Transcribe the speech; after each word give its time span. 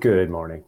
Good 0.00 0.30
morning. 0.30 0.64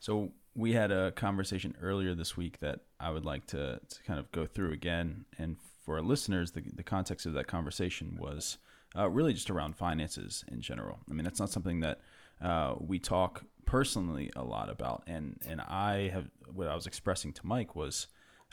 So 0.00 0.32
we 0.54 0.72
had 0.72 0.90
a 0.90 1.12
conversation 1.12 1.76
earlier 1.82 2.14
this 2.14 2.38
week 2.38 2.60
that 2.60 2.80
I 2.98 3.10
would 3.10 3.26
like 3.26 3.46
to, 3.48 3.80
to 3.86 4.02
kind 4.04 4.18
of 4.18 4.32
go 4.32 4.46
through 4.46 4.72
again. 4.72 5.26
And 5.36 5.58
for 5.84 5.96
our 5.96 6.02
listeners, 6.02 6.52
the, 6.52 6.62
the 6.74 6.82
context 6.82 7.26
of 7.26 7.34
that 7.34 7.46
conversation 7.46 8.16
was 8.18 8.56
uh, 8.96 9.10
really 9.10 9.34
just 9.34 9.50
around 9.50 9.76
finances 9.76 10.42
in 10.50 10.62
general. 10.62 11.00
I 11.10 11.12
mean, 11.12 11.24
that's 11.24 11.38
not 11.38 11.50
something 11.50 11.80
that 11.80 12.00
uh, 12.40 12.76
we 12.80 12.98
talk 12.98 13.44
personally 13.66 14.30
a 14.36 14.42
lot 14.42 14.70
about. 14.70 15.02
And, 15.06 15.38
and 15.46 15.60
I 15.60 16.08
have, 16.08 16.30
what 16.54 16.68
I 16.68 16.74
was 16.74 16.86
expressing 16.86 17.34
to 17.34 17.46
Mike 17.46 17.76
was 17.76 18.06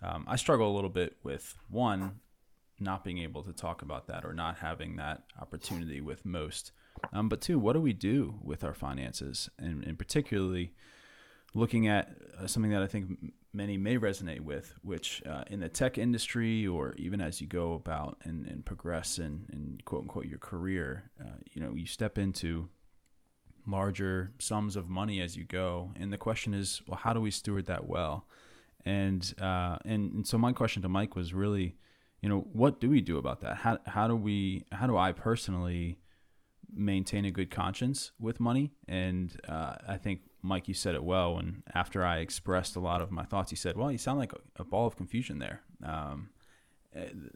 um, 0.03 0.25
I 0.27 0.36
struggle 0.36 0.69
a 0.69 0.75
little 0.75 0.89
bit 0.89 1.15
with 1.23 1.55
one, 1.69 2.19
not 2.77 3.05
being 3.05 3.19
able 3.19 3.43
to 3.43 3.53
talk 3.53 3.83
about 3.83 4.08
that 4.08 4.25
or 4.25 4.33
not 4.33 4.58
having 4.58 4.97
that 4.97 5.23
opportunity 5.39 6.02
with 6.02 6.25
most. 6.25 6.73
Um, 7.14 7.30
but 7.30 7.42
two, 7.42 7.59
what 7.59 7.73
do 7.73 7.81
we 7.81 7.94
do 7.94 8.36
with 8.42 8.64
our 8.64 8.73
finances? 8.73 9.50
And, 9.58 9.83
and 9.86 9.97
particularly, 9.97 10.73
looking 11.53 11.88
at 11.88 12.16
uh, 12.38 12.47
something 12.47 12.72
that 12.72 12.81
I 12.81 12.88
think 12.88 13.33
many 13.53 13.78
may 13.78 13.97
resonate 13.97 14.42
with, 14.42 14.73
which 14.83 15.23
uh, 15.25 15.44
in 15.47 15.59
the 15.59 15.70
tech 15.70 15.97
industry 15.97 16.67
or 16.67 16.94
even 16.97 17.22
as 17.22 17.42
you 17.42 17.47
go 17.47 17.73
about 17.73 18.17
and, 18.23 18.45
and 18.45 18.66
progress 18.66 19.17
in, 19.17 19.45
in 19.52 19.80
quote 19.86 20.03
unquote 20.03 20.25
your 20.25 20.38
career, 20.38 21.11
uh, 21.20 21.38
you 21.52 21.61
know, 21.61 21.73
you 21.73 21.86
step 21.86 22.17
into 22.17 22.70
larger 23.67 24.31
sums 24.39 24.75
of 24.75 24.89
money 24.89 25.22
as 25.22 25.36
you 25.36 25.44
go. 25.44 25.92
And 25.95 26.14
the 26.14 26.17
question 26.17 26.53
is, 26.53 26.81
well, 26.88 27.00
how 27.02 27.14
do 27.14 27.22
we 27.22 27.31
steward 27.31 27.66
that 27.66 27.88
well? 27.88 28.25
And, 28.86 29.33
uh, 29.42 29.77
and, 29.86 30.14
and 30.14 30.27
so 30.27 30.38
my 30.38 30.53
question 30.53 30.81
to 30.83 30.89
Mike 30.89 31.16
was 31.16 31.33
really, 31.33 31.75
you 32.22 32.30
know, 32.30 32.47
what 32.53 32.80
do 32.80 32.89
we 32.89 33.02
do 33.02 33.17
about 33.17 33.42
that? 33.42 33.58
How, 33.58 33.80
how 33.86 34.08
do 34.08 34.16
we, 34.16 34.66
how 34.72 34.88
do 34.88 34.97
I 34.97 35.11
personally 35.11 36.00
maintain 36.73 37.25
a 37.25 37.31
good 37.31 37.51
conscience 37.51 38.11
with 38.19 38.39
money? 38.39 38.71
And 38.87 39.39
uh, 39.47 39.75
I 39.87 39.97
think 39.97 40.21
Mike, 40.41 40.67
you 40.67 40.73
said 40.73 40.95
it 40.95 41.03
well. 41.03 41.37
And 41.37 41.63
after 41.73 42.03
I 42.05 42.19
expressed 42.19 42.75
a 42.75 42.79
lot 42.79 43.01
of 43.01 43.11
my 43.11 43.23
thoughts, 43.23 43.49
he 43.49 43.55
said, 43.55 43.77
"Well, 43.77 43.91
you 43.91 43.97
sound 43.97 44.19
like 44.19 44.33
a, 44.33 44.61
a 44.61 44.63
ball 44.63 44.87
of 44.87 44.95
confusion 44.95 45.39
there." 45.39 45.61
Um, 45.83 46.29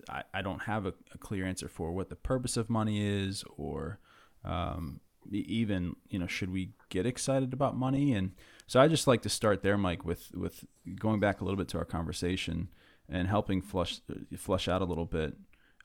I, 0.09 0.23
I 0.33 0.41
don't 0.41 0.63
have 0.63 0.85
a, 0.85 0.93
a, 1.13 1.17
clear 1.19 1.45
answer 1.45 1.67
for 1.67 1.91
what 1.91 2.09
the 2.09 2.15
purpose 2.15 2.57
of 2.57 2.69
money 2.69 3.05
is, 3.05 3.43
or 3.55 3.99
um, 4.43 4.99
even 5.31 5.95
you 6.09 6.19
know, 6.19 6.27
should 6.27 6.51
we 6.51 6.71
get 6.89 7.05
excited 7.05 7.53
about 7.53 7.77
money? 7.77 8.13
And 8.13 8.31
so 8.67 8.79
I 8.79 8.87
just 8.87 9.07
like 9.07 9.21
to 9.23 9.29
start 9.29 9.61
there, 9.61 9.77
Mike, 9.77 10.05
with 10.05 10.31
with 10.33 10.65
going 10.95 11.19
back 11.19 11.41
a 11.41 11.43
little 11.43 11.57
bit 11.57 11.67
to 11.69 11.77
our 11.77 11.85
conversation 11.85 12.69
and 13.09 13.27
helping 13.27 13.61
flush 13.61 13.99
flush 14.37 14.67
out 14.67 14.81
a 14.81 14.85
little 14.85 15.05
bit. 15.05 15.35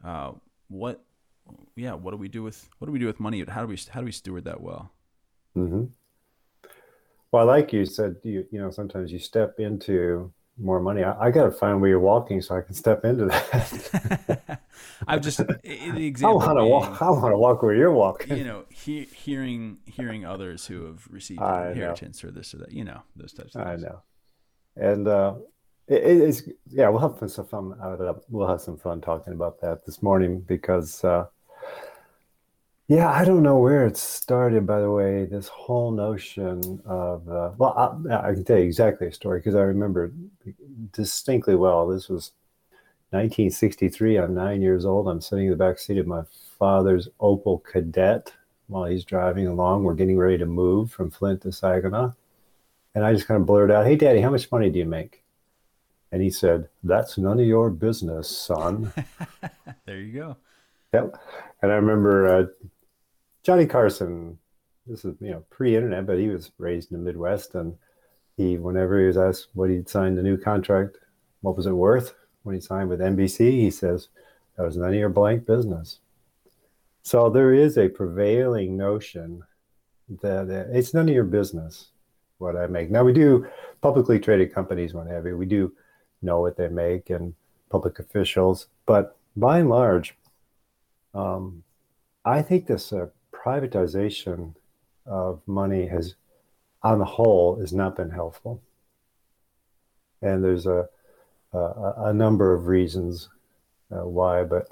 Uh, 0.05 0.33
what, 0.69 1.05
yeah, 1.77 1.95
what 1.95 2.11
do 2.11 2.17
we 2.17 2.29
do 2.29 2.43
with 2.43 2.69
what 2.79 2.87
do 2.87 2.93
we 2.93 2.99
do 2.99 3.07
with 3.07 3.21
money? 3.21 3.45
How 3.49 3.63
do 3.63 3.69
we 3.69 3.79
how 3.91 4.01
do 4.01 4.07
we 4.07 4.13
steward 4.13 4.45
that 4.45 4.61
well? 4.61 4.91
Mm-hmm. 5.57 5.85
Well, 7.31 7.43
I 7.43 7.45
like 7.45 7.73
you 7.73 7.85
said, 7.85 8.17
you 8.25 8.47
you 8.51 8.61
know 8.61 8.71
sometimes 8.71 9.13
you 9.13 9.19
step 9.19 9.59
into 9.59 10.33
more 10.59 10.81
money. 10.81 11.05
I, 11.05 11.27
I 11.27 11.31
got 11.31 11.45
to 11.45 11.51
find 11.51 11.81
where 11.81 11.91
you're 11.91 12.01
walking 12.01 12.41
so 12.41 12.57
I 12.57 12.63
can 12.63 12.75
step 12.75 13.05
into 13.05 13.27
that. 13.27 14.61
I've 15.07 15.21
just 15.21 15.41
in 15.41 15.95
the 15.95 16.07
example. 16.07 16.41
I 16.41 16.47
want 16.47 16.59
to 16.59 16.65
walk. 16.65 17.03
I 17.03 17.11
want 17.11 17.33
to 17.33 17.39
walk 17.39 17.63
where 17.63 17.75
you're 17.75 17.93
walking. 17.93 18.37
You 18.37 18.45
know, 18.45 18.65
he, 18.71 19.05
hearing 19.05 19.79
hearing 19.87 20.25
others 20.25 20.67
who 20.67 20.87
have 20.87 21.07
received 21.11 21.41
I 21.41 21.71
inheritance 21.71 22.23
know. 22.23 22.29
or 22.29 22.33
this 22.33 22.55
or 22.55 22.59
that. 22.59 22.73
You 22.73 22.85
know, 22.85 23.03
those 23.17 23.33
types 23.33 23.55
of 23.55 23.65
things. 23.65 23.85
I 23.85 23.89
know, 23.89 24.03
and 24.77 25.09
uh, 25.09 25.35
it, 25.87 26.03
it's 26.03 26.43
yeah. 26.67 26.89
We'll 26.89 27.01
have 27.01 27.31
some 27.31 27.47
fun 27.47 27.75
it. 27.81 28.17
We'll 28.29 28.49
have 28.49 28.61
some 28.61 28.79
fun 28.79 29.01
talking 29.01 29.33
about 29.33 29.61
that 29.61 29.85
this 29.87 30.03
morning 30.03 30.41
because. 30.41 31.05
Uh, 31.05 31.27
yeah, 32.89 33.11
I 33.11 33.27
don't 33.27 33.43
know 33.43 33.59
where 33.59 33.87
it 33.87 33.99
started, 33.99 34.67
by 34.67 34.81
the 34.81 34.91
way, 34.91 35.27
this 35.27 35.47
whole 35.49 35.91
notion 35.91 36.81
of, 36.87 37.29
uh, 37.29 37.51
well, 37.59 38.03
I, 38.11 38.31
I, 38.31 38.33
can 38.33 38.45
tell 38.45 38.57
you 38.57 38.65
exactly 38.65 39.07
a 39.09 39.13
story 39.13 39.41
because 39.41 39.55
I 39.55 39.61
remember 39.61 40.11
distinctly 40.93 41.55
well. 41.55 41.87
This 41.87 42.09
was 42.09 42.33
1963. 43.11 44.17
I'm 44.17 44.35
nine 44.35 44.63
years 44.63 44.87
old. 44.87 45.07
I'm 45.07 45.21
sitting 45.21 45.45
in 45.45 45.51
the 45.51 45.57
back 45.57 45.79
seat 45.79 45.99
of 45.99 46.07
my 46.07 46.23
father's 46.59 47.11
Opel 47.21 47.61
Kadett 47.63 48.33
while 48.69 48.87
he's 48.87 49.05
driving 49.05 49.47
along. 49.47 49.85
We're 49.85 49.93
getting 49.93 50.17
ready 50.17 50.39
to 50.39 50.47
move 50.47 50.91
from 50.91 51.11
Flint 51.11 51.43
to 51.43 51.53
Saginaw. 51.53 52.13
And 52.95 53.05
I 53.05 53.13
just 53.13 53.27
kind 53.27 53.39
of 53.39 53.47
blurted 53.47 53.77
out, 53.77 53.87
Hey, 53.87 53.97
Daddy, 53.97 54.23
how 54.23 54.31
much 54.31 54.51
money 54.51 54.71
do 54.71 54.79
you 54.79 54.87
make? 54.87 55.23
And 56.11 56.23
he 56.23 56.31
said, 56.31 56.71
That's 56.83 57.19
none 57.19 57.39
of 57.39 57.47
your 57.47 57.69
business, 57.69 58.29
son. 58.29 58.95
there 59.85 60.01
you 60.01 60.13
go. 60.13 60.37
Yep. 60.95 61.17
And 61.61 61.71
I 61.71 61.75
remember 61.75 62.35
uh, 62.35 62.47
Johnny 63.49 63.65
Carson, 63.65 64.37
this 64.87 65.07
is 65.07 65.17
you 65.23 65.31
know 65.31 65.43
pre-internet, 65.49 66.05
but 66.05 66.19
he 66.19 66.29
was 66.29 66.53
raised 66.59 66.93
in 66.93 66.99
the 66.99 67.03
Midwest, 67.03 67.55
and 67.55 67.75
he 68.37 68.59
whenever 68.59 69.01
he 69.01 69.07
was 69.07 69.17
asked 69.17 69.49
what 69.55 69.71
he'd 69.71 69.89
signed 69.89 70.19
the 70.19 70.23
new 70.23 70.37
contract, 70.37 70.99
what 71.41 71.57
was 71.57 71.65
it 71.65 71.73
worth 71.73 72.15
when 72.43 72.55
he 72.55 72.61
signed 72.61 72.91
with 72.91 73.01
NBC, 73.01 73.53
he 73.53 73.71
says 73.71 74.09
that 74.59 74.65
was 74.65 74.77
none 74.77 74.91
of 74.91 74.97
your 74.97 75.09
blank 75.09 75.47
business. 75.47 76.01
So 77.03 77.31
there 77.31 77.55
is 77.55 77.79
a 77.79 77.89
prevailing 77.89 78.77
notion 78.77 79.43
that 80.21 80.51
it's 80.71 80.93
none 80.93 81.09
of 81.09 81.15
your 81.15 81.25
business 81.25 81.89
what 82.37 82.55
I 82.55 82.67
make. 82.67 82.91
Now 82.91 83.03
we 83.03 83.15
do 83.15 83.47
publicly 83.81 84.19
traded 84.19 84.53
companies, 84.53 84.93
what 84.93 85.07
have 85.07 85.25
you. 85.25 85.39
We 85.39 85.47
do 85.47 85.73
know 86.21 86.43
what 86.43 86.59
they 86.59 86.69
make 86.69 87.09
and 87.09 87.33
public 87.71 87.99
officials, 87.99 88.67
but 88.85 89.17
by 89.39 89.61
and 89.61 89.71
large, 89.71 90.19
um, 91.15 91.63
I 92.27 92.43
think 92.43 92.67
this 92.67 92.93
uh, 92.93 93.07
privatization 93.45 94.55
of 95.07 95.41
money 95.47 95.87
has, 95.87 96.15
on 96.83 96.99
the 96.99 97.05
whole, 97.05 97.59
has 97.61 97.73
not 97.73 97.97
been 97.97 98.11
helpful. 98.11 98.61
And 100.21 100.43
there's 100.43 100.67
a, 100.67 100.89
a, 101.53 101.95
a 102.07 102.13
number 102.13 102.53
of 102.53 102.67
reasons 102.67 103.29
uh, 103.91 104.07
why, 104.07 104.45
but 104.45 104.69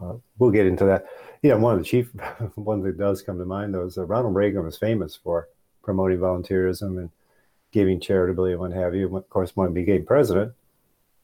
uh, 0.00 0.14
we'll 0.38 0.50
get 0.50 0.66
into 0.66 0.84
that. 0.86 1.06
Yeah, 1.42 1.54
one 1.54 1.74
of 1.74 1.80
the 1.80 1.84
chief, 1.84 2.10
one 2.54 2.82
that 2.82 2.98
does 2.98 3.22
come 3.22 3.38
to 3.38 3.44
mind 3.44 3.74
though 3.74 3.86
is 3.86 3.94
that 3.94 4.04
Ronald 4.04 4.34
Reagan 4.34 4.64
was 4.64 4.78
famous 4.78 5.14
for 5.16 5.48
promoting 5.82 6.18
volunteerism 6.18 6.98
and 6.98 7.10
giving 7.72 8.00
charitably 8.00 8.52
and 8.52 8.60
what 8.60 8.72
have 8.72 8.94
you. 8.94 9.14
Of 9.16 9.28
course, 9.30 9.52
when 9.54 9.68
he 9.68 9.74
became 9.74 10.04
president, 10.04 10.52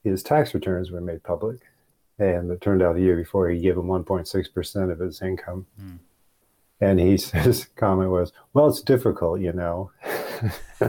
his 0.04 0.22
tax 0.22 0.54
returns 0.54 0.90
were 0.90 1.00
made 1.00 1.22
public. 1.22 1.60
And 2.18 2.50
it 2.50 2.60
turned 2.60 2.82
out 2.82 2.94
the 2.94 3.02
year 3.02 3.16
before 3.16 3.50
he 3.50 3.60
gave 3.60 3.76
him 3.76 3.84
1.6% 3.84 4.92
of 4.92 4.98
his 5.00 5.20
income. 5.20 5.66
Mm. 5.80 5.98
And 6.80 7.00
he 7.00 7.10
his 7.16 7.66
comment 7.76 8.10
was, 8.10 8.32
"Well, 8.52 8.68
it's 8.68 8.82
difficult, 8.82 9.40
you 9.40 9.52
know." 9.52 9.90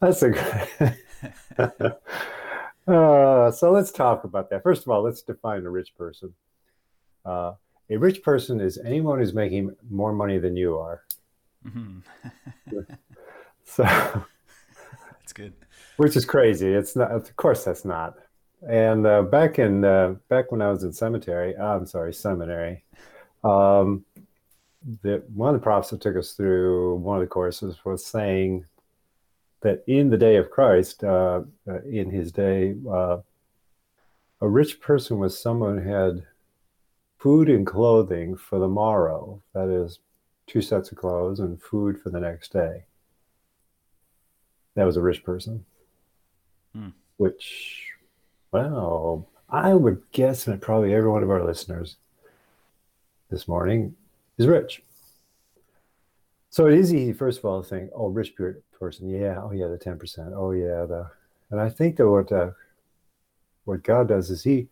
That's 0.00 0.22
a 0.22 0.78
uh, 2.86 3.50
so 3.50 3.72
let's 3.72 3.90
talk 3.90 4.24
about 4.24 4.50
that. 4.50 4.62
First 4.62 4.82
of 4.82 4.90
all, 4.90 5.02
let's 5.02 5.22
define 5.22 5.64
a 5.64 5.70
rich 5.70 5.94
person. 5.96 6.34
Uh, 7.24 7.54
a 7.88 7.96
rich 7.96 8.22
person 8.22 8.60
is 8.60 8.78
anyone 8.78 9.18
who's 9.18 9.32
making 9.32 9.74
more 9.88 10.12
money 10.12 10.38
than 10.38 10.56
you 10.56 10.76
are. 10.78 11.02
Mm-hmm. 11.66 12.00
so 13.64 13.82
that's 13.82 15.32
good. 15.32 15.54
Which 15.96 16.16
is 16.16 16.24
crazy. 16.24 16.68
It's 16.68 16.94
not. 16.94 17.10
Of 17.10 17.34
course, 17.36 17.64
that's 17.64 17.84
not. 17.84 18.14
And 18.68 19.06
uh, 19.06 19.22
back 19.22 19.58
in 19.58 19.84
uh, 19.84 20.16
back 20.28 20.52
when 20.52 20.62
I 20.62 20.70
was 20.70 20.82
in 20.82 20.92
cemetery, 20.92 21.56
I'm 21.56 21.86
sorry, 21.86 22.12
seminary. 22.12 22.84
Um, 23.44 24.04
that 25.02 25.28
one 25.30 25.54
of 25.54 25.60
the 25.60 25.64
prophets 25.64 25.90
that 25.90 26.00
took 26.00 26.16
us 26.16 26.32
through 26.32 26.96
one 26.96 27.16
of 27.16 27.20
the 27.20 27.26
courses 27.26 27.84
was 27.84 28.04
saying 28.04 28.64
that 29.62 29.82
in 29.86 30.10
the 30.10 30.16
day 30.16 30.36
of 30.36 30.50
Christ, 30.50 31.02
uh, 31.02 31.42
uh, 31.68 31.82
in 31.82 32.10
his 32.10 32.30
day, 32.30 32.76
uh, 32.88 33.18
a 34.40 34.48
rich 34.48 34.80
person 34.80 35.18
was 35.18 35.38
someone 35.38 35.78
who 35.78 35.90
had 35.90 36.22
food 37.18 37.48
and 37.48 37.66
clothing 37.66 38.36
for 38.36 38.58
the 38.58 38.68
morrow, 38.68 39.42
that 39.54 39.68
is, 39.68 39.98
two 40.46 40.60
sets 40.60 40.92
of 40.92 40.98
clothes 40.98 41.40
and 41.40 41.60
food 41.60 42.00
for 42.00 42.10
the 42.10 42.20
next 42.20 42.52
day. 42.52 42.84
That 44.76 44.84
was 44.84 44.96
a 44.96 45.02
rich 45.02 45.24
person. 45.24 45.64
Hmm. 46.72 46.90
Which, 47.16 47.92
well, 48.52 49.26
I 49.48 49.74
would 49.74 50.02
guess 50.12 50.44
that 50.44 50.60
probably 50.60 50.94
every 50.94 51.10
one 51.10 51.22
of 51.22 51.30
our 51.30 51.44
listeners 51.44 51.96
this 53.30 53.48
morning 53.48 53.94
is 54.38 54.46
rich. 54.46 54.82
So 56.50 56.66
it 56.66 56.74
is 56.74 56.94
easy, 56.94 57.12
first 57.12 57.38
of 57.38 57.44
all, 57.44 57.62
to 57.62 57.68
think, 57.68 57.90
oh, 57.94 58.08
rich 58.08 58.34
person, 58.78 59.08
yeah, 59.08 59.40
oh 59.42 59.52
yeah, 59.52 59.66
the 59.66 59.78
ten 59.78 59.98
percent, 59.98 60.32
oh 60.34 60.52
yeah, 60.52 60.86
the, 60.86 61.10
and 61.50 61.60
I 61.60 61.68
think 61.68 61.96
that 61.96 62.08
what 62.08 62.32
uh, 62.32 62.50
what 63.64 63.82
God 63.82 64.08
does 64.08 64.30
is 64.30 64.44
he 64.44 64.68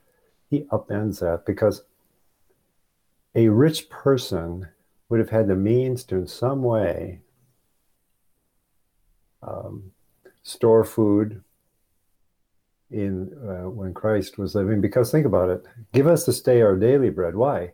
he 0.48 0.60
upends 0.72 1.20
that 1.20 1.44
because 1.44 1.82
a 3.34 3.48
rich 3.48 3.90
person 3.90 4.68
would 5.08 5.20
have 5.20 5.30
had 5.30 5.48
the 5.48 5.56
means 5.56 6.04
to, 6.04 6.16
in 6.16 6.26
some 6.26 6.62
way, 6.62 7.20
um, 9.42 9.92
store 10.42 10.84
food 10.84 11.42
in 12.90 13.32
uh, 13.46 13.68
when 13.68 13.92
Christ 13.92 14.38
was 14.38 14.54
living. 14.54 14.80
Because 14.80 15.10
think 15.10 15.26
about 15.26 15.50
it: 15.50 15.64
give 15.92 16.06
us 16.06 16.24
this 16.24 16.40
day 16.40 16.62
our 16.62 16.76
daily 16.76 17.10
bread. 17.10 17.34
Why? 17.34 17.72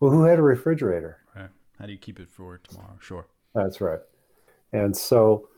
Well, 0.00 0.10
who 0.10 0.24
had 0.24 0.38
a 0.38 0.42
refrigerator? 0.42 1.18
Right. 1.34 1.48
How 1.78 1.86
do 1.86 1.92
you 1.92 1.98
keep 1.98 2.20
it 2.20 2.28
for 2.28 2.58
tomorrow? 2.58 2.98
Sure. 3.00 3.26
That's 3.54 3.80
right. 3.80 4.00
And 4.72 4.96
so, 4.96 5.48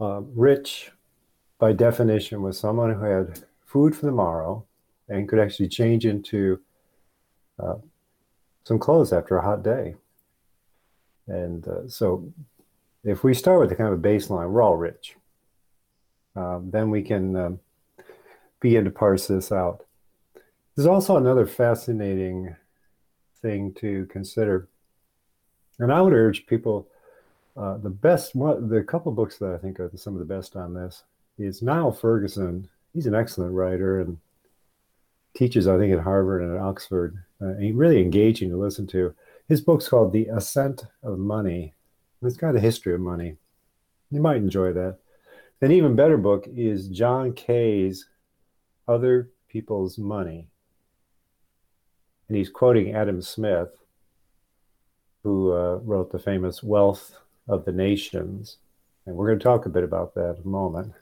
uh, 0.00 0.20
rich, 0.34 0.92
by 1.58 1.72
definition, 1.72 2.42
was 2.42 2.58
someone 2.58 2.94
who 2.94 3.04
had 3.04 3.44
food 3.64 3.96
for 3.96 4.06
the 4.06 4.12
morrow 4.12 4.64
and 5.08 5.28
could 5.28 5.40
actually 5.40 5.68
change 5.68 6.06
into 6.06 6.60
uh, 7.58 7.76
some 8.64 8.78
clothes 8.78 9.12
after 9.12 9.36
a 9.36 9.42
hot 9.42 9.62
day. 9.62 9.96
And 11.26 11.66
uh, 11.66 11.88
so, 11.88 12.32
if 13.02 13.24
we 13.24 13.34
start 13.34 13.60
with 13.60 13.70
the 13.70 13.76
kind 13.76 13.92
of 13.92 13.98
a 13.98 14.02
baseline, 14.02 14.50
we're 14.50 14.62
all 14.62 14.76
rich. 14.76 15.16
Um, 16.36 16.70
then 16.70 16.90
we 16.90 17.02
can 17.02 17.34
um, 17.34 17.60
begin 18.60 18.84
to 18.84 18.90
parse 18.90 19.26
this 19.26 19.50
out. 19.50 19.84
There's 20.76 20.86
also 20.86 21.16
another 21.16 21.46
fascinating 21.46 22.54
thing 23.42 23.72
to 23.74 24.06
consider. 24.06 24.68
And 25.78 25.92
I 25.92 26.00
would 26.00 26.12
urge 26.12 26.46
people 26.46 26.86
uh, 27.56 27.78
the 27.78 27.90
best, 27.90 28.34
one, 28.34 28.68
the 28.68 28.82
couple 28.82 29.12
books 29.12 29.38
that 29.38 29.52
I 29.52 29.58
think 29.58 29.80
are 29.80 29.90
some 29.96 30.14
of 30.14 30.18
the 30.20 30.34
best 30.34 30.56
on 30.56 30.74
this 30.74 31.04
is 31.38 31.62
Niall 31.62 31.92
Ferguson. 31.92 32.68
He's 32.94 33.06
an 33.06 33.14
excellent 33.14 33.54
writer 33.54 34.00
and 34.00 34.18
teaches, 35.34 35.66
I 35.66 35.78
think, 35.78 35.92
at 35.92 36.04
Harvard 36.04 36.42
and 36.42 36.54
at 36.54 36.62
Oxford. 36.62 37.16
Uh, 37.40 37.48
and 37.48 37.78
really 37.78 38.02
engaging 38.02 38.50
to 38.50 38.56
listen 38.56 38.86
to. 38.88 39.14
His 39.48 39.60
book's 39.60 39.88
called 39.88 40.12
The 40.12 40.26
Ascent 40.26 40.84
of 41.02 41.18
Money. 41.18 41.74
It's 42.22 42.36
got 42.36 42.56
a 42.56 42.60
history 42.60 42.94
of 42.94 43.00
money. 43.00 43.36
You 44.10 44.20
might 44.20 44.36
enjoy 44.36 44.72
that. 44.74 44.98
An 45.62 45.72
even 45.72 45.96
better 45.96 46.16
book 46.16 46.46
is 46.54 46.88
John 46.88 47.32
Kay's 47.32 48.06
Other 48.86 49.30
People's 49.48 49.98
Money 49.98 50.48
and 52.30 52.36
he's 52.36 52.48
quoting 52.48 52.94
Adam 52.94 53.20
Smith, 53.20 53.70
who 55.24 55.52
uh, 55.52 55.80
wrote 55.82 56.12
the 56.12 56.18
famous 56.20 56.62
Wealth 56.62 57.18
of 57.48 57.64
the 57.64 57.72
Nations. 57.72 58.58
And 59.04 59.16
we're 59.16 59.26
going 59.26 59.40
to 59.40 59.42
talk 59.42 59.66
a 59.66 59.68
bit 59.68 59.82
about 59.82 60.14
that 60.14 60.36
in 60.36 60.42
a 60.44 60.48
moment 60.48 60.92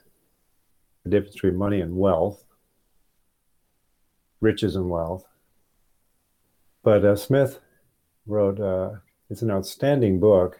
the 1.03 1.11
difference 1.11 1.35
between 1.35 1.55
money 1.55 1.81
and 1.81 1.95
wealth, 1.95 2.43
riches 4.41 4.75
and 4.75 4.89
wealth. 4.89 5.23
But 6.81 7.05
uh, 7.05 7.15
Smith 7.15 7.59
wrote, 8.25 8.59
uh, 8.59 8.95
it's 9.29 9.43
an 9.43 9.51
outstanding 9.51 10.19
book. 10.19 10.59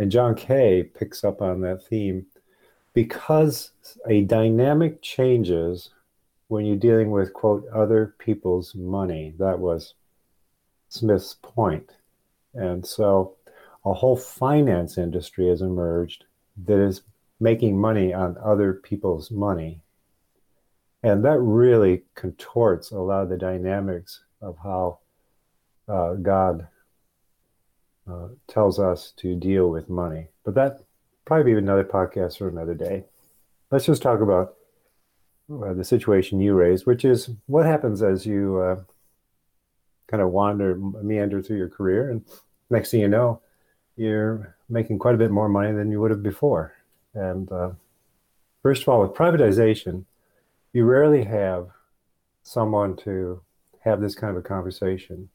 And 0.00 0.10
John 0.10 0.34
Kay 0.34 0.82
picks 0.82 1.22
up 1.22 1.40
on 1.40 1.60
that 1.60 1.84
theme 1.84 2.26
because 2.94 3.70
a 4.08 4.22
dynamic 4.22 5.02
changes 5.02 5.90
when 6.48 6.64
you're 6.64 6.76
dealing 6.76 7.10
with, 7.10 7.32
quote, 7.32 7.66
other 7.74 8.14
people's 8.18 8.74
money. 8.74 9.34
That 9.38 9.58
was 9.58 9.94
Smith's 10.88 11.36
point. 11.42 11.90
And 12.54 12.86
so 12.86 13.36
a 13.84 13.92
whole 13.92 14.16
finance 14.16 14.98
industry 14.98 15.48
has 15.48 15.60
emerged 15.60 16.24
that 16.64 16.80
is 16.80 17.02
making 17.38 17.78
money 17.78 18.14
on 18.14 18.36
other 18.42 18.72
people's 18.72 19.30
money. 19.30 19.80
And 21.02 21.24
that 21.24 21.38
really 21.38 22.04
contorts 22.14 22.90
a 22.90 22.98
lot 22.98 23.22
of 23.22 23.28
the 23.28 23.36
dynamics 23.36 24.20
of 24.40 24.56
how 24.62 24.98
uh, 25.88 26.14
God 26.14 26.66
uh, 28.10 28.28
tells 28.48 28.78
us 28.78 29.12
to 29.18 29.36
deal 29.36 29.68
with 29.68 29.88
money. 29.88 30.28
But 30.44 30.54
that 30.54 30.80
probably 31.24 31.52
be 31.52 31.58
another 31.58 31.84
podcast 31.84 32.38
for 32.38 32.48
another 32.48 32.74
day. 32.74 33.04
Let's 33.70 33.84
just 33.84 34.02
talk 34.02 34.20
about 34.20 34.55
uh, 35.50 35.72
the 35.74 35.84
situation 35.84 36.40
you 36.40 36.54
raised, 36.54 36.86
which 36.86 37.04
is 37.04 37.30
what 37.46 37.66
happens 37.66 38.02
as 38.02 38.26
you 38.26 38.58
uh, 38.58 38.82
kind 40.08 40.22
of 40.22 40.30
wander, 40.30 40.76
meander 40.76 41.42
through 41.42 41.58
your 41.58 41.68
career, 41.68 42.10
and 42.10 42.24
next 42.70 42.90
thing 42.90 43.00
you 43.00 43.08
know, 43.08 43.40
you're 43.96 44.56
making 44.68 44.98
quite 44.98 45.14
a 45.14 45.18
bit 45.18 45.30
more 45.30 45.48
money 45.48 45.72
than 45.72 45.90
you 45.90 46.00
would 46.00 46.10
have 46.10 46.22
before. 46.22 46.74
And 47.14 47.50
uh, 47.50 47.70
first 48.62 48.82
of 48.82 48.88
all, 48.88 49.00
with 49.00 49.12
privatization, 49.12 50.04
you 50.72 50.84
rarely 50.84 51.24
have 51.24 51.68
someone 52.42 52.96
to 52.96 53.40
have 53.80 54.00
this 54.00 54.14
kind 54.14 54.36
of 54.36 54.44
a 54.44 54.46
conversation. 54.46 55.28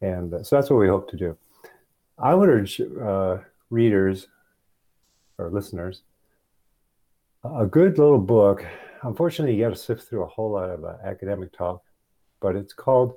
And 0.00 0.34
uh, 0.34 0.42
so 0.42 0.56
that's 0.56 0.70
what 0.70 0.80
we 0.80 0.88
hope 0.88 1.10
to 1.10 1.16
do. 1.16 1.36
I 2.18 2.34
would 2.34 2.48
urge 2.48 2.80
uh, 2.80 3.38
readers 3.70 4.26
or 5.38 5.50
listeners 5.50 6.02
a 7.44 7.66
good 7.66 7.98
little 7.98 8.18
book 8.18 8.64
unfortunately, 9.02 9.56
you 9.56 9.64
got 9.64 9.70
to 9.70 9.76
sift 9.76 10.08
through 10.08 10.22
a 10.22 10.28
whole 10.28 10.52
lot 10.52 10.70
of 10.70 10.84
uh, 10.84 10.96
academic 11.04 11.52
talk, 11.52 11.82
but 12.40 12.56
it's 12.56 12.72
called 12.72 13.14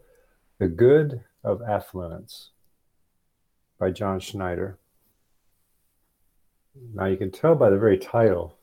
The 0.60 0.68
Good 0.68 1.22
of 1.44 1.62
Affluence 1.62 2.52
by 3.80 3.92
John 3.92 4.20
Schneider. 4.20 4.78
Now, 6.94 7.06
you 7.06 7.18
can 7.18 7.32
tell 7.32 7.56
by 7.56 7.70
the 7.70 7.78
very 7.78 7.98
title 7.98 8.56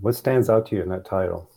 what 0.00 0.14
stands 0.14 0.48
out 0.48 0.66
to 0.66 0.76
you 0.76 0.82
in 0.82 0.88
that 0.88 1.04
title. 1.04 1.50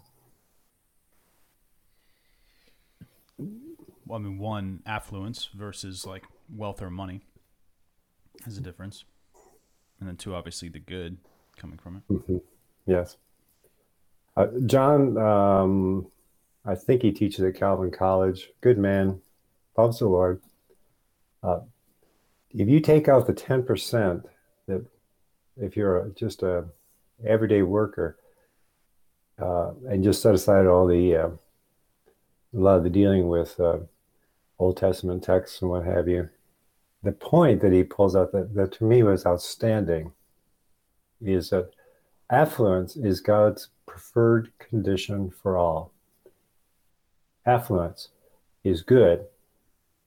Well, 3.37 4.19
I 4.19 4.23
mean, 4.23 4.37
one, 4.37 4.81
affluence 4.85 5.49
versus 5.53 6.05
like 6.05 6.23
wealth 6.53 6.81
or 6.81 6.89
money 6.89 7.21
has 8.43 8.57
a 8.57 8.61
difference. 8.61 9.05
And 9.99 10.09
then 10.09 10.17
two, 10.17 10.35
obviously, 10.35 10.67
the 10.67 10.79
good 10.79 11.17
coming 11.55 11.77
from 11.77 11.97
it. 11.97 12.13
Mm-hmm. 12.13 12.37
Yes. 12.85 13.17
Uh, 14.35 14.47
John, 14.65 15.17
um, 15.17 16.07
I 16.65 16.75
think 16.75 17.01
he 17.01 17.11
teaches 17.11 17.43
at 17.43 17.55
Calvin 17.55 17.91
College. 17.91 18.49
Good 18.61 18.77
man, 18.77 19.21
loves 19.77 19.99
the 19.99 20.07
Lord. 20.07 20.41
Uh, 21.43 21.59
if 22.51 22.67
you 22.67 22.79
take 22.79 23.07
out 23.07 23.27
the 23.27 23.33
ten 23.33 23.63
percent 23.63 24.25
that, 24.67 24.85
if 25.57 25.75
you're 25.75 25.97
a, 25.97 26.09
just 26.11 26.41
a 26.41 26.65
everyday 27.25 27.61
worker, 27.61 28.17
uh, 29.39 29.71
and 29.87 30.03
just 30.03 30.21
set 30.21 30.33
aside 30.33 30.65
all 30.65 30.87
the 30.87 31.15
uh, 31.15 31.27
a 31.27 31.37
lot 32.53 32.77
of 32.77 32.83
the 32.83 32.89
dealing 32.89 33.27
with 33.27 33.59
uh, 33.59 33.79
Old 34.57 34.77
Testament 34.77 35.23
texts 35.23 35.61
and 35.61 35.69
what 35.69 35.85
have 35.85 36.07
you, 36.07 36.29
the 37.03 37.11
point 37.11 37.61
that 37.61 37.73
he 37.73 37.83
pulls 37.83 38.15
out 38.15 38.31
that, 38.31 38.55
that 38.55 38.71
to 38.73 38.83
me 38.83 39.03
was 39.03 39.25
outstanding 39.25 40.13
is 41.21 41.49
that 41.49 41.71
affluence 42.29 42.95
is 42.95 43.19
God's 43.19 43.69
preferred 43.93 44.51
condition 44.57 45.29
for 45.29 45.55
all. 45.55 45.93
Affluence 47.45 48.09
is 48.63 48.81
good, 48.81 49.25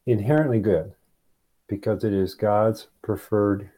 inherently 0.06 0.58
good, 0.58 0.92
because 1.68 2.02
it 2.02 2.12
is 2.12 2.34
God's 2.34 2.88
preferred 3.00 3.70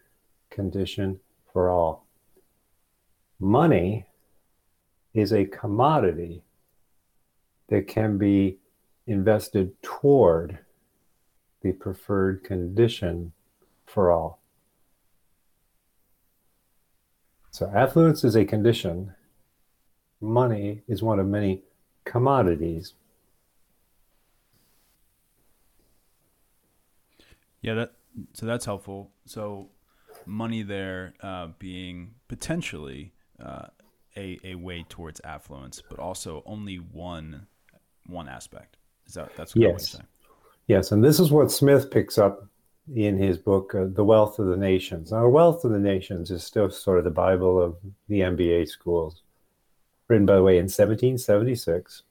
condition 0.48 1.20
for 1.52 1.68
all. 1.68 2.06
Money 3.38 4.06
is 5.12 5.30
a 5.30 5.44
commodity 5.44 6.42
that 7.68 7.86
can 7.86 8.16
be 8.16 8.56
invested 9.06 9.74
toward 9.82 10.58
the 11.60 11.72
preferred 11.72 12.42
condition 12.42 13.32
for 13.84 14.10
all. 14.10 14.40
So, 17.50 17.70
affluence 17.74 18.24
is 18.24 18.36
a 18.36 18.46
condition 18.46 19.12
money 20.20 20.82
is 20.88 21.02
one 21.02 21.18
of 21.18 21.26
many 21.26 21.62
commodities. 22.04 22.94
Yeah, 27.60 27.74
that 27.74 27.92
so 28.32 28.46
that's 28.46 28.64
helpful. 28.64 29.10
So 29.26 29.68
money 30.26 30.62
there 30.62 31.14
uh, 31.22 31.48
being 31.58 32.14
potentially 32.28 33.12
uh, 33.42 33.66
a 34.16 34.38
a 34.44 34.54
way 34.54 34.84
towards 34.88 35.20
affluence, 35.24 35.82
but 35.88 35.98
also 35.98 36.42
only 36.46 36.76
one 36.76 37.46
one 38.06 38.28
aspect. 38.28 38.76
Is 39.06 39.14
that 39.14 39.30
that's 39.36 39.54
what 39.54 39.62
yes. 39.62 39.70
you're 39.70 39.78
saying? 39.78 40.06
Yes, 40.66 40.92
and 40.92 41.02
this 41.02 41.18
is 41.18 41.30
what 41.30 41.50
Smith 41.50 41.90
picks 41.90 42.18
up 42.18 42.46
in 42.94 43.16
his 43.16 43.38
book, 43.38 43.74
uh, 43.74 43.86
The 43.90 44.04
Wealth 44.04 44.38
of 44.38 44.46
the 44.46 44.56
Nations. 44.56 45.12
Now, 45.12 45.26
Wealth 45.28 45.64
of 45.64 45.72
the 45.72 45.78
Nations 45.78 46.30
is 46.30 46.44
still 46.44 46.70
sort 46.70 46.98
of 46.98 47.04
the 47.04 47.10
Bible 47.10 47.62
of 47.62 47.76
the 48.08 48.20
MBA 48.20 48.68
schools 48.68 49.22
written, 50.08 50.26
by 50.26 50.36
the 50.36 50.42
way, 50.42 50.54
in 50.58 50.64
1776. 50.64 52.02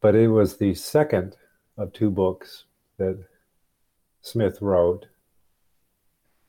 but 0.00 0.14
it 0.14 0.28
was 0.28 0.56
the 0.56 0.74
second 0.74 1.36
of 1.76 1.92
two 1.92 2.10
books 2.10 2.64
that 2.98 3.22
Smith 4.22 4.60
wrote 4.60 5.06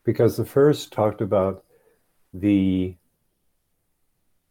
because 0.03 0.36
the 0.38 0.46
first 0.46 0.91
talked 0.91 1.22
about 1.22 1.63
the 2.34 2.96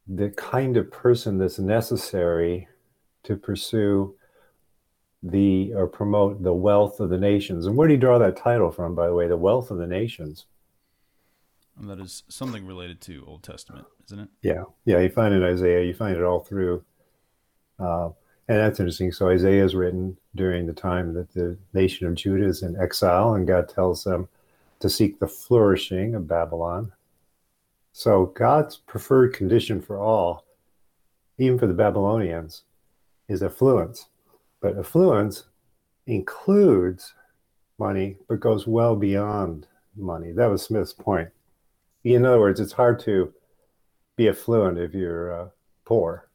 the 0.07 0.31
kind 0.31 0.77
of 0.77 0.91
person 0.91 1.39
that's 1.39 1.59
necessary 1.59 2.67
to 3.23 3.37
pursue 3.37 4.15
the 5.23 5.73
or 5.75 5.87
promote 5.87 6.43
the 6.43 6.55
wealth 6.55 6.99
of 7.01 7.11
the 7.11 7.19
nations. 7.19 7.67
And 7.67 7.77
where 7.77 7.87
do 7.87 7.95
you 7.95 8.01
draw 8.01 8.19
that 8.19 8.37
title 8.37 8.71
from, 8.73 8.95
by 8.95 9.07
the 9.07 9.15
way? 9.15 9.29
The 9.29 9.37
wealth 9.37 9.71
of 9.71 9.79
the 9.79 9.87
nations. 9.87 10.47
And 11.81 11.89
that 11.89 11.99
is 11.99 12.25
something 12.29 12.67
related 12.67 13.01
to 13.03 13.25
Old 13.27 13.43
Testament, 13.43 13.87
isn't 14.05 14.21
it? 14.21 14.29
Yeah, 14.43 14.65
yeah. 14.85 15.01
You 15.01 15.09
find 15.09 15.33
it 15.33 15.39
in 15.39 15.45
Isaiah. 15.45 15.83
You 15.83 15.95
find 15.95 16.15
it 16.15 16.23
all 16.23 16.41
through. 16.41 16.85
Uh, 17.79 18.11
and 18.49 18.59
that's 18.59 18.79
interesting. 18.79 19.13
So 19.13 19.31
Isaiah 19.31 19.65
is 19.65 19.75
written 19.75 20.19
during 20.35 20.67
the 20.67 20.75
time 20.75 21.15
that 21.15 21.33
the 21.33 21.57
nation 21.73 22.07
of 22.07 22.17
Judah 22.17 22.47
is 22.47 22.63
in 22.63 22.79
exile, 22.79 23.33
and 23.33 23.47
God 23.47 23.71
tells 23.71 24.05
them 24.05 24.29
to 24.81 24.91
seek 24.91 25.19
the 25.19 25.27
flourishing 25.27 26.15
of 26.15 26.29
Babylon. 26.29 26.93
So 27.95 28.27
God's 28.27 28.77
preferred 28.77 29.33
condition 29.33 29.81
for 29.81 29.99
all, 29.99 30.45
even 31.39 31.59
for 31.59 31.67
the 31.67 31.73
Babylonians, 31.75 32.63
is 33.27 33.43
affluence. 33.43 34.09
But 34.61 34.77
affluence 34.77 35.45
includes 36.07 37.15
money, 37.79 38.19
but 38.29 38.41
goes 38.41 38.67
well 38.67 38.97
beyond 38.97 39.67
money. 39.97 40.33
That 40.33 40.51
was 40.51 40.63
Smith's 40.63 40.93
point. 40.93 41.31
In 42.05 42.25
other 42.25 42.41
words, 42.41 42.61
it's 42.61 42.73
hard 42.73 42.99
to 43.01 43.33
be 44.17 44.29
affluent 44.29 44.79
if 44.79 44.95
you're 44.95 45.33
uh, 45.33 45.49
poor. 45.85 46.29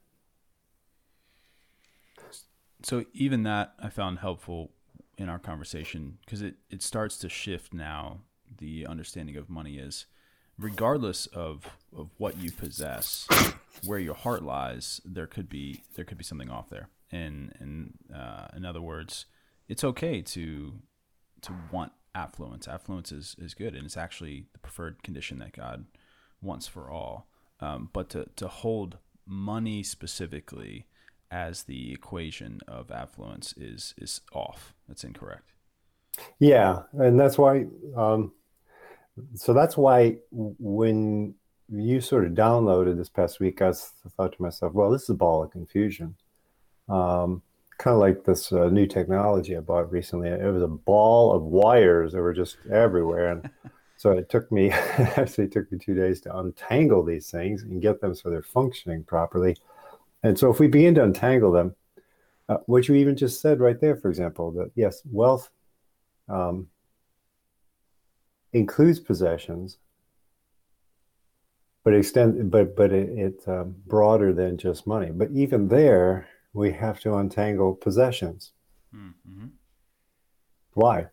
So 2.82 3.04
even 3.12 3.42
that 3.42 3.74
I 3.80 3.88
found 3.88 4.20
helpful 4.20 4.70
in 5.18 5.28
our 5.28 5.38
conversation 5.38 6.18
because 6.24 6.42
it, 6.42 6.54
it 6.70 6.82
starts 6.82 7.16
to 7.18 7.28
shift 7.28 7.74
now 7.74 8.20
the 8.58 8.86
understanding 8.86 9.36
of 9.36 9.50
money 9.50 9.78
is 9.78 10.06
regardless 10.58 11.26
of, 11.26 11.66
of 11.96 12.10
what 12.18 12.38
you 12.38 12.50
possess, 12.50 13.26
where 13.84 13.98
your 13.98 14.14
heart 14.14 14.42
lies, 14.42 15.00
there 15.04 15.26
could 15.26 15.48
be 15.48 15.82
there 15.94 16.04
could 16.04 16.18
be 16.18 16.24
something 16.24 16.50
off 16.50 16.70
there. 16.70 16.88
And 17.10 17.54
and 17.58 17.94
uh, 18.14 18.48
in 18.56 18.64
other 18.64 18.80
words, 18.80 19.26
it's 19.68 19.84
okay 19.84 20.22
to 20.22 20.72
to 21.42 21.54
want 21.70 21.92
affluence. 22.16 22.66
Affluence 22.66 23.12
is, 23.12 23.36
is 23.38 23.54
good, 23.54 23.74
and 23.74 23.84
it's 23.84 23.96
actually 23.96 24.46
the 24.52 24.58
preferred 24.58 25.02
condition 25.02 25.38
that 25.38 25.52
God 25.52 25.84
wants 26.40 26.66
for 26.66 26.90
all. 26.90 27.28
Um, 27.60 27.90
but 27.92 28.10
to 28.10 28.26
to 28.36 28.48
hold 28.48 28.98
money 29.26 29.82
specifically 29.82 30.86
as 31.30 31.64
the 31.64 31.92
equation 31.92 32.60
of 32.66 32.90
affluence 32.90 33.54
is 33.56 33.94
is 33.98 34.20
off. 34.32 34.74
That's 34.88 35.04
incorrect. 35.04 35.52
Yeah, 36.38 36.82
and 36.92 37.20
that's 37.20 37.38
why 37.38 37.66
um, 37.96 38.32
so 39.34 39.52
that's 39.52 39.76
why 39.76 40.18
when 40.30 41.34
you 41.68 42.00
sort 42.00 42.26
of 42.26 42.32
downloaded 42.32 42.96
this 42.96 43.08
past 43.08 43.40
week, 43.40 43.60
I 43.60 43.72
thought 44.16 44.32
to 44.36 44.42
myself, 44.42 44.72
well, 44.72 44.90
this 44.90 45.04
is 45.04 45.10
a 45.10 45.14
ball 45.14 45.42
of 45.42 45.50
confusion. 45.50 46.16
Um, 46.88 47.42
kind 47.78 47.94
of 47.94 48.00
like 48.00 48.24
this 48.24 48.52
uh, 48.52 48.68
new 48.68 48.86
technology 48.86 49.56
I 49.56 49.60
bought 49.60 49.90
recently. 49.90 50.28
It 50.28 50.52
was 50.52 50.62
a 50.62 50.68
ball 50.68 51.32
of 51.32 51.42
wires 51.42 52.12
that 52.12 52.20
were 52.20 52.32
just 52.32 52.56
everywhere. 52.70 53.32
And 53.32 53.50
so 53.96 54.12
it 54.12 54.28
took 54.28 54.50
me, 54.50 54.70
actually, 54.70 55.48
took 55.48 55.70
me 55.70 55.78
two 55.78 55.94
days 55.94 56.20
to 56.22 56.36
untangle 56.36 57.04
these 57.04 57.30
things 57.30 57.62
and 57.62 57.82
get 57.82 58.00
them 58.00 58.14
so 58.14 58.30
they're 58.30 58.42
functioning 58.42 59.04
properly. 59.04 59.56
And 60.22 60.38
so 60.38 60.50
if 60.50 60.58
we 60.58 60.68
begin 60.68 60.94
to 60.96 61.04
untangle 61.04 61.52
them, 61.52 61.74
uh, 62.48 62.58
what 62.66 62.88
you 62.88 62.94
even 62.94 63.16
just 63.16 63.40
said 63.40 63.60
right 63.60 63.80
there, 63.80 63.96
for 63.96 64.08
example, 64.08 64.52
that 64.52 64.70
yes, 64.74 65.02
wealth 65.10 65.50
um, 66.28 66.68
includes 68.52 69.00
possessions, 69.00 69.78
but 71.84 71.94
extend 71.94 72.50
but 72.50 72.76
but 72.76 72.92
it, 72.92 73.08
it's 73.16 73.48
um, 73.48 73.74
broader 73.86 74.32
than 74.32 74.58
just 74.58 74.86
money. 74.86 75.10
But 75.12 75.30
even 75.32 75.68
there, 75.68 76.28
we 76.56 76.72
have 76.72 76.98
to 77.00 77.14
untangle 77.14 77.74
possessions. 77.74 78.52
Mm-hmm. 78.94 79.48
Why? 80.72 81.08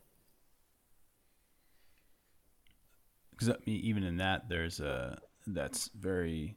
Because 3.30 3.50
I 3.50 3.56
mean, 3.66 3.80
even 3.80 4.04
in 4.04 4.16
that, 4.16 4.48
there's 4.48 4.80
a 4.80 5.18
that's 5.46 5.90
very 5.98 6.56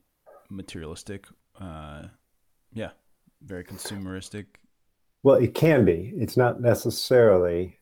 materialistic. 0.50 1.26
Uh, 1.60 2.04
yeah, 2.74 2.92
very 3.42 3.66
consumeristic. 3.66 4.46
Well, 5.22 5.36
it 5.36 5.54
can 5.54 5.84
be. 5.84 6.14
It's 6.16 6.38
not 6.38 6.62
necessarily 6.62 7.80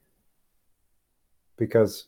because 1.58 2.08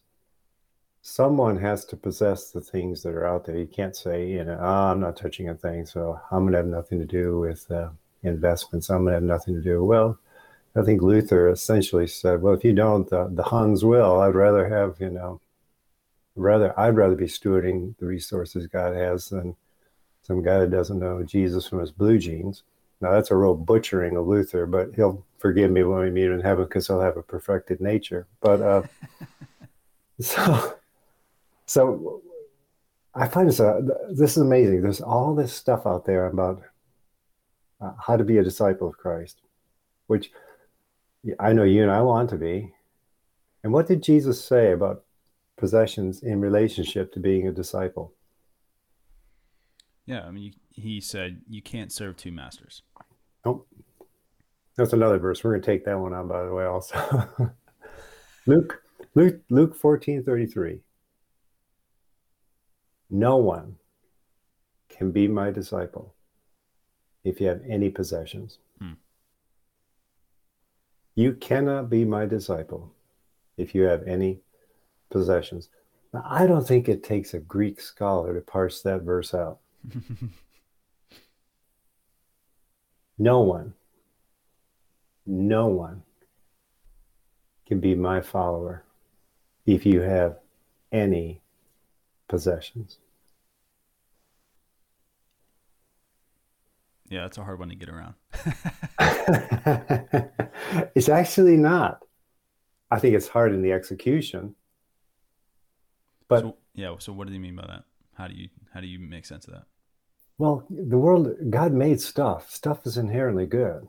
someone 1.02 1.58
has 1.58 1.86
to 1.86 1.96
possess 1.96 2.50
the 2.50 2.62
things 2.62 3.04
that 3.04 3.14
are 3.14 3.28
out 3.28 3.46
there. 3.46 3.58
You 3.58 3.68
can't 3.68 3.96
say, 3.96 4.28
you 4.28 4.44
know, 4.44 4.58
oh, 4.60 4.92
I'm 4.92 5.00
not 5.00 5.18
touching 5.18 5.50
a 5.50 5.56
thing, 5.56 5.86
so 5.86 6.20
I'm 6.32 6.44
going 6.44 6.54
to 6.54 6.58
have 6.58 6.66
nothing 6.66 7.00
to 7.00 7.06
do 7.06 7.40
with 7.40 7.70
uh, 7.70 7.90
investments. 8.28 8.90
I'm 8.90 9.04
going 9.04 9.08
to 9.08 9.16
have 9.16 9.24
nothing 9.24 9.56
to 9.56 9.62
do. 9.62 9.84
Well, 9.84 10.20
I 10.76 10.84
think 10.84 11.02
Luther 11.02 11.50
essentially 11.50 12.08
said, 12.08 12.42
well, 12.42 12.54
if 12.54 12.64
you 12.64 12.74
don't, 12.74 13.10
the, 13.10 13.30
the 13.32 13.44
Huns 13.44 13.84
will. 13.84 14.22
I'd 14.22 14.36
rather 14.36 14.68
have, 14.70 14.98
you 15.00 15.10
know, 15.10 15.42
rather 16.36 16.80
I'd 16.80 16.96
rather 16.96 17.16
be 17.16 17.26
stewarding 17.26 17.98
the 17.98 18.06
resources 18.06 18.68
God 18.68 18.96
has 18.96 19.30
than 19.30 19.56
some 20.22 20.44
guy 20.44 20.60
that 20.60 20.72
doesn't 20.72 21.00
know 21.00 21.24
Jesus 21.24 21.68
from 21.68 21.80
his 21.80 21.92
blue 21.92 22.20
jeans. 22.20 22.64
Now 23.02 23.12
that's 23.12 23.32
a 23.32 23.36
real 23.36 23.56
butchering 23.56 24.18
of 24.18 24.28
Luther, 24.28 24.66
but 24.66 24.94
he'll 24.96 25.26
forgive 25.40 25.72
me 25.72 25.84
when 25.84 26.00
we 26.00 26.10
meet 26.12 26.32
in 26.32 26.42
heaven 26.42 26.66
because 26.66 26.88
he'll 26.88 27.02
have 27.02 27.18
a 27.18 27.24
perfected 27.24 27.80
nature. 27.80 28.28
But 28.42 28.62
uh, 28.62 28.84
so 30.20 30.76
so 31.66 32.22
I 33.14 33.28
find 33.28 33.50
this, 33.50 33.60
uh, 33.60 33.82
this 34.12 34.38
is 34.38 34.44
amazing. 34.44 34.82
There's 34.82 35.02
all 35.02 35.34
this 35.34 35.54
stuff 35.54 35.88
out 35.88 36.06
there 36.06 36.28
about 36.28 36.62
uh, 37.82 37.92
how 38.06 38.18
to 38.18 38.24
be 38.24 38.38
a 38.38 38.44
disciple 38.44 38.88
of 38.88 38.98
Christ, 38.98 39.42
which 40.08 40.32
I 41.40 41.54
know 41.54 41.64
you 41.64 41.84
and 41.84 41.92
I 41.92 42.02
want 42.02 42.30
to 42.32 42.38
be. 42.38 42.74
And 43.64 43.74
what 43.74 43.88
did 43.88 44.04
Jesus 44.04 44.44
say 44.44 44.72
about 44.72 45.04
possessions 45.58 46.24
in 46.24 46.40
relationship 46.40 47.12
to 47.14 47.20
being 47.20 47.48
a 47.48 47.52
disciple? 47.52 48.14
Yeah, 50.06 50.22
I 50.22 50.32
mean, 50.32 50.54
he 50.72 51.02
said 51.02 51.42
you 51.50 51.62
can't 51.62 51.92
serve 51.92 52.16
two 52.16 52.32
masters. 52.32 52.84
Nope. 53.46 53.68
That's 54.78 54.94
another 54.94 55.18
verse. 55.18 55.44
We're 55.44 55.52
going 55.52 55.62
to 55.62 55.66
take 55.66 55.86
that 55.86 56.00
one 56.00 56.14
on, 56.14 56.28
by 56.28 56.46
the 56.46 56.54
way, 56.54 56.66
also. 56.66 57.28
Luke, 58.46 58.82
Luke, 59.16 59.42
Luke 59.50 59.76
14 59.76 60.24
33. 60.24 60.82
No 63.10 63.38
one 63.38 63.76
can 64.90 65.12
be 65.12 65.28
my 65.28 65.50
disciple 65.50 66.14
if 67.28 67.42
you 67.42 67.48
have 67.48 67.62
any 67.68 67.90
possessions. 67.90 68.60
Hmm. 68.80 68.94
You 71.16 71.34
cannot 71.34 71.90
be 71.90 72.06
my 72.06 72.26
disciple 72.26 72.94
if 73.58 73.76
you 73.76 73.84
have 73.84 74.08
any 74.08 74.40
possessions. 75.10 75.70
Now, 76.14 76.24
I 76.26 76.48
don't 76.48 76.66
think 76.66 76.88
it 76.88 77.04
takes 77.04 77.34
a 77.34 77.40
Greek 77.40 77.82
scholar 77.82 78.34
to 78.34 78.42
parse 78.42 78.82
that 78.84 79.02
verse 79.02 79.34
out. 79.34 79.60
no 83.18 83.42
one, 83.42 83.74
no 85.26 85.68
one 85.68 86.04
can 87.66 87.80
be 87.80 87.96
my 87.96 88.22
follower 88.22 88.84
if 89.66 89.86
you 89.86 90.02
have 90.02 90.38
any 90.92 91.42
possessions. 92.30 93.00
Yeah, 97.10 97.26
it's 97.26 97.38
a 97.38 97.44
hard 97.44 97.60
one 97.60 97.70
to 97.70 97.76
get 97.76 97.90
around. 97.90 98.16
it's 100.96 101.10
actually 101.10 101.58
not. 101.58 102.04
I 102.92 103.00
think 103.00 103.16
it's 103.16 103.28
hard 103.28 103.54
in 103.54 103.62
the 103.62 103.72
execution. 103.72 104.56
But 106.28 106.42
so, 106.42 106.58
yeah, 106.74 106.96
so 107.00 107.14
what 107.14 107.28
do 107.28 107.34
you 107.34 107.40
mean 107.40 107.56
by 107.56 107.66
that? 107.68 107.84
How 108.16 108.28
do 108.28 108.36
you 108.36 108.50
how 108.74 108.82
do 108.82 108.88
you 108.88 109.00
make 109.00 109.26
sense 109.26 109.48
of 109.48 109.54
that? 109.54 109.66
Well, 110.38 110.66
the 110.70 110.98
world 110.98 111.30
God 111.50 111.72
made 111.72 112.02
stuff. 112.02 112.50
Stuff 112.50 112.86
is 112.86 112.98
inherently 112.98 113.46
good. 113.46 113.88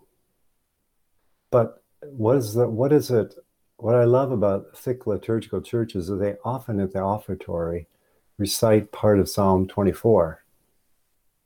But 1.51 1.83
what 2.03 2.37
is 2.37 2.55
the 2.55 2.69
what 2.69 2.93
is 2.93 3.11
it 3.11 3.35
what 3.79 3.95
I 3.95 4.05
love 4.05 4.33
about 4.33 4.77
thick 4.77 5.07
liturgical 5.07 5.61
churches 5.61 6.09
is 6.09 6.19
they 6.19 6.37
often 6.45 6.81
at 6.81 6.93
the 6.93 6.99
offertory 6.99 7.87
recite 8.37 8.93
part 8.93 9.19
of 9.19 9.29
Psalm 9.29 9.67
24. 9.67 10.45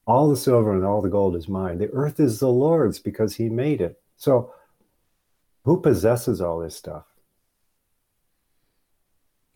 All 0.06 0.28
the 0.28 0.36
silver 0.36 0.74
and 0.74 0.84
all 0.84 1.00
the 1.00 1.08
gold 1.08 1.36
is 1.36 1.48
mine. 1.48 1.78
The 1.78 1.90
earth 1.90 2.18
is 2.18 2.40
the 2.40 2.48
Lord's 2.48 2.98
because 2.98 3.36
he 3.36 3.48
made 3.48 3.80
it. 3.80 4.00
So, 4.16 4.52
who 5.64 5.80
possesses 5.80 6.40
all 6.40 6.58
this 6.58 6.74
stuff? 6.74 7.04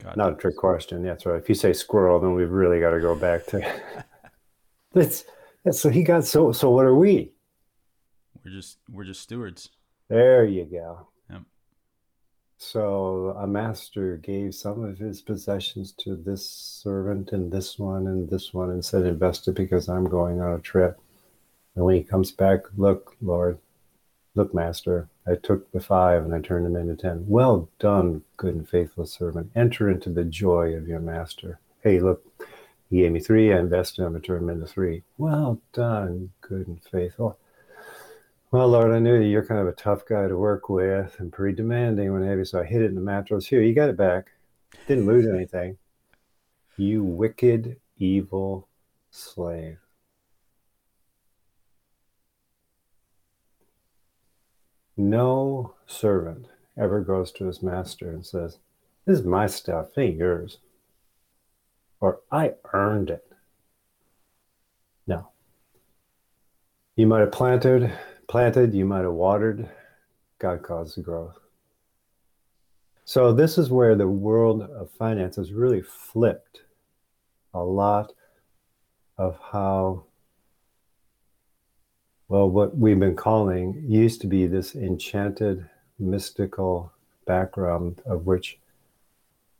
God 0.03 0.17
Not 0.17 0.33
a 0.35 0.37
trick 0.37 0.57
question. 0.57 1.03
That's 1.03 1.27
right. 1.27 1.41
If 1.41 1.49
you 1.49 1.55
say 1.55 1.73
squirrel, 1.73 2.21
then 2.21 2.35
we've 2.35 2.51
really 2.51 2.81
got 2.81 2.91
to 2.91 3.01
go 3.01 3.17
back 3.17 3.47
to. 3.47 3.81
it's, 4.95 5.25
so 5.73 5.89
he 5.89 6.03
got 6.03 6.25
so. 6.25 6.53
So 6.53 6.71
what 6.71 6.85
are 6.85 6.95
we? 6.95 7.33
We're 8.45 8.53
just 8.53 8.79
we're 8.91 9.05
just 9.05 9.23
stewards. 9.23 9.71
There 10.09 10.45
you 10.45 10.65
go. 10.65 11.09
So 12.59 13.37
a 13.39 13.47
master 13.47 14.17
gave 14.17 14.55
some 14.55 14.83
of 14.83 14.99
his 14.99 15.21
possessions 15.21 15.93
to 15.99 16.17
this 16.17 16.49
servant 16.49 17.33
and 17.33 17.53
this 17.53 17.79
one 17.79 18.07
and 18.07 18.29
this 18.29 18.55
one 18.55 18.71
and 18.71 18.85
said, 18.85 19.05
invest 19.05 19.47
it 19.47 19.55
because 19.55 19.89
I'm 19.89 20.09
going 20.09 20.41
on 20.41 20.55
a 20.55 20.59
trip. 20.61 20.99
And 21.75 21.85
when 21.85 21.97
he 21.97 22.03
comes 22.03 22.33
back, 22.33 22.61
look, 22.77 23.15
Lord, 23.21 23.59
look, 24.35 24.55
master, 24.55 25.09
I 25.27 25.35
took 25.35 25.71
the 25.71 25.81
five 25.81 26.25
and 26.25 26.35
I 26.35 26.41
turned 26.41 26.65
them 26.65 26.77
into 26.77 26.97
ten. 26.97 27.25
Well 27.29 27.69
done, 27.79 28.23
good 28.39 28.55
and 28.55 28.69
faithful 28.69 29.05
servant. 29.05 29.51
Enter 29.55 29.91
into 29.91 30.09
the 30.09 30.25
joy 30.25 30.75
of 30.75 30.89
your 30.89 31.01
master. 31.01 31.61
Hey, 31.83 32.01
look, 32.01 32.25
he 32.89 33.01
gave 33.01 33.13
me 33.13 33.21
three, 33.21 33.53
I 33.53 33.59
invested 33.59 34.03
them 34.03 34.15
and 34.15 34.25
turned 34.25 34.49
them 34.49 34.57
into 34.57 34.67
three. 34.67 35.03
Well 35.19 35.61
done, 35.73 36.31
good 36.41 36.67
and 36.69 36.83
faithful. 36.83 37.39
Well, 38.53 38.69
Lord, 38.69 38.93
I 38.93 39.01
knew 39.01 39.21
you're 39.21 39.45
kind 39.45 39.61
of 39.61 39.67
a 39.67 39.73
tough 39.73 40.07
guy 40.09 40.29
to 40.29 40.37
work 40.37 40.69
with 40.69 41.19
and 41.19 41.33
pretty 41.33 41.57
demanding 41.57 42.13
when 42.13 42.23
heavy, 42.23 42.45
so 42.45 42.61
I 42.61 42.65
hid 42.65 42.81
it 42.81 42.87
in 42.87 42.95
the 42.95 43.01
mattress. 43.01 43.47
Here, 43.47 43.61
you 43.61 43.75
got 43.75 43.89
it 43.89 43.97
back. 43.97 44.31
Didn't 44.87 45.07
lose 45.07 45.27
anything. 45.35 45.79
You 46.77 47.03
wicked, 47.03 47.81
evil 47.99 48.69
slave. 49.11 49.79
No 54.97 55.75
servant 55.87 56.47
ever 56.79 57.01
goes 57.01 57.33
to 57.33 57.47
his 57.47 57.63
master 57.63 58.11
and 58.11 58.25
says, 58.25 58.59
This 59.05 59.19
is 59.19 59.25
my 59.25 59.49
stuff, 59.49 59.89
it 59.97 60.01
ain't 60.01 60.17
yours. 60.19 60.59
Or 62.01 62.21
I 62.31 62.55
earned 62.73 63.11
it. 63.11 63.27
No. 65.07 65.29
You 66.95 67.07
might 67.07 67.21
have 67.21 67.33
planted, 67.33 67.93
planted, 68.29 68.75
you 68.75 68.85
might 68.85 69.03
have 69.03 69.13
watered, 69.13 69.69
God 70.39 70.63
caused 70.63 70.97
the 70.97 71.03
growth. 71.03 71.39
So 73.05 73.33
this 73.33 73.57
is 73.57 73.71
where 73.71 73.95
the 73.95 74.09
world 74.09 74.63
of 74.63 74.91
finance 74.91 75.37
has 75.37 75.53
really 75.53 75.83
flipped 75.83 76.63
a 77.55 77.63
lot 77.63 78.13
of 79.17 79.39
how 79.53 80.05
well, 82.29 82.51
what 82.51 82.77
we've 82.77 82.99
been 82.99 83.15
calling 83.15 83.85
used 83.87 84.21
to 84.23 84.27
be 84.27 84.49
this 84.49 84.75
enchanted, 84.75 85.69
mystical 86.01 86.93
background 87.25 88.03
of 88.05 88.27
which 88.27 88.59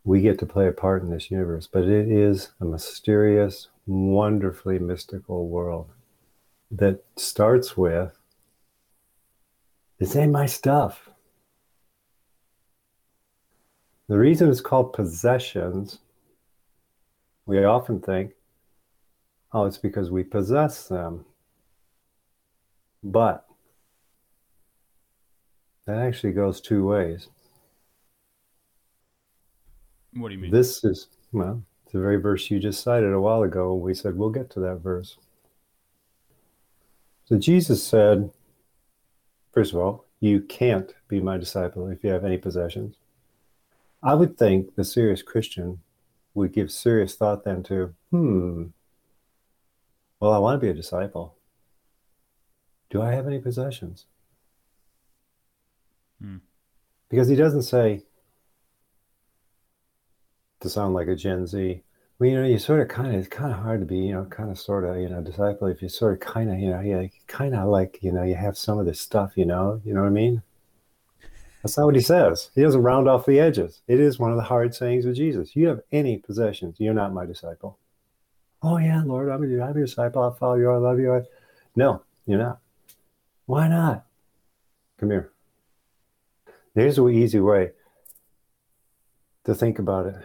we 0.03 0.21
get 0.21 0.39
to 0.41 0.47
play 0.47 0.67
a 0.67 0.73
part 0.73 1.03
in 1.03 1.11
this 1.11 1.31
universe, 1.31 1.69
but 1.71 1.85
it 1.85 2.09
is 2.09 2.51
a 2.61 2.65
mysterious, 2.65 3.69
wonderfully 3.87 4.81
mystical 4.81 5.49
world 5.49 5.89
that 6.73 7.05
starts 7.17 7.77
with 7.77 8.19
this 9.99 10.17
ain't 10.17 10.33
my 10.33 10.47
stuff. 10.47 11.09
The 14.09 14.19
reason 14.19 14.51
it's 14.51 14.61
called 14.61 14.93
possessions, 14.93 15.99
we 17.45 17.65
often 17.65 18.01
think, 18.01 18.33
oh, 19.53 19.65
it's 19.65 19.79
because 19.79 20.11
we 20.11 20.23
possess 20.23 20.87
them. 20.87 21.25
But 23.03 23.47
that 25.87 25.99
actually 25.99 26.33
goes 26.33 26.61
two 26.61 26.87
ways. 26.87 27.29
What 30.15 30.29
do 30.29 30.35
you 30.35 30.41
mean? 30.41 30.51
This 30.51 30.85
is, 30.85 31.09
well, 31.33 31.63
it's 31.85 31.93
the 31.93 32.01
very 32.01 32.17
verse 32.17 32.51
you 32.51 32.59
just 32.59 32.83
cited 32.83 33.13
a 33.13 33.21
while 33.21 33.43
ago. 33.43 33.75
We 33.75 33.95
said 33.95 34.17
we'll 34.17 34.31
get 34.31 34.51
to 34.51 34.61
that 34.61 34.77
verse. 34.77 35.17
So 37.27 37.39
Jesus 37.39 37.83
said, 37.83 38.31
first 39.57 39.73
of 39.73 39.79
all, 39.79 40.05
you 40.21 40.39
can't 40.39 40.95
be 41.09 41.19
my 41.19 41.39
disciple 41.39 41.89
if 41.89 42.05
you 42.05 42.11
have 42.11 42.27
any 42.27 42.37
possessions. 42.37 42.97
I 44.03 44.13
would 44.13 44.37
think 44.37 44.75
the 44.75 44.85
serious 44.85 45.23
Christian 45.23 45.81
would 46.35 46.53
give 46.53 46.71
serious 46.71 47.15
thought 47.15 47.43
then 47.45 47.63
to, 47.63 47.95
hmm, 48.11 48.65
well, 50.21 50.33
I 50.35 50.39
want 50.39 50.61
to 50.61 50.65
be 50.65 50.71
a 50.71 50.75
disciple. 50.75 51.39
Do 52.91 53.01
I 53.01 53.13
have 53.13 53.27
any 53.27 53.39
possessions? 53.39 54.05
Hmm. 56.21 56.37
Because 57.09 57.29
he 57.29 57.35
doesn't 57.35 57.63
say, 57.63 58.03
to 60.61 60.69
sound 60.69 60.93
like 60.93 61.09
a 61.09 61.17
Gen 61.17 61.47
Z, 61.47 61.83
well, 62.19 62.31
you 62.31 62.37
know, 62.37 62.47
you 62.47 62.59
sort 62.59 62.81
of 62.81 62.89
kind 62.89 63.15
of, 63.15 63.21
it's 63.21 63.29
kind 63.29 63.53
of 63.53 63.59
hard 63.59 63.81
to 63.81 63.87
be, 63.87 63.99
you 63.99 64.13
know, 64.13 64.25
kind 64.25 64.51
of 64.51 64.59
sort 64.59 64.85
of, 64.85 64.97
you 64.99 65.09
know, 65.09 65.21
disciple 65.21 65.69
if 65.69 65.83
you 65.83 65.89
sort 65.89 66.15
of 66.15 66.21
kind 66.21 66.51
of, 66.51 66.59
you 66.59 66.71
know, 66.71 66.81
yeah, 66.81 67.07
kind 67.27 67.55
of 67.55 67.69
like, 67.69 67.99
you 68.03 68.11
know, 68.11 68.23
you 68.23 68.35
have 68.35 68.57
some 68.57 68.79
of 68.79 68.87
this 68.87 69.01
stuff, 69.01 69.33
you 69.37 69.45
know, 69.45 69.81
you 69.85 69.93
know 69.93 70.01
what 70.01 70.07
I 70.07 70.11
mean? 70.11 70.43
That's 71.63 71.77
not 71.77 71.87
what 71.87 71.95
he 71.95 72.01
says. 72.01 72.51
He 72.55 72.63
doesn't 72.63 72.83
round 72.83 73.09
off 73.09 73.27
the 73.27 73.41
edges. 73.41 73.83
It 73.89 74.01
is 74.01 74.19
one 74.19 74.31
of 74.31 74.37
the 74.37 74.45
hard 74.45 74.75
sayings 74.75 75.05
of 75.05 75.15
Jesus. 75.15 75.57
You 75.57 75.67
have 75.67 75.81
any 75.93 76.17
possessions, 76.19 76.77
you're 76.79 76.95
not 76.95 77.13
my 77.13 77.27
disciple. 77.27 77.79
Oh, 78.63 78.79
yeah, 78.79 79.03
Lord, 79.05 79.29
I'm 79.29 79.49
your, 79.49 79.63
I'm 79.63 79.77
your 79.77 79.87
disciple. 79.87 80.23
I'll 80.23 80.33
follow 80.33 80.55
you. 80.55 80.71
I 80.71 80.77
love 80.77 80.99
you. 80.99 81.15
I... 81.15 81.23
No, 81.77 82.03
you're 82.27 82.39
not. 82.39 82.61
Why 83.45 83.69
not? 83.69 84.07
Come 84.99 85.11
here. 85.11 85.31
There's 86.75 86.99
an 86.99 87.11
easy 87.11 87.41
way 87.41 87.73
to 89.45 89.55
think 89.55 89.79
about 89.79 90.07
it. 90.07 90.17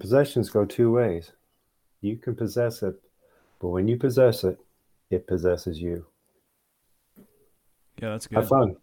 Possessions 0.00 0.48
go 0.48 0.64
two 0.64 0.90
ways. 0.90 1.32
You 2.00 2.16
can 2.16 2.34
possess 2.34 2.82
it, 2.82 2.98
but 3.60 3.68
when 3.68 3.86
you 3.86 3.98
possess 3.98 4.44
it, 4.44 4.58
it 5.10 5.26
possesses 5.26 5.80
you. 5.80 6.06
Yeah, 8.00 8.12
that's 8.12 8.26
good. 8.26 8.38
Have 8.38 8.48
fun. 8.48 8.76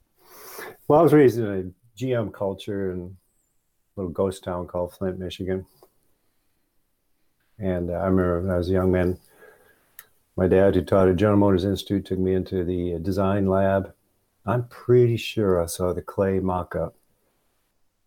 Well, 0.88 1.00
I 1.00 1.04
was 1.04 1.14
raised 1.14 1.40
in 1.40 1.46
a 1.46 2.00
GM 2.00 2.32
culture 2.32 2.92
in 2.92 3.00
a 3.00 4.00
little 4.00 4.12
ghost 4.12 4.44
town 4.44 4.68
called 4.68 4.94
Flint, 4.94 5.18
Michigan. 5.18 5.66
And 7.58 7.90
uh, 7.90 7.94
I 7.94 8.06
remember 8.06 8.42
when 8.42 8.52
I 8.52 8.58
was 8.58 8.70
a 8.70 8.74
young 8.74 8.92
man, 8.92 9.18
my 10.36 10.48
dad, 10.48 10.76
who 10.76 10.84
taught 10.84 11.08
at 11.08 11.16
General 11.16 11.40
Motors 11.40 11.66
Institute, 11.66 12.06
took 12.06 12.20
me 12.20 12.36
into 12.36 12.64
the 12.64 13.00
design 13.00 13.48
lab. 13.48 13.92
I'm 14.46 14.68
pretty 14.68 15.18
sure 15.18 15.62
I 15.62 15.66
saw 15.66 15.94
the 15.94 16.04
clay 16.04 16.40
mock 16.40 16.76
up 16.76 16.96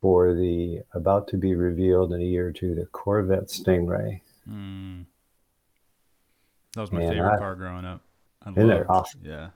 for 0.00 0.34
the 0.34 0.80
about 0.94 1.28
to 1.28 1.36
be 1.36 1.54
revealed 1.54 2.12
in 2.12 2.20
a 2.20 2.24
year 2.24 2.48
or 2.48 2.52
two 2.52 2.74
the 2.74 2.86
Corvette 2.86 3.48
Stingray. 3.48 4.20
Mm. 4.48 5.04
That 6.74 6.80
was 6.80 6.92
my 6.92 7.00
favorite 7.00 7.34
I- 7.34 7.38
car 7.38 7.54
growing 7.54 7.84
up. 7.84 8.02
I 8.42 8.50
Isn't 8.50 8.68
that 8.68 8.76
loved- 8.78 8.90
awesome? 8.90 9.20
Yeah. 9.24 9.50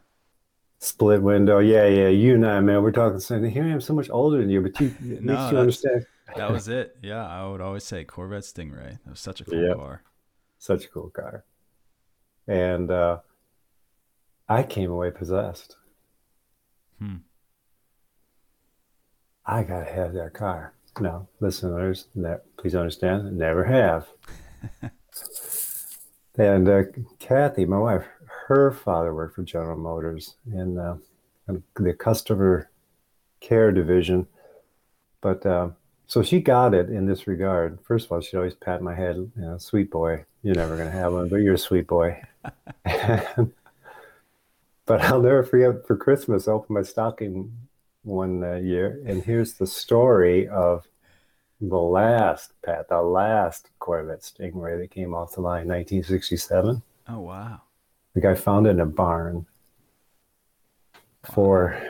Split 0.79 1.23
window. 1.23 1.61
Yeah, 1.61 1.87
yeah. 1.87 2.09
You 2.09 2.35
and 2.35 2.47
I, 2.47 2.61
man, 2.61 2.83
we're 2.83 2.93
talking 2.93 3.19
something. 3.19 3.51
Here 3.51 3.65
I 3.65 3.69
am 3.69 3.81
so 3.81 3.95
much 3.95 4.11
older 4.11 4.39
than 4.39 4.51
you, 4.51 4.61
but 4.61 4.79
you, 4.81 4.95
No, 5.01 5.51
you 5.51 5.57
understand. 5.59 6.05
That 6.37 6.51
was 6.51 6.69
it. 6.69 6.97
Yeah, 7.03 7.27
I 7.27 7.47
would 7.49 7.61
always 7.63 7.85
say 7.85 8.05
Corvette 8.05 8.43
Stingray. 8.43 8.99
That 9.05 9.11
was 9.11 9.21
such 9.21 9.41
a 9.41 9.45
cool 9.45 9.67
Yep. 9.67 9.77
car. 9.77 10.03
Such 10.59 10.85
a 10.85 10.89
cool 10.89 11.09
car. 11.11 11.45
And 12.47 12.91
uh, 12.91 13.19
I 14.49 14.63
came 14.65 14.91
away 14.91 15.11
possessed. 15.11 15.77
Hmm. 16.99 17.17
I 19.47 19.63
gotta 19.63 19.91
have 19.91 20.15
that 20.15 20.33
car. 20.33 20.73
No, 21.01 21.29
listeners, 21.41 22.07
that 22.17 22.45
please 22.57 22.75
understand, 22.75 23.37
never 23.37 23.65
have. 23.65 24.07
and 26.39 26.69
uh, 26.69 26.83
Kathy, 27.19 27.65
my 27.65 27.79
wife, 27.79 28.05
her 28.47 28.71
father 28.71 29.15
worked 29.15 29.35
for 29.35 29.43
General 29.43 29.77
Motors 29.77 30.37
in 30.53 30.79
uh, 30.79 30.97
the 31.77 31.93
customer 31.95 32.71
care 33.41 33.73
division. 33.73 34.27
But 35.21 35.45
uh, 35.45 35.71
so 36.07 36.23
she 36.23 36.41
got 36.41 36.75
it 36.75 36.89
in 36.89 37.07
this 37.07 37.27
regard. 37.27 37.79
First 37.83 38.07
of 38.07 38.13
all, 38.13 38.21
she'd 38.21 38.37
always 38.37 38.55
pat 38.55 38.83
my 38.83 38.95
head, 38.95 39.17
you 39.17 39.33
know, 39.37 39.59
sweet 39.59 39.91
boy, 39.91 40.25
you're 40.43 40.55
never 40.55 40.77
gonna 40.77 40.91
have 40.91 41.13
one, 41.13 41.29
but 41.29 41.37
you're 41.37 41.55
a 41.55 41.59
sweet 41.59 41.87
boy. 41.87 42.23
but 42.85 43.51
I'll 44.89 45.23
never 45.23 45.43
forget 45.43 45.87
for 45.87 45.97
Christmas, 45.97 46.47
I 46.47 46.53
opened 46.53 46.77
my 46.77 46.83
stocking 46.83 47.53
one 48.05 48.45
uh, 48.45 48.57
year, 48.57 49.01
and 49.07 49.23
here's 49.23 49.55
the 49.55 49.67
story 49.67 50.47
of 50.49 50.87
the 51.61 51.77
last 51.77 52.53
Pat, 52.65 52.89
the 52.89 53.03
last 53.03 53.71
Corvette 53.79 54.23
Stingray 54.23 54.79
that 54.79 54.91
came 54.91 55.15
off 55.15 55.35
the 55.35 55.41
line, 55.41 55.69
1967. 55.69 56.83
Oh 57.09 57.21
wow. 57.21 57.63
The 58.15 58.21
guy 58.21 58.35
found 58.35 58.67
it 58.67 58.71
in 58.71 58.81
a 58.81 58.87
barn. 58.87 59.47
For 61.33 61.81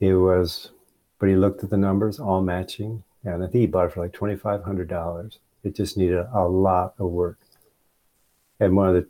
it 0.00 0.14
was, 0.14 0.72
but 1.18 1.28
he 1.28 1.36
looked 1.36 1.62
at 1.62 1.70
the 1.70 1.76
numbers, 1.76 2.18
all 2.18 2.42
matching, 2.42 3.04
and 3.22 3.44
I 3.44 3.46
think 3.46 3.60
he 3.60 3.66
bought 3.66 3.86
it 3.86 3.92
for 3.92 4.00
like 4.00 4.12
twenty 4.12 4.34
five 4.34 4.64
hundred 4.64 4.88
dollars. 4.88 5.38
It 5.62 5.76
just 5.76 5.96
needed 5.96 6.26
a 6.32 6.48
lot 6.48 6.94
of 6.98 7.10
work. 7.10 7.38
And 8.58 8.74
one 8.74 8.88
of 8.88 8.94
the 8.94 9.08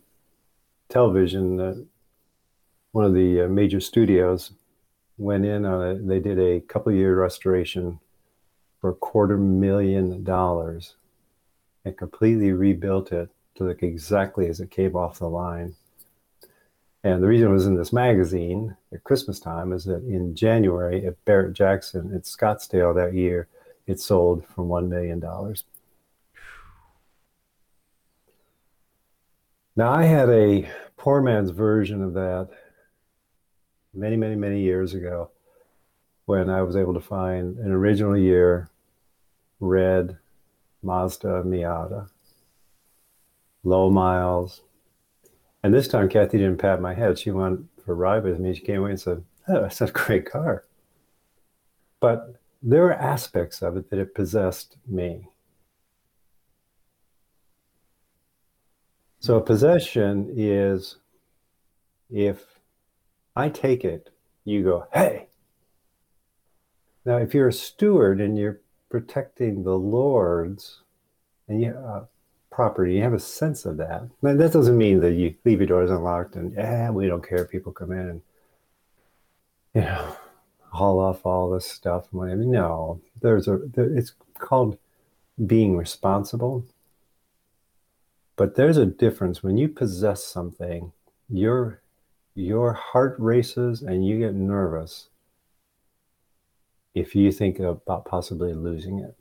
television, 0.91 1.59
uh, 1.59 1.75
one 2.93 3.07
of 3.07 3.15
the 3.15 3.43
uh, 3.43 3.49
major 3.49 3.81
studios, 3.81 4.53
went 5.21 5.45
in 5.45 5.65
on 5.67 5.87
it. 5.87 6.09
They 6.09 6.19
did 6.19 6.39
a 6.39 6.61
couple 6.61 6.93
year 6.93 7.15
restoration 7.21 8.01
for 8.81 8.91
a 8.91 8.95
quarter 8.95 9.37
million 9.37 10.25
dollars, 10.25 10.97
and 11.85 11.97
completely 11.97 12.53
rebuilt 12.53 13.13
it 13.13 13.29
to 13.57 13.65
look 13.65 13.83
exactly 13.83 14.49
as 14.49 14.61
it 14.61 14.71
came 14.71 14.97
off 14.97 15.19
the 15.19 15.29
line. 15.29 15.75
And 17.05 17.23
the 17.23 17.29
reason 17.29 17.49
it 17.49 17.53
was 17.53 17.67
in 17.67 17.77
this 17.77 17.93
magazine 17.93 18.77
at 18.93 19.05
Christmas 19.05 19.39
time 19.41 19.73
is 19.73 19.85
that 19.85 20.03
in 20.05 20.35
January 20.35 21.07
at 21.07 21.23
Barrett 21.25 21.55
Jackson 21.55 22.15
at 22.15 22.23
Scottsdale 22.23 22.95
that 22.95 23.15
year, 23.15 23.49
it 23.87 24.01
sold 24.01 24.45
for 24.47 24.65
$1 24.65 24.89
million. 24.89 25.21
Now, 29.77 29.93
I 29.93 30.05
had 30.05 30.29
a 30.29 30.69
poor 30.97 31.23
man's 31.23 31.51
version 31.51 32.03
of 32.03 32.13
that 32.15 32.51
many, 33.93 34.17
many, 34.17 34.37
many 34.37 34.61
years 34.61 34.95
ago 34.95 35.31
when 36.27 36.49
I 36.49 36.63
was 36.63 36.77
able 36.77 36.95
to 36.95 37.01
find 37.01 37.59
an 37.59 37.73
original 37.73 38.17
year 38.17 38.71
red 39.59 40.19
Mazda 40.83 41.43
Miata, 41.45 42.09
low 43.65 43.91
miles. 43.91 44.63
And 45.63 45.75
this 45.75 45.89
time, 45.89 46.09
Kathy 46.09 46.39
didn't 46.39 46.59
pat 46.59 46.81
my 46.81 46.95
head. 46.95 47.19
She 47.19 47.31
went 47.31 47.67
for 47.85 47.93
a 47.93 47.95
ride 47.95 48.25
with 48.25 48.39
me. 48.39 48.55
She 48.55 48.63
came 48.63 48.81
away 48.81 48.91
and 48.91 49.01
said, 49.01 49.25
Oh, 49.49 49.63
that's 49.63 49.81
a 49.81 49.87
great 49.89 50.31
car. 50.31 50.65
But 52.01 52.37
there 52.63 52.83
were 52.83 52.93
aspects 52.93 53.63
of 53.63 53.77
it 53.77 53.91
that 53.91 53.99
it 53.99 54.15
possessed 54.15 54.77
me. 54.87 55.29
So, 59.19 59.39
possession 59.41 60.33
is 60.35 60.97
if 62.09 62.60
I 63.41 63.49
take 63.49 63.85
it, 63.85 64.11
you 64.45 64.63
go, 64.63 64.87
hey. 64.93 65.29
Now, 67.07 67.17
if 67.17 67.33
you're 67.33 67.49
a 67.49 67.53
steward 67.53 68.21
and 68.21 68.37
you're 68.39 68.61
protecting 68.91 69.63
the 69.63 69.79
Lord's 69.79 70.83
and 71.49 71.63
you, 71.63 71.71
uh, 71.71 72.05
property, 72.51 72.97
you 72.97 73.03
have 73.03 73.15
a 73.15 73.19
sense 73.19 73.65
of 73.65 73.79
that. 73.79 74.03
Now, 74.21 74.35
that 74.37 74.53
doesn't 74.53 74.77
mean 74.77 75.01
that 75.01 75.15
you 75.15 75.35
leave 75.47 75.61
your 75.61 75.67
doors 75.69 75.91
unlocked 75.91 76.37
and, 76.37 76.53
yeah, 76.53 76.91
we 76.91 77.07
don't 77.07 77.27
care 77.27 77.43
if 77.43 77.51
people 77.51 77.73
come 77.73 77.93
in 77.93 78.09
and, 78.11 78.23
you 79.75 79.81
know, 79.81 80.17
haul 80.73 80.99
off 80.99 81.25
all 81.25 81.51
this 81.51 81.67
stuff. 81.67 82.09
And 82.13 82.21
whatever. 82.21 82.43
No, 82.43 83.01
there's 83.23 83.49
a, 83.49 83.59
it's 83.75 84.13
called 84.39 84.77
being 85.47 85.79
responsible. 85.79 86.67
But 88.37 88.57
there's 88.57 88.77
a 88.77 88.87
difference 88.87 89.43
when 89.43 89.57
you 89.57 89.69
possess 89.69 90.25
something, 90.25 90.93
your 91.31 91.81
your 92.41 92.73
heart 92.73 93.17
races 93.19 93.83
and 93.83 94.07
you 94.07 94.19
get 94.19 94.35
nervous 94.35 95.09
if 96.95 97.15
you 97.15 97.31
think 97.31 97.59
about 97.59 98.05
possibly 98.05 98.53
losing 98.55 98.99
it. 98.99 99.17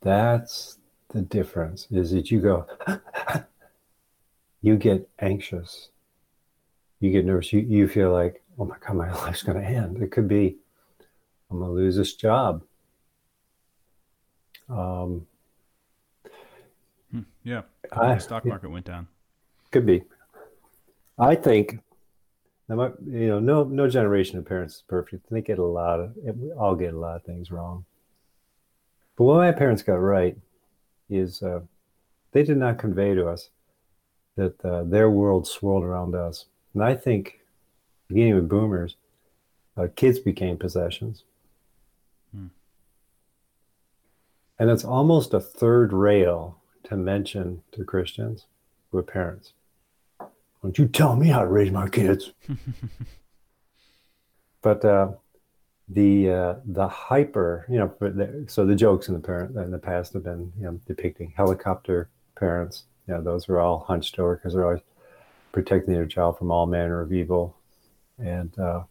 That's 0.00 0.78
the 1.10 1.22
difference 1.22 1.86
is 1.90 2.12
that 2.12 2.30
you 2.30 2.40
go, 2.40 2.66
you 4.62 4.76
get 4.76 5.08
anxious, 5.18 5.90
you 7.00 7.10
get 7.10 7.24
nervous, 7.24 7.52
you, 7.52 7.60
you 7.60 7.88
feel 7.88 8.12
like, 8.12 8.42
oh 8.58 8.64
my 8.64 8.76
God, 8.80 8.96
my 8.96 9.12
life's 9.24 9.42
going 9.42 9.60
to 9.60 9.66
end. 9.66 10.02
It 10.02 10.10
could 10.10 10.28
be, 10.28 10.56
I'm 11.50 11.58
going 11.58 11.70
to 11.70 11.74
lose 11.74 11.96
this 11.96 12.14
job. 12.14 12.62
Um, 14.68 15.26
hmm, 17.10 17.20
yeah, 17.44 17.62
I, 17.92 18.14
the 18.14 18.20
stock 18.20 18.44
market 18.44 18.70
went 18.70 18.86
down. 18.86 19.06
Could 19.70 19.86
be. 19.86 20.02
I 21.18 21.34
think 21.34 21.80
you 22.68 22.76
know, 22.76 23.38
no 23.38 23.64
no 23.64 23.88
generation 23.88 24.38
of 24.38 24.46
parents 24.46 24.76
is 24.76 24.82
perfect. 24.86 25.30
They 25.30 25.40
get 25.40 25.58
a 25.58 25.64
lot 25.64 26.00
of, 26.00 26.12
we 26.16 26.52
all 26.52 26.74
get 26.74 26.94
a 26.94 26.98
lot 26.98 27.16
of 27.16 27.24
things 27.24 27.50
wrong. 27.50 27.84
But 29.16 29.24
what 29.24 29.36
my 29.36 29.52
parents 29.52 29.82
got 29.82 29.94
right 29.94 30.36
is 31.08 31.42
uh, 31.42 31.60
they 32.32 32.42
did 32.42 32.58
not 32.58 32.78
convey 32.78 33.14
to 33.14 33.26
us 33.26 33.48
that 34.36 34.64
uh, 34.64 34.84
their 34.84 35.10
world 35.10 35.48
swirled 35.48 35.82
around 35.82 36.14
us. 36.14 36.44
And 36.74 36.84
I 36.84 36.94
think, 36.94 37.40
beginning 38.06 38.36
with 38.36 38.48
boomers, 38.48 38.96
uh, 39.76 39.88
kids 39.96 40.18
became 40.18 40.56
possessions. 40.56 41.24
Hmm. 42.32 42.46
And 44.58 44.70
it's 44.70 44.84
almost 44.84 45.34
a 45.34 45.40
third 45.40 45.92
rail 45.92 46.57
to 46.88 46.96
mention 46.96 47.62
to 47.72 47.84
Christians 47.84 48.46
who 48.90 48.98
are 48.98 49.02
parents. 49.02 49.52
Don't 50.62 50.78
you 50.78 50.88
tell 50.88 51.16
me 51.16 51.28
how 51.28 51.40
to 51.40 51.46
raise 51.46 51.70
my 51.70 51.88
kids. 51.88 52.32
but 54.62 54.84
uh, 54.84 55.12
the 55.88 56.30
uh, 56.30 56.54
the 56.64 56.88
hyper, 56.88 57.66
you 57.68 57.78
know, 57.78 57.94
the, 58.00 58.44
so 58.48 58.66
the 58.66 58.74
jokes 58.74 59.08
in 59.08 59.14
the 59.14 59.20
parent 59.20 59.56
in 59.56 59.70
the 59.70 59.78
past 59.78 60.14
have 60.14 60.24
been 60.24 60.52
you 60.58 60.64
know 60.64 60.80
depicting 60.86 61.32
helicopter 61.36 62.08
parents. 62.36 62.84
You 63.06 63.14
know, 63.14 63.22
those 63.22 63.48
are 63.48 63.60
all 63.60 63.80
hunched 63.80 64.18
over 64.18 64.36
because 64.36 64.54
they're 64.54 64.64
always 64.64 64.82
protecting 65.52 65.94
their 65.94 66.06
child 66.06 66.38
from 66.38 66.50
all 66.50 66.66
manner 66.66 67.00
of 67.00 67.12
evil, 67.12 67.56
and 68.18 68.58
uh, 68.58 68.82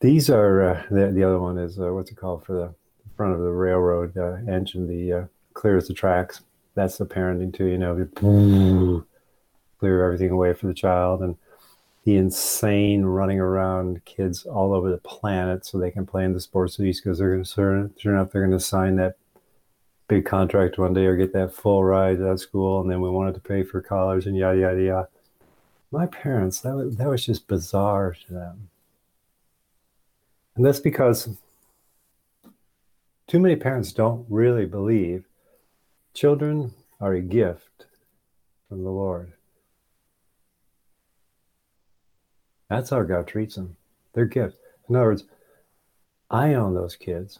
these 0.00 0.28
are 0.28 0.62
uh, 0.62 0.82
the, 0.90 1.10
the 1.10 1.24
other 1.24 1.40
one 1.40 1.58
is 1.58 1.78
uh, 1.78 1.92
what's 1.92 2.10
it 2.10 2.16
called 2.16 2.44
for 2.44 2.52
the 2.52 2.74
front 3.16 3.34
of 3.34 3.40
the 3.40 3.50
railroad 3.50 4.16
uh, 4.16 4.36
engine, 4.50 4.86
the 4.86 5.12
uh, 5.12 5.24
clears 5.54 5.88
the 5.88 5.94
tracks. 5.94 6.42
That's 6.74 6.98
the 6.98 7.06
parenting 7.06 7.54
too, 7.54 7.66
you 7.66 7.78
know 7.78 9.04
clear 9.84 10.02
everything 10.02 10.30
away 10.30 10.54
for 10.54 10.66
the 10.66 10.72
child 10.72 11.20
and 11.20 11.36
the 12.04 12.16
insane 12.16 13.04
running 13.04 13.38
around 13.38 14.02
kids 14.06 14.46
all 14.46 14.72
over 14.72 14.90
the 14.90 14.96
planet 14.96 15.66
so 15.66 15.76
they 15.76 15.90
can 15.90 16.06
play 16.06 16.24
in 16.24 16.32
the 16.32 16.40
sports 16.40 16.78
leagues 16.78 17.02
because 17.02 17.18
they're 17.18 17.32
going 17.32 17.44
to 17.44 17.94
turn 17.98 18.16
out 18.16 18.32
they're 18.32 18.46
going 18.46 18.58
to 18.58 18.64
sign 18.64 18.96
that 18.96 19.16
big 20.08 20.24
contract 20.24 20.78
one 20.78 20.94
day 20.94 21.04
or 21.04 21.16
get 21.16 21.34
that 21.34 21.52
full 21.52 21.84
ride 21.84 22.16
to 22.16 22.22
that 22.22 22.38
school 22.38 22.80
and 22.80 22.90
then 22.90 23.02
we 23.02 23.10
wanted 23.10 23.34
to 23.34 23.40
pay 23.40 23.62
for 23.62 23.82
college 23.82 24.24
and 24.24 24.38
yada 24.38 24.58
yada 24.58 24.82
yada 24.82 25.08
my 25.90 26.06
parents 26.06 26.60
that 26.60 26.74
was, 26.74 26.96
that 26.96 27.08
was 27.08 27.24
just 27.24 27.46
bizarre 27.46 28.16
to 28.26 28.32
them 28.32 28.70
and 30.56 30.64
that's 30.64 30.80
because 30.80 31.28
too 33.26 33.38
many 33.38 33.56
parents 33.56 33.92
don't 33.92 34.24
really 34.30 34.64
believe 34.64 35.24
children 36.14 36.72
are 37.00 37.12
a 37.12 37.20
gift 37.20 37.86
from 38.68 38.82
the 38.82 38.90
lord 38.90 39.34
That's 42.74 42.90
how 42.90 43.02
God 43.02 43.26
treats 43.26 43.54
them. 43.54 43.76
They're 44.14 44.24
gifts. 44.24 44.56
In 44.88 44.96
other 44.96 45.06
words, 45.06 45.24
I 46.30 46.54
own 46.54 46.74
those 46.74 46.96
kids. 46.96 47.38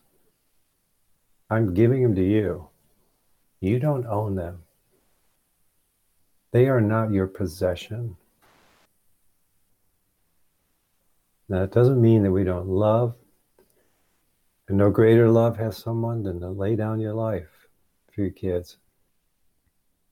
I'm 1.50 1.74
giving 1.74 2.02
them 2.02 2.14
to 2.14 2.22
you. 2.22 2.68
You 3.60 3.78
don't 3.78 4.06
own 4.06 4.36
them. 4.36 4.62
They 6.52 6.68
are 6.68 6.80
not 6.80 7.10
your 7.10 7.26
possession. 7.26 8.16
Now, 11.48 11.60
that 11.60 11.72
doesn't 11.72 12.00
mean 12.00 12.22
that 12.22 12.30
we 12.32 12.44
don't 12.44 12.68
love. 12.68 13.16
And 14.68 14.78
no 14.78 14.90
greater 14.90 15.28
love 15.28 15.56
has 15.58 15.76
someone 15.76 16.22
than 16.22 16.40
to 16.40 16.48
lay 16.48 16.76
down 16.76 17.00
your 17.00 17.12
life 17.12 17.53
for 18.14 18.22
your 18.22 18.30
kids. 18.30 18.76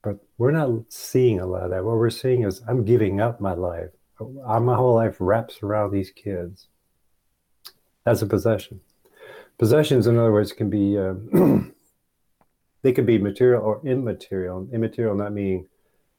But 0.02 0.18
we're 0.36 0.50
not 0.50 0.92
seeing 0.92 1.38
a 1.38 1.46
lot 1.46 1.62
of 1.62 1.70
that. 1.70 1.84
What 1.84 1.96
we're 1.96 2.10
seeing 2.10 2.42
is 2.42 2.60
I'm 2.66 2.84
giving 2.84 3.20
up 3.20 3.40
my 3.40 3.54
life 3.54 3.90
my 4.20 4.76
whole 4.76 4.94
life 4.94 5.16
wraps 5.18 5.62
around 5.62 5.90
these 5.90 6.10
kids 6.10 6.68
as 8.06 8.22
a 8.22 8.26
possession. 8.26 8.80
Possessions, 9.58 10.06
in 10.06 10.18
other 10.18 10.32
words, 10.32 10.52
can 10.52 10.70
be 10.70 10.98
uh, 10.98 11.14
they 12.82 12.92
could 12.92 13.06
be 13.06 13.18
material 13.18 13.62
or 13.62 13.80
immaterial. 13.84 14.68
Immaterial 14.72 15.14
not 15.14 15.32
meaning 15.32 15.68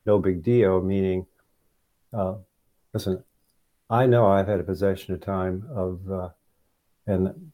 no 0.05 0.19
big 0.19 0.43
deal, 0.43 0.81
meaning 0.81 1.25
uh, 2.13 2.35
listen. 2.93 3.23
I 3.89 4.05
know 4.05 4.27
I've 4.27 4.47
had 4.47 4.59
a 4.59 4.63
possession 4.63 5.13
of 5.13 5.21
time 5.21 5.67
of 5.75 5.99
uh, 6.09 6.29
and 7.05 7.51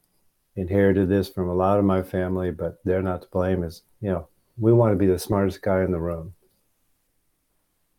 inherited 0.59 1.09
this 1.09 1.29
from 1.29 1.49
a 1.49 1.53
lot 1.53 1.79
of 1.79 1.85
my 1.85 2.01
family, 2.01 2.51
but 2.51 2.79
they're 2.83 3.01
not 3.01 3.21
to 3.23 3.27
blame. 3.29 3.63
Is 3.63 3.83
you 4.01 4.09
know 4.09 4.27
we 4.57 4.73
want 4.73 4.93
to 4.93 4.97
be 4.97 5.07
the 5.07 5.19
smartest 5.19 5.61
guy 5.61 5.83
in 5.83 5.91
the 5.91 5.99
room, 5.99 6.33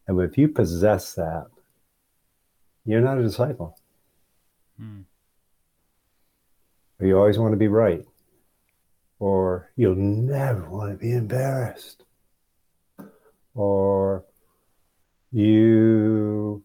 and 0.07 0.21
if 0.21 0.37
you 0.37 0.49
possess 0.49 1.15
that, 1.15 1.47
you're 2.85 3.01
not 3.01 3.19
a 3.19 3.23
disciple. 3.23 3.79
Hmm. 4.79 5.03
You 7.01 7.17
always 7.17 7.39
want 7.39 7.53
to 7.53 7.59
be 7.59 7.69
right, 7.69 8.05
or 9.19 9.71
you'll 9.77 9.95
never 9.95 10.69
want 10.69 10.93
to 10.93 10.99
be 10.99 11.13
embarrassed, 11.13 12.05
or 13.55 14.25
you 15.33 16.63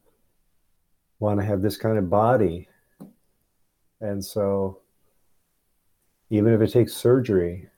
want 1.19 1.39
to 1.39 1.45
have 1.45 1.61
this 1.61 1.77
kind 1.77 1.97
of 1.97 2.09
body. 2.09 2.67
And 4.01 4.23
so, 4.23 4.81
even 6.29 6.53
if 6.53 6.61
it 6.61 6.71
takes 6.71 6.93
surgery, 6.93 7.69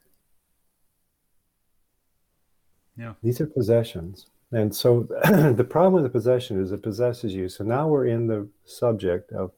yeah. 2.97 3.13
these 3.21 3.41
are 3.41 3.47
possessions. 3.47 4.27
And 4.51 4.73
so 4.73 5.03
the 5.53 5.67
problem 5.67 5.93
with 5.93 6.03
the 6.03 6.09
possession 6.09 6.61
is 6.61 6.71
it 6.71 6.81
possesses 6.81 7.33
you. 7.33 7.49
So 7.49 7.63
now 7.63 7.87
we're 7.87 8.07
in 8.07 8.27
the 8.27 8.47
subject 8.65 9.31
of 9.31 9.51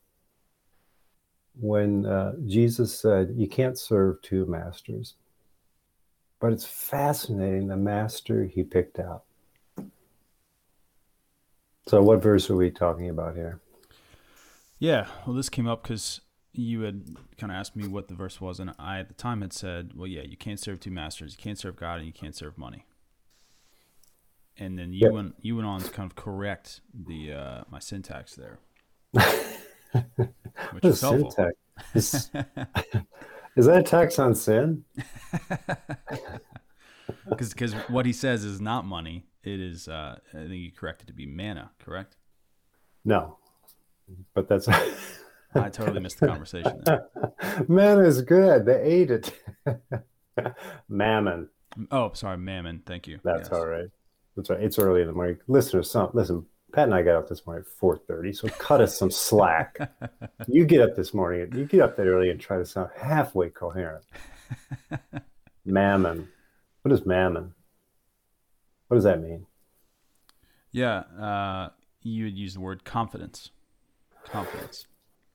when 1.59 2.05
uh, 2.05 2.33
Jesus 2.45 2.97
said, 2.97 3.33
You 3.35 3.47
can't 3.47 3.77
serve 3.77 4.21
two 4.21 4.45
masters. 4.45 5.15
But 6.39 6.53
it's 6.53 6.65
fascinating 6.65 7.67
the 7.67 7.75
master 7.75 8.45
he 8.45 8.63
picked 8.63 8.97
out. 8.97 9.23
So, 11.87 12.01
what 12.01 12.21
verse 12.21 12.49
are 12.49 12.55
we 12.55 12.71
talking 12.71 13.09
about 13.09 13.35
here? 13.35 13.59
Yeah, 14.77 15.07
well, 15.25 15.35
this 15.35 15.49
came 15.49 15.67
up 15.67 15.83
because 15.83 16.21
you 16.59 16.81
had 16.81 17.17
kind 17.37 17.51
of 17.51 17.57
asked 17.57 17.75
me 17.75 17.87
what 17.87 18.07
the 18.07 18.15
verse 18.15 18.39
was, 18.41 18.59
and 18.59 18.73
I 18.77 18.99
at 18.99 19.07
the 19.07 19.13
time 19.13 19.41
had 19.41 19.53
said, 19.53 19.91
"Well, 19.95 20.07
yeah, 20.07 20.23
you 20.23 20.37
can't 20.37 20.59
serve 20.59 20.79
two 20.79 20.91
masters. 20.91 21.35
You 21.37 21.43
can't 21.43 21.57
serve 21.57 21.75
God, 21.75 21.97
and 21.97 22.05
you 22.05 22.13
can't 22.13 22.35
serve 22.35 22.57
money." 22.57 22.85
And 24.57 24.77
then 24.77 24.91
you 24.91 25.11
went 25.11 25.35
you 25.41 25.55
went 25.55 25.67
on 25.67 25.81
to 25.81 25.89
kind 25.89 26.09
of 26.09 26.15
correct 26.15 26.81
the 26.93 27.33
uh, 27.33 27.61
my 27.71 27.79
syntax 27.79 28.35
there, 28.35 28.59
which 29.11 30.83
is 30.83 31.01
helpful. 31.01 31.31
Syntax? 31.31 31.57
Is, 31.93 32.13
is 33.55 33.65
that 33.65 33.77
a 33.77 33.83
tax 33.83 34.19
on 34.19 34.35
sin? 34.35 34.83
Because 37.27 37.73
what 37.87 38.05
he 38.05 38.13
says 38.13 38.43
is 38.43 38.61
not 38.61 38.85
money. 38.85 39.25
It 39.43 39.59
is. 39.59 39.87
Uh, 39.87 40.19
I 40.33 40.37
think 40.37 40.55
you 40.55 40.71
corrected 40.71 41.07
to 41.07 41.13
be 41.13 41.25
manna. 41.25 41.71
Correct? 41.79 42.15
No, 43.05 43.37
but 44.33 44.47
that's. 44.47 44.67
I 45.55 45.69
totally 45.69 45.99
missed 45.99 46.19
the 46.19 46.27
conversation. 46.27 46.83
Man 47.67 47.99
is 47.99 48.21
good. 48.21 48.65
They 48.65 48.81
ate 48.81 49.11
it. 49.11 49.33
Mammon. 50.89 51.49
Oh, 51.91 52.11
sorry, 52.13 52.37
mammon. 52.37 52.81
Thank 52.85 53.07
you. 53.07 53.19
That's 53.23 53.49
yes. 53.49 53.51
all 53.51 53.65
right. 53.65 53.89
That's 54.35 54.49
right. 54.49 54.61
It's 54.61 54.79
early 54.79 55.01
in 55.01 55.07
the 55.07 55.13
morning. 55.13 55.37
Listeners, 55.47 55.91
some, 55.91 56.09
listen. 56.13 56.45
Pat 56.71 56.85
and 56.85 56.93
I 56.93 57.01
got 57.01 57.15
up 57.15 57.27
this 57.27 57.45
morning 57.45 57.63
at 57.65 57.71
four 57.79 57.97
thirty, 57.97 58.31
so 58.31 58.47
cut 58.47 58.79
us 58.79 58.97
some 58.97 59.09
slack. 59.09 59.77
you 60.47 60.65
get 60.65 60.81
up 60.81 60.95
this 60.95 61.13
morning. 61.13 61.51
You 61.55 61.65
get 61.65 61.81
up 61.81 61.95
that 61.97 62.05
early 62.07 62.29
and 62.29 62.39
try 62.39 62.57
to 62.57 62.65
sound 62.65 62.89
halfway 62.95 63.49
coherent. 63.49 64.05
mammon. 65.65 66.27
What 66.83 66.91
is 66.91 67.05
mammon? 67.05 67.53
What 68.87 68.95
does 68.95 69.03
that 69.03 69.21
mean? 69.21 69.47
Yeah, 70.71 70.99
uh, 71.19 71.69
you 72.03 72.25
would 72.25 72.37
use 72.37 72.53
the 72.53 72.59
word 72.59 72.85
confidence. 72.85 73.49
Confidence. 74.25 74.85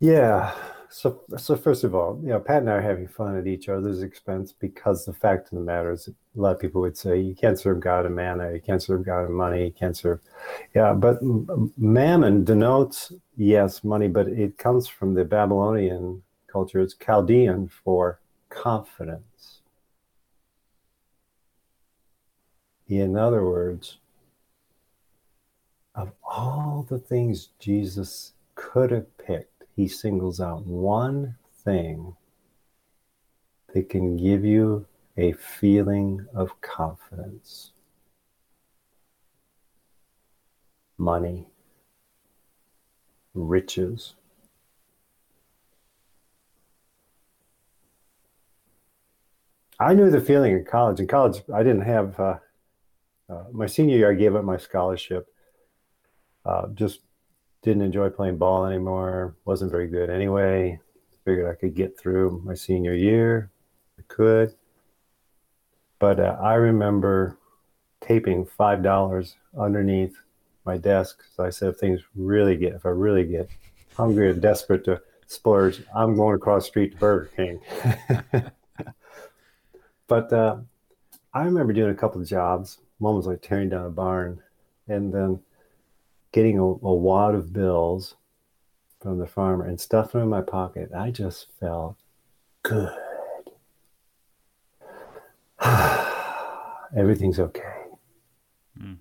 Yeah. 0.00 0.54
So, 0.90 1.22
so 1.36 1.56
first 1.56 1.82
of 1.82 1.94
all, 1.94 2.20
you 2.22 2.28
know, 2.28 2.38
Pat 2.38 2.58
and 2.58 2.70
I 2.70 2.74
are 2.74 2.80
having 2.80 3.08
fun 3.08 3.36
at 3.36 3.48
each 3.48 3.68
other's 3.68 4.02
expense 4.02 4.52
because 4.52 5.04
the 5.04 5.12
fact 5.12 5.46
of 5.46 5.58
the 5.58 5.64
matter 5.64 5.90
is, 5.90 6.08
a 6.08 6.12
lot 6.40 6.52
of 6.54 6.60
people 6.60 6.80
would 6.82 6.96
say 6.96 7.18
you 7.18 7.34
can't 7.34 7.58
serve 7.58 7.80
God 7.80 8.06
in 8.06 8.14
manna, 8.14 8.52
you 8.52 8.60
can't 8.60 8.82
serve 8.82 9.04
God 9.04 9.24
in 9.24 9.32
money, 9.32 9.64
you 9.64 9.72
can't 9.72 9.96
serve, 9.96 10.20
yeah. 10.72 10.92
But 10.92 11.18
mammon 11.76 12.44
denotes 12.44 13.12
yes, 13.36 13.82
money, 13.82 14.06
but 14.06 14.28
it 14.28 14.56
comes 14.56 14.86
from 14.86 15.14
the 15.14 15.24
Babylonian 15.24 16.22
culture. 16.46 16.80
It's 16.80 16.94
Chaldean 16.94 17.68
for 17.68 18.20
confidence. 18.48 19.62
In 22.86 23.16
other 23.16 23.44
words, 23.44 23.98
of 25.94 26.12
all 26.22 26.86
the 26.88 26.98
things 26.98 27.48
Jesus 27.58 28.34
could 28.54 28.92
have 28.92 29.18
picked 29.18 29.53
he 29.76 29.88
singles 29.88 30.40
out 30.40 30.64
one 30.66 31.36
thing 31.64 32.14
that 33.72 33.88
can 33.88 34.16
give 34.16 34.44
you 34.44 34.86
a 35.16 35.32
feeling 35.32 36.26
of 36.34 36.60
confidence 36.60 37.72
money, 40.98 41.46
riches. 43.34 44.14
I 49.80 49.92
knew 49.92 50.08
the 50.10 50.20
feeling 50.20 50.52
in 50.52 50.64
college. 50.64 51.00
In 51.00 51.08
college, 51.08 51.42
I 51.52 51.62
didn't 51.62 51.82
have 51.82 52.18
uh, 52.18 52.38
uh, 53.28 53.44
my 53.52 53.66
senior 53.66 53.96
year. 53.96 54.12
I 54.12 54.14
gave 54.14 54.36
up 54.36 54.44
my 54.44 54.56
scholarship 54.56 55.26
uh, 56.44 56.68
just 56.74 57.00
didn't 57.64 57.82
enjoy 57.82 58.10
playing 58.10 58.36
ball 58.36 58.66
anymore. 58.66 59.34
Wasn't 59.46 59.70
very 59.70 59.88
good 59.88 60.10
anyway. 60.10 60.78
Figured 61.24 61.50
I 61.50 61.58
could 61.58 61.74
get 61.74 61.98
through 61.98 62.42
my 62.44 62.54
senior 62.54 62.94
year. 62.94 63.50
I 63.98 64.02
could. 64.06 64.54
But 65.98 66.20
uh, 66.20 66.36
I 66.40 66.54
remember 66.54 67.38
taping 68.02 68.44
five 68.44 68.82
dollars 68.82 69.36
underneath 69.58 70.14
my 70.66 70.76
desk. 70.76 71.22
So 71.34 71.44
I 71.44 71.50
said, 71.50 71.70
if 71.70 71.78
things 71.78 72.02
really 72.14 72.56
get, 72.56 72.74
if 72.74 72.84
I 72.84 72.90
really 72.90 73.24
get 73.24 73.48
hungry 73.96 74.30
and 74.30 74.42
desperate 74.42 74.84
to 74.84 75.00
splurge, 75.26 75.82
I'm 75.94 76.16
going 76.16 76.34
across 76.34 76.64
the 76.64 76.68
street 76.68 76.92
to 76.92 76.98
Burger 76.98 77.30
King. 77.34 77.60
but 80.06 80.32
uh, 80.32 80.58
I 81.32 81.44
remember 81.44 81.72
doing 81.72 81.90
a 81.90 81.94
couple 81.94 82.20
of 82.20 82.28
jobs. 82.28 82.78
One 82.98 83.16
was 83.16 83.26
like 83.26 83.40
tearing 83.40 83.70
down 83.70 83.86
a 83.86 83.90
barn, 83.90 84.42
and 84.86 85.12
then 85.12 85.40
getting 86.34 86.58
a, 86.58 86.64
a 86.64 86.94
wad 86.94 87.36
of 87.36 87.52
bills 87.52 88.16
from 89.00 89.18
the 89.18 89.26
farmer 89.26 89.66
and 89.66 89.80
stuffing 89.80 90.18
them 90.18 90.26
in 90.26 90.28
my 90.28 90.40
pocket. 90.40 90.90
I 90.92 91.12
just 91.12 91.46
felt 91.60 91.96
good. 92.64 92.90
Everything's 96.96 97.38
okay. 97.38 97.84
Mm. 98.76 98.96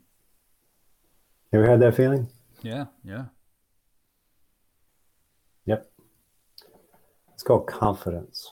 Ever 1.51 1.67
had 1.67 1.79
that 1.79 1.95
feeling? 1.95 2.27
Yeah, 2.61 2.85
yeah. 3.03 3.25
Yep. 5.65 5.91
It's 7.33 7.41
called 7.41 7.65
confidence. 7.65 8.51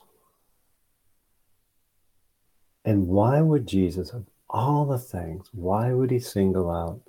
And 2.84 3.06
why 3.06 3.40
would 3.42 3.68
Jesus, 3.68 4.10
of 4.10 4.26
all 4.50 4.86
the 4.86 4.98
things, 4.98 5.46
why 5.52 5.92
would 5.92 6.10
he 6.10 6.18
single 6.18 6.68
out 6.68 7.00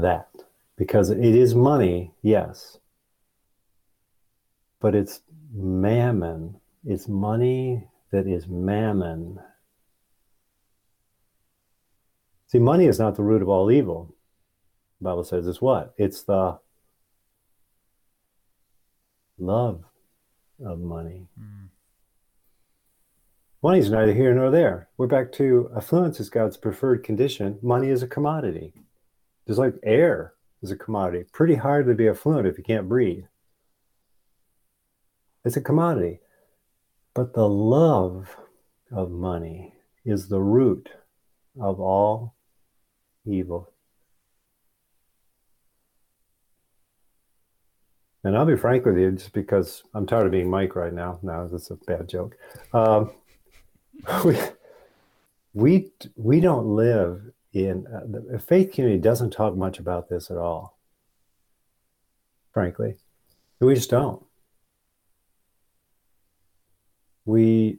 that 0.00 0.28
because 0.76 1.10
it 1.10 1.18
is 1.18 1.54
money, 1.54 2.12
yes, 2.22 2.78
but 4.80 4.94
it's 4.94 5.20
mammon. 5.52 6.56
It's 6.84 7.08
money 7.08 7.88
that 8.12 8.26
is 8.26 8.46
mammon. 8.46 9.40
See, 12.46 12.58
money 12.58 12.86
is 12.86 12.98
not 12.98 13.16
the 13.16 13.22
root 13.22 13.42
of 13.42 13.48
all 13.48 13.70
evil. 13.70 14.14
The 15.00 15.04
Bible 15.04 15.24
says 15.24 15.46
it's 15.46 15.60
what? 15.60 15.94
It's 15.98 16.22
the 16.22 16.58
love 19.38 19.84
of 20.64 20.80
money. 20.80 21.28
Mm. 21.38 21.68
Money 23.62 23.80
is 23.80 23.90
neither 23.90 24.14
here 24.14 24.32
nor 24.34 24.50
there. 24.50 24.88
We're 24.96 25.08
back 25.08 25.32
to 25.32 25.70
affluence 25.76 26.20
is 26.20 26.30
God's 26.30 26.56
preferred 26.56 27.02
condition. 27.02 27.58
Money 27.60 27.88
is 27.88 28.02
a 28.02 28.06
commodity. 28.06 28.72
Just 29.48 29.58
like 29.58 29.74
air 29.82 30.34
is 30.62 30.70
a 30.70 30.76
commodity. 30.76 31.24
Pretty 31.32 31.54
hard 31.54 31.86
to 31.86 31.94
be 31.94 32.08
affluent 32.08 32.46
if 32.46 32.58
you 32.58 32.64
can't 32.64 32.88
breathe. 32.88 33.24
It's 35.44 35.56
a 35.56 35.62
commodity. 35.62 36.20
But 37.14 37.32
the 37.32 37.48
love 37.48 38.36
of 38.92 39.10
money 39.10 39.74
is 40.04 40.28
the 40.28 40.40
root 40.40 40.90
of 41.58 41.80
all 41.80 42.34
evil. 43.24 43.72
And 48.22 48.36
I'll 48.36 48.44
be 48.44 48.56
frank 48.56 48.84
with 48.84 48.98
you, 48.98 49.12
just 49.12 49.32
because 49.32 49.82
I'm 49.94 50.06
tired 50.06 50.26
of 50.26 50.32
being 50.32 50.50
Mike 50.50 50.76
right 50.76 50.92
now. 50.92 51.18
Now 51.22 51.46
that's 51.46 51.70
a 51.70 51.76
bad 51.76 52.08
joke. 52.08 52.36
Um, 52.74 53.12
we, 54.24 54.36
we 55.54 55.90
we 56.16 56.40
don't 56.40 56.66
live 56.66 57.22
in 57.66 57.86
uh, 57.86 58.00
the 58.06 58.38
faith 58.38 58.72
community 58.72 59.00
doesn't 59.00 59.30
talk 59.30 59.56
much 59.56 59.78
about 59.78 60.08
this 60.08 60.30
at 60.30 60.36
all. 60.36 60.78
Frankly, 62.52 62.96
we 63.60 63.74
just 63.74 63.90
don't. 63.90 64.24
We, 67.24 67.78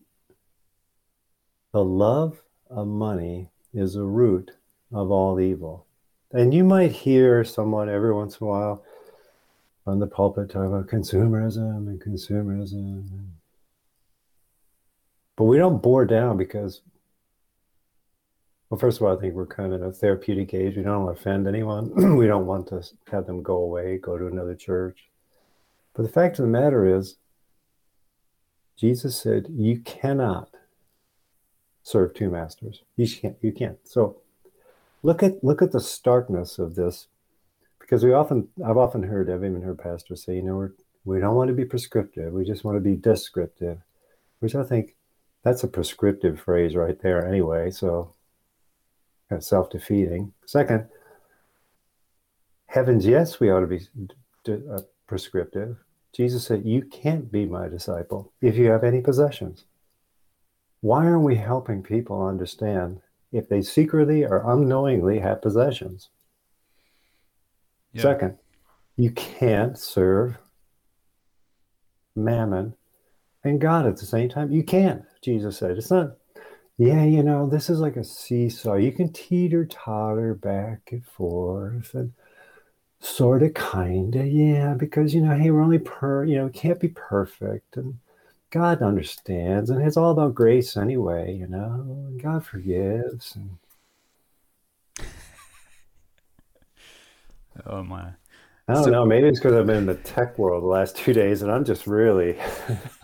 the 1.74 1.84
love 1.84 2.42
of 2.70 2.88
money 2.88 3.50
is 3.74 3.94
the 3.94 4.04
root 4.04 4.52
of 4.92 5.12
all 5.12 5.40
evil. 5.40 5.86
And 6.32 6.54
you 6.54 6.64
might 6.64 6.92
hear 6.92 7.44
someone 7.44 7.90
every 7.90 8.14
once 8.14 8.38
in 8.40 8.46
a 8.46 8.50
while 8.50 8.84
on 9.88 10.00
the 10.00 10.08
pulpit 10.08 10.52
talk 10.52 10.66
about 10.66 10.88
consumerism 10.88 11.88
and 11.88 12.00
consumerism. 12.00 13.08
But 15.36 15.46
we 15.46 15.58
don't 15.58 15.82
bore 15.82 16.06
down 16.06 16.38
because 16.38 16.82
well, 18.70 18.78
first 18.80 19.00
of 19.00 19.08
all, 19.08 19.18
I 19.18 19.20
think 19.20 19.34
we're 19.34 19.48
kind 19.48 19.74
of 19.74 19.82
in 19.82 19.88
a 19.88 19.92
therapeutic 19.92 20.54
age. 20.54 20.78
We 20.78 20.84
don't 20.84 21.06
want 21.06 21.16
to 21.16 21.22
offend 21.22 21.48
anyone. 21.48 22.16
we 22.18 22.28
don't 22.28 22.46
want 22.46 22.68
to 22.68 22.84
have 23.12 23.26
them 23.26 23.42
go 23.42 23.58
away, 23.58 23.98
go 23.98 24.18
to 24.18 24.28
another 24.28 24.56
church. 24.56 25.10
But 25.94 26.04
the 26.04 26.10
fact 26.10 26.38
of 26.38 26.44
the 26.44 26.52
matter 26.52 26.98
is, 26.98 27.16
Jesus 28.78 29.20
said, 29.20 29.48
you 29.50 29.80
cannot 29.80 30.50
serve 31.84 32.14
two 32.14 32.30
masters. 32.30 32.84
You 32.96 33.08
can't. 33.10 33.36
You 33.42 33.52
can't. 33.52 33.80
So 33.84 34.22
look 35.02 35.24
at 35.24 35.44
look 35.44 35.62
at 35.62 35.72
the 35.72 35.82
starkness 35.82 36.60
of 36.60 36.76
this, 36.76 37.08
because 37.80 38.04
we 38.04 38.14
often 38.14 38.48
I've 38.64 38.78
often 38.78 39.04
heard 39.04 39.30
I've 39.30 39.44
even 39.44 39.64
heard 39.64 39.80
pastors 39.80 40.24
say, 40.24 40.36
you 40.36 40.44
know, 40.44 40.56
we're, 40.56 40.72
we 41.06 41.20
don't 41.20 41.36
want 41.36 41.48
to 41.48 41.54
be 41.54 41.66
prescriptive. 41.66 42.32
We 42.32 42.46
just 42.46 42.64
want 42.64 42.78
to 42.78 42.82
be 42.82 42.96
descriptive, 42.96 43.80
which 44.40 44.56
I 44.56 44.64
think 44.64 44.96
that's 45.44 45.64
a 45.64 45.68
prescriptive 45.68 46.40
phrase 46.40 46.76
right 46.76 47.02
there, 47.02 47.26
anyway. 47.26 47.72
So 47.72 48.14
self 49.40 49.70
defeating. 49.70 50.34
Second, 50.46 50.88
heavens, 52.66 53.06
yes, 53.06 53.40
we 53.40 53.52
ought 53.52 53.62
to 53.62 53.68
be 53.68 53.82
uh, 54.48 54.82
prescriptive. 55.08 55.78
Jesus 56.14 56.46
said, 56.46 56.66
You 56.66 56.82
can't 56.84 57.32
be 57.32 57.46
my 57.46 57.68
disciple 57.68 58.34
if 58.42 58.58
you 58.58 58.72
have 58.72 58.84
any 58.84 59.02
possessions. 59.02 59.66
Why 60.82 61.06
aren't 61.06 61.24
we 61.24 61.36
helping 61.36 61.84
people 61.84 62.26
understand 62.26 63.02
if 63.32 63.50
they 63.50 63.62
secretly 63.62 64.24
or 64.24 64.50
unknowingly 64.52 65.20
have 65.20 65.42
possessions? 65.42 66.10
Yeah. 67.94 68.02
Second, 68.02 68.38
you 68.96 69.12
can't 69.12 69.78
serve 69.78 70.38
mammon 72.16 72.76
and 73.44 73.62
God 73.62 73.86
at 73.86 73.98
the 73.98 74.06
same 74.06 74.30
time. 74.30 74.52
You 74.52 74.64
can't, 74.64 75.04
Jesus 75.22 75.58
said. 75.58 75.78
It's 75.78 75.92
not, 75.92 76.18
yeah, 76.80 77.04
you 77.04 77.22
know, 77.24 77.46
this 77.46 77.70
is 77.70 77.82
like 77.82 77.98
a 77.98 78.06
seesaw. 78.06 78.76
You 78.76 78.94
can 78.94 79.12
teeter 79.12 79.66
totter 79.66 80.34
back 80.34 80.90
and 80.94 81.06
forth 81.06 81.94
and 81.94 82.14
sort 83.02 83.44
of, 83.44 83.54
kind 83.54 84.16
of, 84.16 84.26
yeah, 84.26 84.76
because, 84.76 85.14
you 85.14 85.20
know, 85.20 85.36
hey, 85.38 85.52
we're 85.52 85.62
only 85.62 85.80
per, 85.80 86.24
you 86.24 86.38
know, 86.38 86.46
we 86.46 86.52
can't 86.52 86.80
be 86.80 86.88
perfect. 86.88 87.76
And 87.76 88.00
God 88.50 88.82
understands. 88.82 89.70
And 89.70 89.86
it's 89.86 89.98
all 89.98 90.12
about 90.12 90.34
grace 90.36 90.78
anyway, 90.78 91.36
you 91.36 91.48
know, 91.48 92.14
God 92.24 92.46
forgives. 92.46 93.36
And... 93.36 93.58
oh, 97.66 97.84
my. 97.84 98.12
I 98.70 98.74
don't 98.74 98.86
so, 98.86 98.90
know. 98.90 99.06
Maybe 99.06 99.28
it's 99.28 99.40
because 99.40 99.54
I've 99.54 99.66
been 99.66 99.80
in 99.80 99.86
the 99.86 99.96
tech 99.96 100.40
world 100.40 100.64
the 100.64 100.68
last 100.68 100.96
two 100.96 101.12
days, 101.12 101.42
and 101.42 101.52
I'm 101.52 101.66
just 101.66 101.88
really, 101.88 102.40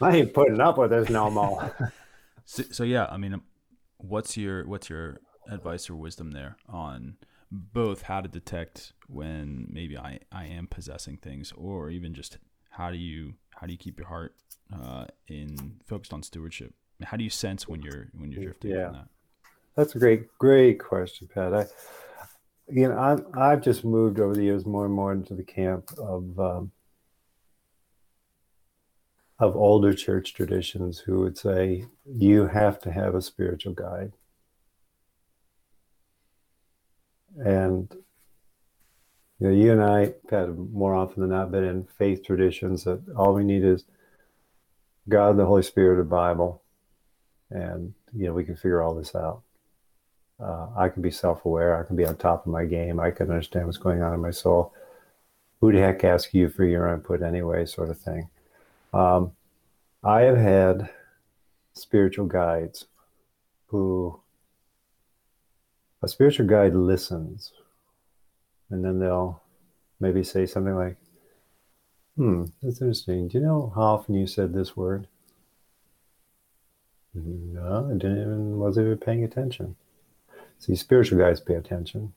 I 0.00 0.16
ain't 0.16 0.34
putting 0.34 0.60
up 0.60 0.76
with 0.76 0.90
this 0.90 1.08
no 1.08 1.30
more. 1.30 1.72
so, 2.46 2.62
so 2.70 2.84
yeah, 2.84 3.06
I 3.10 3.16
mean, 3.18 3.40
what's 3.98 4.36
your 4.36 4.66
what's 4.66 4.88
your 4.88 5.18
advice 5.50 5.90
or 5.90 5.96
wisdom 5.96 6.30
there 6.30 6.56
on 6.68 7.16
both 7.50 8.02
how 8.02 8.20
to 8.20 8.28
detect 8.28 8.92
when 9.08 9.66
maybe 9.70 9.98
I 9.98 10.20
I 10.32 10.46
am 10.46 10.66
possessing 10.66 11.18
things, 11.18 11.52
or 11.56 11.90
even 11.90 12.14
just 12.14 12.38
how 12.70 12.90
do 12.90 12.96
you 12.96 13.34
how 13.54 13.66
do 13.66 13.72
you 13.72 13.78
keep 13.78 13.98
your 13.98 14.08
heart 14.08 14.34
uh, 14.72 15.06
in 15.28 15.80
focused 15.86 16.12
on 16.12 16.22
stewardship? 16.22 16.72
How 17.02 17.16
do 17.16 17.24
you 17.24 17.30
sense 17.30 17.68
when 17.68 17.82
you're 17.82 18.08
when 18.14 18.32
you're 18.32 18.44
drifting? 18.44 18.70
Yeah, 18.70 18.90
that? 18.90 19.08
that's 19.74 19.94
a 19.94 19.98
great 19.98 20.26
great 20.38 20.78
question, 20.78 21.28
Pat. 21.32 21.52
I 21.52 21.66
you 22.68 22.88
know, 22.88 22.98
I've, 22.98 23.24
I've 23.36 23.62
just 23.62 23.84
moved 23.84 24.18
over 24.18 24.34
the 24.34 24.42
years 24.42 24.66
more 24.66 24.86
and 24.86 24.94
more 24.94 25.12
into 25.12 25.34
the 25.34 25.44
camp 25.44 25.90
of 25.98 26.38
um, 26.40 26.72
of 29.38 29.54
older 29.56 29.92
church 29.92 30.34
traditions 30.34 31.00
who 31.00 31.20
would 31.20 31.36
say 31.36 31.84
you 32.06 32.46
have 32.46 32.78
to 32.80 32.92
have 32.92 33.14
a 33.14 33.22
spiritual 33.22 33.72
guide, 33.72 34.12
and 37.36 37.94
you 39.38 39.48
know, 39.48 39.54
you 39.54 39.72
and 39.72 39.82
I 39.82 40.14
have 40.30 40.56
more 40.56 40.94
often 40.94 41.20
than 41.20 41.30
not 41.30 41.50
been 41.50 41.64
in 41.64 41.84
faith 41.98 42.24
traditions 42.24 42.84
that 42.84 43.02
all 43.14 43.34
we 43.34 43.44
need 43.44 43.64
is 43.64 43.84
God, 45.08 45.36
the 45.36 45.44
Holy 45.44 45.62
Spirit, 45.62 45.98
the 45.98 46.04
Bible, 46.04 46.62
and 47.50 47.92
you 48.14 48.26
know 48.26 48.32
we 48.32 48.44
can 48.44 48.56
figure 48.56 48.82
all 48.82 48.94
this 48.94 49.14
out. 49.14 49.42
Uh, 50.40 50.68
I 50.76 50.88
can 50.88 51.02
be 51.02 51.10
self-aware. 51.10 51.78
I 51.78 51.86
can 51.86 51.96
be 51.96 52.06
on 52.06 52.16
top 52.16 52.46
of 52.46 52.52
my 52.52 52.64
game. 52.64 53.00
I 53.00 53.10
can 53.10 53.30
understand 53.30 53.66
what's 53.66 53.78
going 53.78 54.02
on 54.02 54.14
in 54.14 54.20
my 54.20 54.30
soul. 54.30 54.74
Who 55.60 55.72
the 55.72 55.80
heck 55.80 56.04
asks 56.04 56.34
you 56.34 56.48
for 56.48 56.64
your 56.64 56.92
input 56.92 57.22
anyway, 57.22 57.64
sort 57.64 57.88
of 57.88 57.98
thing. 57.98 58.28
Um, 58.92 59.32
I 60.02 60.22
have 60.22 60.36
had 60.36 60.90
spiritual 61.74 62.26
guides 62.26 62.86
who 63.66 64.20
a 66.02 66.08
spiritual 66.08 66.46
guide 66.46 66.74
listens, 66.74 67.52
and 68.70 68.84
then 68.84 68.98
they'll 68.98 69.42
maybe 69.98 70.22
say 70.22 70.46
something 70.46 70.76
like, 70.76 70.96
"Hmm, 72.16 72.44
that's 72.62 72.80
interesting. 72.80 73.28
Do 73.28 73.38
you 73.38 73.44
know 73.44 73.72
how 73.74 73.82
often 73.82 74.14
you 74.14 74.26
said 74.26 74.52
this 74.52 74.76
word?" 74.76 75.08
No, 77.14 77.88
I 77.90 77.94
didn't 77.94 78.20
even 78.20 78.58
wasn't 78.58 78.86
even 78.86 78.98
paying 78.98 79.24
attention. 79.24 79.76
See, 80.58 80.76
spiritual 80.76 81.18
guides 81.18 81.40
pay 81.40 81.54
attention. 81.54 82.12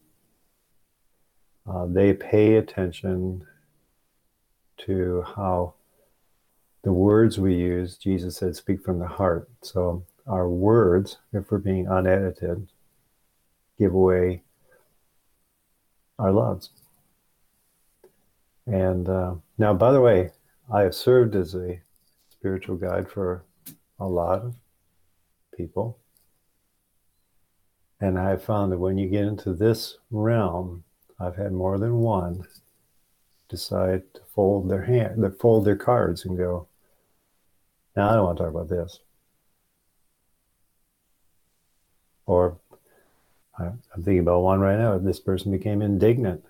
Uh, 1.65 1.85
they 1.85 2.13
pay 2.13 2.55
attention 2.55 3.45
to 4.77 5.21
how 5.21 5.73
the 6.83 6.93
words 6.93 7.37
we 7.37 7.55
use, 7.55 7.97
Jesus 7.97 8.37
said, 8.37 8.55
speak 8.55 8.83
from 8.83 8.99
the 8.99 9.07
heart. 9.07 9.49
So 9.61 10.05
our 10.27 10.47
words, 10.47 11.17
if 11.33 11.51
we're 11.51 11.57
being 11.57 11.87
unedited, 11.87 12.67
give 13.77 13.93
away 13.93 14.43
our 16.17 16.31
loves. 16.31 16.69
And 18.65 19.09
uh, 19.09 19.35
now, 19.57 19.73
by 19.73 19.91
the 19.91 20.01
way, 20.01 20.31
I 20.71 20.81
have 20.81 20.95
served 20.95 21.35
as 21.35 21.55
a 21.55 21.81
spiritual 22.29 22.77
guide 22.77 23.09
for 23.09 23.43
a 23.99 24.07
lot 24.07 24.41
of 24.41 24.55
people. 25.55 25.97
And 27.99 28.17
I 28.17 28.29
have 28.29 28.43
found 28.43 28.71
that 28.71 28.77
when 28.79 28.97
you 28.97 29.09
get 29.09 29.25
into 29.25 29.53
this 29.53 29.97
realm, 30.11 30.83
I've 31.19 31.35
had 31.35 31.51
more 31.51 31.77
than 31.77 31.97
one 31.97 32.47
decide 33.49 34.03
to 34.13 34.21
fold 34.33 34.69
their 34.69 34.83
hand, 34.83 35.25
fold 35.39 35.65
their 35.65 35.75
cards 35.75 36.23
and 36.23 36.37
go, 36.37 36.68
"Now 37.99 38.09
I 38.09 38.13
don't 38.15 38.25
want 38.25 38.37
to 38.37 38.43
talk 38.43 38.53
about 38.53 38.69
this." 38.69 38.99
Or 42.25 42.57
I'm 43.57 43.81
thinking 43.95 44.19
about 44.19 44.41
one 44.41 44.59
right 44.59 44.77
now. 44.77 44.93
If 44.95 45.03
This 45.03 45.19
person 45.19 45.51
became 45.51 45.81
indignant. 45.81 46.45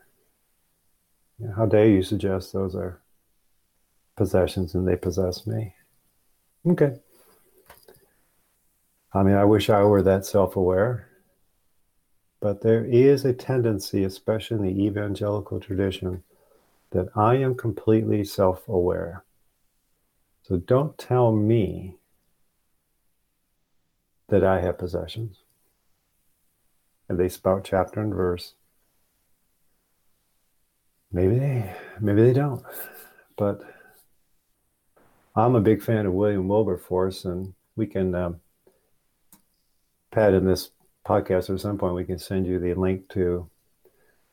How 1.56 1.66
dare 1.66 1.88
you 1.88 2.04
suggest 2.04 2.54
those 2.54 2.76
are 2.76 3.02
possessions 4.16 4.76
and 4.76 4.88
they 4.88 4.98
possess 4.98 5.48
me? 5.48 5.74
Okay. 6.66 7.00
I 9.14 9.24
mean, 9.24 9.36
I 9.36 9.46
wish 9.46 9.70
I 9.70 9.84
were 9.84 10.04
that 10.04 10.26
self 10.26 10.56
aware 10.56 11.10
but 12.40 12.62
there 12.62 12.86
is 12.86 13.26
a 13.26 13.34
tendency, 13.34 14.04
especially 14.04 14.58
in 14.58 14.64
the 14.64 14.84
evangelical 14.86 15.60
tradition, 15.60 16.24
that 16.92 17.10
I 17.16 17.36
am 17.36 17.56
completely 17.56 18.24
self 18.24 18.68
aware. 18.68 19.24
So 20.50 20.58
don't 20.58 20.98
tell 20.98 21.32
me 21.32 21.98
that 24.30 24.44
I 24.44 24.62
have 24.62 24.80
possessions. 24.80 25.38
And 27.08 27.20
they 27.20 27.30
spout 27.30 27.64
chapter 27.64 28.02
and 28.02 28.14
verse. 28.14 28.56
Maybe 31.12 31.38
they, 31.38 31.76
maybe 32.00 32.24
they 32.24 32.34
don't. 32.34 32.64
But 33.38 33.62
I'm 35.36 35.54
a 35.54 35.62
big 35.62 35.84
fan 35.84 36.08
of 36.08 36.14
William 36.14 36.48
Wilberforce, 36.48 37.26
and 37.26 37.54
we 37.76 37.86
can, 37.86 38.16
um, 38.16 38.42
Pat, 40.12 40.34
in 40.34 40.46
this 40.46 40.72
podcast 41.06 41.52
at 41.52 41.60
some 41.60 41.78
point, 41.78 41.94
we 41.94 42.06
can 42.06 42.18
send 42.18 42.48
you 42.48 42.58
the 42.58 42.74
link 42.74 43.08
to 43.10 43.48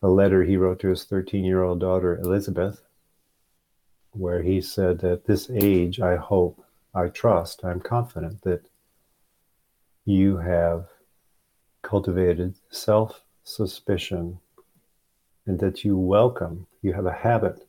a 0.02 0.09
letter 0.09 0.44
he 0.44 0.57
wrote 0.57 0.81
to 0.81 0.88
his 0.88 1.05
13 1.05 1.44
year 1.44 1.62
old 1.62 1.81
daughter, 1.81 2.18
Elizabeth, 2.18 2.86
where 4.16 4.42
he 4.42 4.61
said, 4.61 5.05
At 5.05 5.26
this 5.26 5.50
age, 5.50 6.00
I 6.00 6.16
hope, 6.16 6.64
I 6.94 7.09
trust, 7.09 7.64
I'm 7.64 7.81
confident 7.81 8.42
that 8.42 8.66
you 10.05 10.38
have 10.38 10.87
cultivated 11.83 12.55
self 12.71 13.23
suspicion 13.44 14.38
and 15.46 15.58
that 15.60 15.85
you 15.85 15.96
welcome, 15.96 16.67
you 16.83 16.92
have 16.94 17.06
a 17.06 17.12
habit 17.12 17.67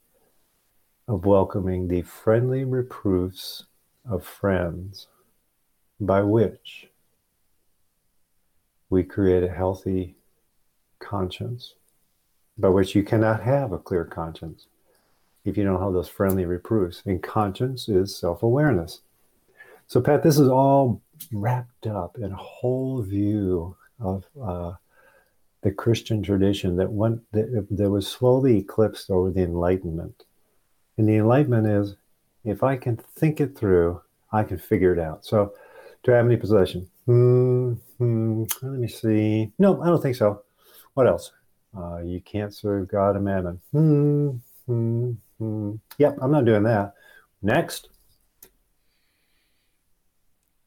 of 1.08 1.26
welcoming 1.26 1.88
the 1.88 2.02
friendly 2.02 2.64
reproofs 2.64 3.66
of 4.10 4.24
friends 4.26 5.08
by 6.00 6.22
which 6.22 6.90
we 8.90 9.04
create 9.04 9.44
a 9.44 9.54
healthy 9.54 10.16
conscience 11.00 11.74
by 12.58 12.70
which 12.70 12.96
you 12.96 13.04
cannot 13.04 13.42
have 13.44 13.72
a 13.72 13.78
clear 13.78 14.04
conscience 14.04 14.68
if 15.48 15.58
you 15.58 15.64
don't 15.64 15.82
have 15.82 15.94
those 15.94 16.10
friendly 16.10 16.46
reproofs. 16.46 17.02
And 17.06 17.24
conscience 17.24 17.88
is 17.88 18.16
self 18.16 18.44
awareness. 18.44 19.02
So, 19.88 20.02
Pat, 20.02 20.22
this 20.22 20.38
is 20.38 20.50
all 20.50 21.02
wrapped 21.32 21.88
up 21.88 22.18
in 22.18 22.32
a 22.32 22.36
whole 22.36 23.02
view 23.02 23.76
of 24.00 24.26
uh, 24.42 24.74
the 25.62 25.72
Christian 25.72 26.22
tradition 26.22 26.76
that 26.76 26.92
went 26.92 27.22
that, 27.32 27.68
that 27.72 27.90
was 27.90 28.08
slowly 28.08 28.58
eclipsed 28.58 29.10
over 29.10 29.32
the 29.32 29.42
Enlightenment. 29.44 30.26
And 30.98 31.08
the 31.08 31.16
Enlightenment 31.16 31.68
is 31.68 31.96
if 32.44 32.64
I 32.64 32.76
can 32.76 32.98
think 32.98 33.40
it 33.40 33.58
through, 33.58 34.02
I 34.32 34.44
can 34.44 34.58
figure 34.58 34.94
it 34.94 35.00
out. 35.00 35.26
So, 35.26 35.54
do 36.04 36.14
I 36.14 36.18
have 36.18 36.26
any 36.26 36.38
possession? 36.38 36.90
Hmm, 37.06 37.74
hmm, 37.98 38.44
let 38.62 38.80
me 38.80 38.88
see. 38.90 39.52
No, 39.58 39.82
I 39.82 39.88
don't 39.88 40.02
think 40.02 40.18
so. 40.18 40.44
What 40.94 41.08
else? 41.08 41.32
Uh, 41.78 42.00
you 42.04 42.20
can't 42.22 42.54
serve 42.54 42.90
God 42.90 43.16
and 43.16 43.24
mammon. 43.24 43.62
Hmm, 43.72 44.30
hmm, 44.66 45.12
hmm. 45.40 45.76
Yep, 45.98 46.18
I'm 46.22 46.32
not 46.32 46.46
doing 46.46 46.64
that. 46.64 46.94
Next. 47.42 47.90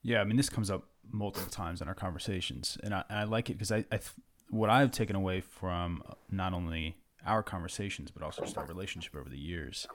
Yeah, 0.02 0.20
I 0.20 0.24
mean, 0.24 0.36
this 0.36 0.48
comes 0.48 0.70
up 0.70 0.84
multiple 1.12 1.50
times 1.50 1.82
in 1.82 1.88
our 1.88 1.94
conversations, 1.94 2.78
and 2.82 2.94
I, 2.94 3.04
I 3.10 3.24
like 3.24 3.50
it 3.50 3.54
because 3.54 3.72
I, 3.72 3.84
I 3.92 4.00
what 4.48 4.70
I've 4.70 4.90
taken 4.90 5.16
away 5.16 5.40
from 5.40 6.02
not 6.30 6.52
only 6.52 6.96
our 7.26 7.42
conversations 7.42 8.10
but 8.10 8.22
also 8.22 8.42
just 8.42 8.56
our 8.56 8.66
relationship 8.66 9.14
over 9.14 9.28
the 9.28 9.38
years 9.38 9.86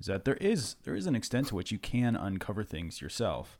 is 0.00 0.06
that 0.06 0.24
there 0.24 0.36
is 0.36 0.76
there 0.82 0.96
is 0.96 1.06
an 1.06 1.14
extent 1.14 1.48
to 1.48 1.54
which 1.54 1.70
you 1.70 1.78
can 1.78 2.16
uncover 2.16 2.64
things 2.64 3.00
yourself, 3.00 3.56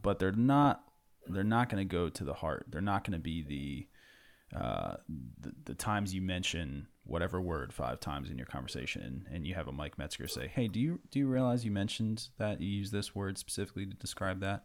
but 0.00 0.18
they're 0.18 0.32
not 0.32 0.82
they're 1.26 1.42
not 1.42 1.68
going 1.68 1.86
to 1.86 1.90
go 1.90 2.08
to 2.08 2.24
the 2.24 2.34
heart. 2.34 2.66
They're 2.68 2.80
not 2.80 3.04
going 3.04 3.18
to 3.18 3.22
be 3.22 3.42
the 3.42 4.56
uh, 4.56 4.96
the, 5.40 5.52
the 5.64 5.74
times 5.74 6.14
you 6.14 6.20
mention 6.20 6.88
whatever 7.06 7.40
word 7.40 7.72
five 7.72 8.00
times 8.00 8.30
in 8.30 8.36
your 8.36 8.46
conversation 8.46 9.26
and 9.30 9.46
you 9.46 9.54
have 9.54 9.68
a 9.68 9.72
Mike 9.72 9.98
Metzger 9.98 10.26
say, 10.26 10.48
Hey, 10.48 10.68
do 10.68 10.80
you, 10.80 11.00
do 11.10 11.18
you 11.18 11.26
realize 11.26 11.64
you 11.64 11.70
mentioned 11.70 12.28
that 12.38 12.60
you 12.60 12.68
use 12.68 12.90
this 12.90 13.14
word 13.14 13.38
specifically 13.38 13.86
to 13.86 13.94
describe 13.96 14.40
that? 14.40 14.64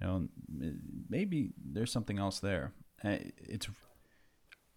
You 0.00 0.06
know, 0.06 0.28
maybe 1.08 1.50
there's 1.62 1.92
something 1.92 2.18
else 2.18 2.40
there. 2.40 2.72
It's, 3.04 3.68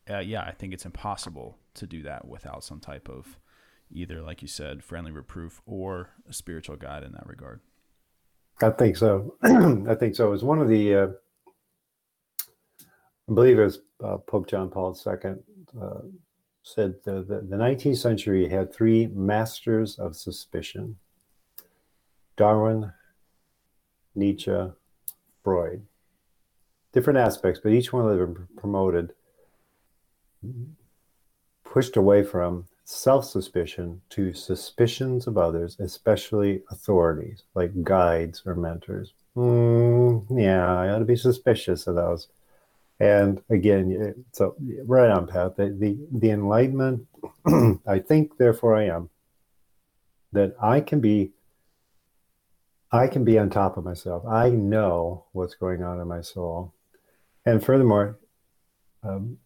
uh, 0.09 0.19
yeah, 0.19 0.41
I 0.41 0.51
think 0.51 0.73
it's 0.73 0.85
impossible 0.85 1.57
to 1.75 1.87
do 1.87 2.03
that 2.03 2.27
without 2.27 2.63
some 2.63 2.79
type 2.79 3.09
of 3.09 3.39
either, 3.91 4.21
like 4.21 4.41
you 4.41 4.47
said, 4.47 4.83
friendly 4.83 5.11
reproof 5.11 5.61
or 5.65 6.09
a 6.29 6.33
spiritual 6.33 6.75
guide 6.75 7.03
in 7.03 7.13
that 7.13 7.27
regard. 7.27 7.61
I 8.61 8.69
think 8.69 8.97
so. 8.97 9.35
I 9.43 9.95
think 9.95 10.15
so. 10.15 10.27
It 10.27 10.31
was 10.31 10.43
one 10.43 10.59
of 10.59 10.67
the, 10.67 10.95
uh, 10.95 11.07
I 13.29 13.33
believe 13.33 13.59
it 13.59 13.63
was 13.63 13.79
uh, 14.03 14.17
Pope 14.17 14.47
John 14.47 14.69
Paul 14.69 14.97
II 15.05 15.35
said 16.65 16.95
the, 17.03 17.21
the, 17.21 17.41
the 17.41 17.55
19th 17.55 17.97
century 17.97 18.49
had 18.49 18.73
three 18.73 19.07
masters 19.07 19.97
of 19.99 20.15
suspicion 20.15 20.97
Darwin, 22.35 22.91
Nietzsche, 24.13 24.51
Freud. 25.43 25.83
Different 26.91 27.19
aspects, 27.19 27.61
but 27.63 27.71
each 27.71 27.93
one 27.93 28.09
of 28.09 28.17
them 28.17 28.49
promoted, 28.57 29.13
pushed 31.63 31.95
away 31.95 32.23
from 32.23 32.65
self 32.83 33.25
suspicion 33.25 34.01
to 34.09 34.33
suspicions 34.33 35.27
of 35.27 35.37
others, 35.37 35.77
especially 35.79 36.63
authorities 36.71 37.43
like 37.53 37.83
guides 37.83 38.41
or 38.45 38.55
mentors. 38.55 39.13
Mm, 39.37 40.25
yeah, 40.31 40.65
I 40.65 40.89
ought 40.89 40.99
to 40.99 41.05
be 41.05 41.15
suspicious 41.15 41.85
of 41.87 41.95
those. 41.95 42.27
And 42.99 43.41
again, 43.49 44.25
so 44.31 44.55
right 44.85 45.09
on, 45.09 45.27
Pat. 45.27 45.57
The 45.57 45.75
the, 45.77 45.97
the 46.11 46.29
enlightenment. 46.29 47.07
I 47.87 47.99
think, 47.99 48.37
therefore, 48.37 48.75
I 48.75 48.85
am. 48.85 49.09
That 50.31 50.55
I 50.61 50.81
can 50.81 51.01
be. 51.01 51.31
I 52.91 53.07
can 53.07 53.25
be 53.25 53.37
on 53.37 53.49
top 53.49 53.77
of 53.77 53.83
myself. 53.83 54.25
I 54.25 54.49
know 54.49 55.25
what's 55.33 55.55
going 55.55 55.83
on 55.83 55.99
in 55.99 56.07
my 56.07 56.21
soul, 56.21 56.73
and 57.45 57.63
furthermore, 57.63 58.17
um, 59.03 59.37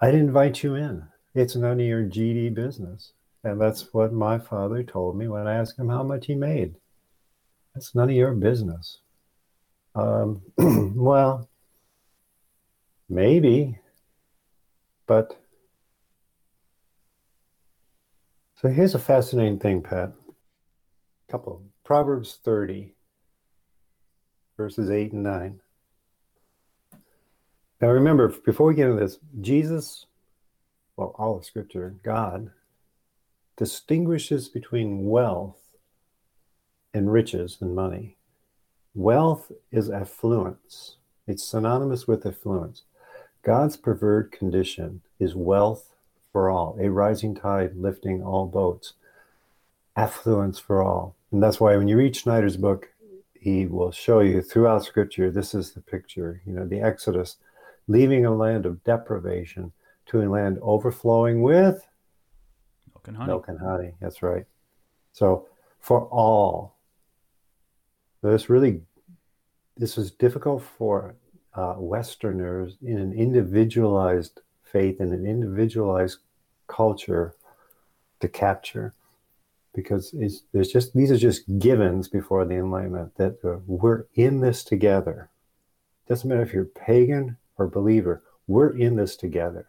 I'd 0.00 0.14
invite 0.14 0.62
you 0.62 0.74
in. 0.74 1.04
It's 1.34 1.56
none 1.56 1.80
of 1.80 1.86
your 1.86 2.04
GD 2.04 2.54
business, 2.54 3.12
and 3.42 3.58
that's 3.60 3.94
what 3.94 4.12
my 4.12 4.38
father 4.38 4.82
told 4.82 5.16
me 5.16 5.28
when 5.28 5.46
I 5.46 5.54
asked 5.54 5.78
him 5.78 5.88
how 5.88 6.02
much 6.02 6.26
he 6.26 6.34
made. 6.34 6.74
That's 7.74 7.94
none 7.94 8.10
of 8.10 8.14
your 8.14 8.34
business. 8.34 8.98
Um, 9.94 10.42
well, 10.58 11.48
Maybe. 13.08 13.78
But 15.06 15.38
so 18.60 18.68
here's 18.68 18.94
a 18.94 18.98
fascinating 18.98 19.58
thing, 19.58 19.82
Pat. 19.82 20.12
A 21.28 21.32
couple. 21.32 21.62
Proverbs 21.84 22.38
30, 22.42 22.94
verses 24.56 24.90
8 24.90 25.12
and 25.12 25.22
9. 25.22 25.60
Now 27.80 27.88
remember, 27.88 28.28
before 28.28 28.66
we 28.66 28.74
get 28.74 28.88
into 28.88 29.00
this, 29.00 29.18
Jesus, 29.42 30.06
well, 30.96 31.14
all 31.18 31.36
of 31.36 31.44
Scripture, 31.44 31.96
God, 32.02 32.52
distinguishes 33.58 34.48
between 34.48 35.04
wealth 35.06 35.60
and 36.94 37.12
riches 37.12 37.58
and 37.60 37.74
money. 37.74 38.16
Wealth 38.94 39.52
is 39.70 39.90
affluence, 39.90 40.96
it's 41.26 41.44
synonymous 41.44 42.06
with 42.06 42.24
affluence. 42.24 42.84
God's 43.44 43.76
preferred 43.76 44.32
condition 44.32 45.02
is 45.18 45.34
wealth 45.34 45.94
for 46.32 46.48
all, 46.48 46.76
a 46.80 46.88
rising 46.88 47.34
tide 47.34 47.76
lifting 47.76 48.22
all 48.22 48.46
boats, 48.46 48.94
affluence 49.94 50.58
for 50.58 50.82
all. 50.82 51.14
And 51.30 51.42
that's 51.42 51.60
why 51.60 51.76
when 51.76 51.86
you 51.86 51.98
read 51.98 52.16
Schneider's 52.16 52.56
book, 52.56 52.88
he 53.38 53.66
will 53.66 53.92
show 53.92 54.20
you 54.20 54.40
throughout 54.40 54.84
scripture, 54.84 55.30
this 55.30 55.54
is 55.54 55.72
the 55.72 55.82
picture, 55.82 56.40
you 56.46 56.54
know, 56.54 56.66
the 56.66 56.80
Exodus, 56.80 57.36
leaving 57.86 58.24
a 58.24 58.34
land 58.34 58.64
of 58.64 58.82
deprivation 58.82 59.72
to 60.06 60.22
a 60.22 60.28
land 60.28 60.58
overflowing 60.62 61.42
with 61.42 61.86
milk 62.94 63.08
and 63.08 63.16
honey. 63.16 63.28
Milk 63.28 63.48
and 63.48 63.60
honey, 63.60 63.92
that's 64.00 64.22
right. 64.22 64.46
So 65.12 65.48
for 65.80 66.06
all, 66.06 66.76
this 68.22 68.48
really, 68.48 68.80
this 69.76 69.98
is 69.98 70.10
difficult 70.10 70.62
for 70.62 71.14
uh, 71.54 71.74
Westerners 71.78 72.76
in 72.82 72.98
an 72.98 73.12
individualized 73.12 74.40
faith 74.62 74.98
and 75.00 75.12
an 75.12 75.26
individualized 75.26 76.18
culture 76.66 77.34
to 78.20 78.28
capture. 78.28 78.94
Because 79.74 80.14
there's 80.52 80.70
just 80.70 80.94
these 80.94 81.10
are 81.10 81.16
just 81.16 81.58
givens 81.58 82.08
before 82.08 82.44
the 82.44 82.54
enlightenment 82.54 83.16
that 83.16 83.44
uh, 83.44 83.58
we're 83.66 84.04
in 84.14 84.40
this 84.40 84.62
together. 84.62 85.30
Doesn't 86.08 86.28
matter 86.28 86.42
if 86.42 86.52
you're 86.52 86.64
pagan 86.64 87.38
or 87.58 87.66
believer 87.66 88.22
we're 88.46 88.76
in 88.76 88.96
this 88.96 89.16
together. 89.16 89.66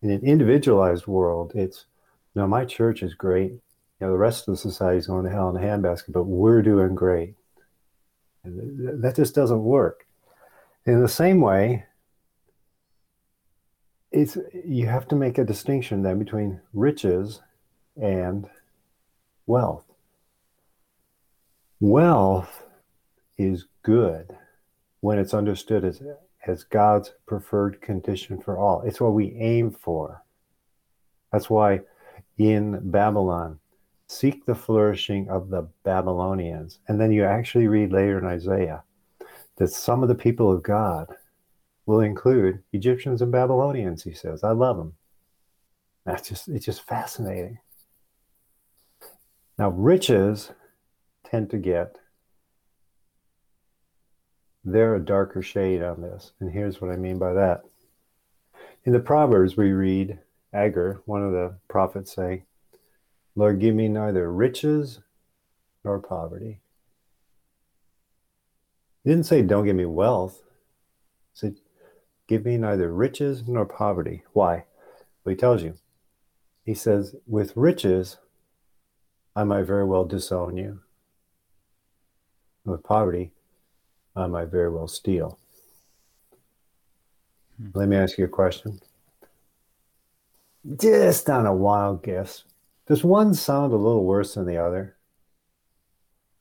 In 0.00 0.10
an 0.10 0.22
individualized 0.22 1.06
world 1.06 1.52
it's 1.54 1.84
no 2.34 2.46
my 2.46 2.64
church 2.64 3.02
is 3.02 3.12
great. 3.12 3.52
You 3.52 3.60
know 4.00 4.10
the 4.10 4.18
rest 4.18 4.48
of 4.48 4.54
the 4.54 4.58
society 4.58 4.98
is 4.98 5.06
going 5.06 5.24
to 5.24 5.30
hell 5.30 5.50
in 5.54 5.62
a 5.62 5.66
handbasket 5.66 6.12
but 6.12 6.24
we're 6.24 6.62
doing 6.62 6.94
great. 6.94 7.34
And 8.42 9.02
that 9.02 9.16
just 9.16 9.34
doesn't 9.34 9.64
work 9.64 10.05
in 10.86 11.02
the 11.02 11.08
same 11.08 11.40
way, 11.40 11.84
it's 14.12 14.38
you 14.64 14.86
have 14.86 15.06
to 15.08 15.16
make 15.16 15.36
a 15.36 15.44
distinction 15.44 16.02
then 16.02 16.18
between 16.18 16.60
riches 16.72 17.42
and 18.00 18.48
wealth. 19.46 19.84
Wealth 21.80 22.62
is 23.36 23.66
good 23.82 24.34
when 25.00 25.18
it's 25.18 25.34
understood 25.34 25.84
as, 25.84 26.02
as 26.46 26.64
God's 26.64 27.12
preferred 27.26 27.82
condition 27.82 28.40
for 28.40 28.58
all. 28.58 28.80
It's 28.82 29.00
what 29.00 29.12
we 29.12 29.34
aim 29.34 29.70
for. 29.70 30.22
That's 31.32 31.50
why 31.50 31.80
in 32.38 32.90
Babylon, 32.90 33.58
seek 34.08 34.44
the 34.44 34.54
flourishing 34.54 35.28
of 35.28 35.50
the 35.50 35.68
Babylonians. 35.84 36.78
And 36.88 37.00
then 37.00 37.12
you 37.12 37.24
actually 37.24 37.66
read 37.66 37.92
later 37.92 38.18
in 38.18 38.26
Isaiah, 38.26 38.82
that 39.56 39.68
some 39.68 40.02
of 40.02 40.08
the 40.08 40.14
people 40.14 40.52
of 40.52 40.62
God 40.62 41.08
will 41.86 42.00
include 42.00 42.62
Egyptians 42.72 43.22
and 43.22 43.32
Babylonians, 43.32 44.02
he 44.02 44.12
says. 44.12 44.44
I 44.44 44.52
love 44.52 44.76
them. 44.76 44.94
That's 46.04 46.28
just 46.28 46.48
it's 46.48 46.66
just 46.66 46.82
fascinating. 46.82 47.58
Now 49.58 49.70
riches 49.70 50.52
tend 51.24 51.50
to 51.50 51.58
get 51.58 51.96
they're 54.66 54.96
a 54.96 55.04
darker 55.04 55.42
shade 55.42 55.82
on 55.82 56.02
this. 56.02 56.32
And 56.40 56.50
here's 56.50 56.80
what 56.80 56.90
I 56.90 56.96
mean 56.96 57.18
by 57.18 57.32
that. 57.34 57.62
In 58.84 58.92
the 58.92 58.98
Proverbs, 58.98 59.56
we 59.56 59.70
read 59.70 60.18
Agur, 60.52 61.02
one 61.06 61.22
of 61.22 61.30
the 61.30 61.56
prophets, 61.68 62.12
saying, 62.14 62.42
Lord, 63.36 63.60
give 63.60 63.76
me 63.76 63.88
neither 63.88 64.30
riches 64.32 65.00
nor 65.84 66.00
poverty. 66.00 66.60
He 69.06 69.12
didn't 69.12 69.26
say, 69.26 69.40
Don't 69.42 69.64
give 69.64 69.76
me 69.76 69.84
wealth. 69.84 70.42
He 71.32 71.38
said, 71.38 71.56
Give 72.26 72.44
me 72.44 72.56
neither 72.56 72.92
riches 72.92 73.44
nor 73.46 73.64
poverty. 73.64 74.24
Why? 74.32 74.64
Well, 75.24 75.30
he 75.32 75.36
tells 75.36 75.62
you. 75.62 75.74
He 76.64 76.74
says, 76.74 77.14
With 77.24 77.56
riches, 77.56 78.16
I 79.36 79.44
might 79.44 79.62
very 79.62 79.84
well 79.84 80.04
disown 80.04 80.56
you. 80.56 80.80
With 82.64 82.82
poverty, 82.82 83.30
I 84.16 84.26
might 84.26 84.48
very 84.48 84.70
well 84.70 84.88
steal. 84.88 85.38
Hmm. 87.58 87.68
Let 87.74 87.88
me 87.88 87.96
ask 87.96 88.18
you 88.18 88.24
a 88.24 88.28
question. 88.28 88.80
Just 90.80 91.30
on 91.30 91.46
a 91.46 91.54
wild 91.54 92.02
guess, 92.02 92.42
does 92.88 93.04
one 93.04 93.34
sound 93.34 93.72
a 93.72 93.76
little 93.76 94.04
worse 94.04 94.34
than 94.34 94.46
the 94.46 94.58
other? 94.58 94.96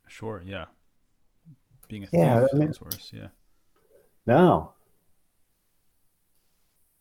Sure, 0.07 0.41
yeah 0.43 0.65
being 1.95 2.03
a 2.03 2.07
thief 2.07 2.19
yeah, 2.19 2.47
I 2.51 2.55
mean, 2.57 2.73
worse. 2.81 3.11
Yeah. 3.13 3.27
No. 4.25 4.73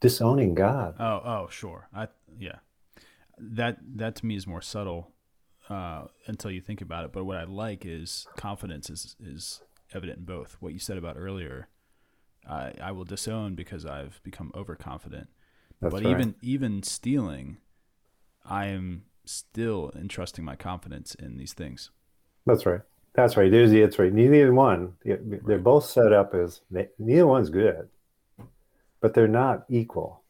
Disowning 0.00 0.54
God. 0.54 0.96
Oh, 1.00 1.20
oh, 1.24 1.48
sure. 1.50 1.88
I 1.94 2.08
yeah. 2.38 2.56
That 3.38 3.78
that 3.96 4.16
to 4.16 4.26
me 4.26 4.36
is 4.36 4.46
more 4.46 4.62
subtle 4.62 5.12
uh, 5.68 6.04
until 6.26 6.50
you 6.50 6.60
think 6.60 6.80
about 6.80 7.04
it. 7.04 7.12
But 7.12 7.24
what 7.24 7.38
I 7.38 7.44
like 7.44 7.84
is 7.84 8.26
confidence 8.36 8.90
is 8.90 9.16
is 9.18 9.62
evident 9.92 10.18
in 10.18 10.24
both. 10.24 10.56
What 10.60 10.72
you 10.72 10.78
said 10.78 10.98
about 10.98 11.16
earlier, 11.18 11.68
I 12.48 12.72
I 12.80 12.92
will 12.92 13.04
disown 13.04 13.54
because 13.54 13.84
I've 13.84 14.20
become 14.22 14.52
overconfident. 14.54 15.28
That's 15.80 15.92
but 15.92 16.04
right. 16.04 16.10
even 16.10 16.34
even 16.42 16.82
stealing, 16.82 17.58
I 18.44 18.66
am 18.66 19.04
still 19.24 19.90
entrusting 19.96 20.44
my 20.44 20.54
confidence 20.54 21.14
in 21.14 21.38
these 21.38 21.54
things. 21.54 21.90
That's 22.46 22.66
right. 22.66 22.82
That's 23.14 23.36
right. 23.36 23.50
There's 23.50 23.70
the 23.70 23.80
it's 23.80 23.98
right. 23.98 24.12
Neither 24.12 24.52
one. 24.52 24.94
They're 25.04 25.58
both 25.58 25.86
set 25.86 26.12
up 26.12 26.34
as 26.34 26.60
neither 26.70 27.26
one's 27.26 27.48
good, 27.48 27.88
but 29.00 29.14
they're 29.14 29.28
not 29.28 29.64
equal. 29.68 30.22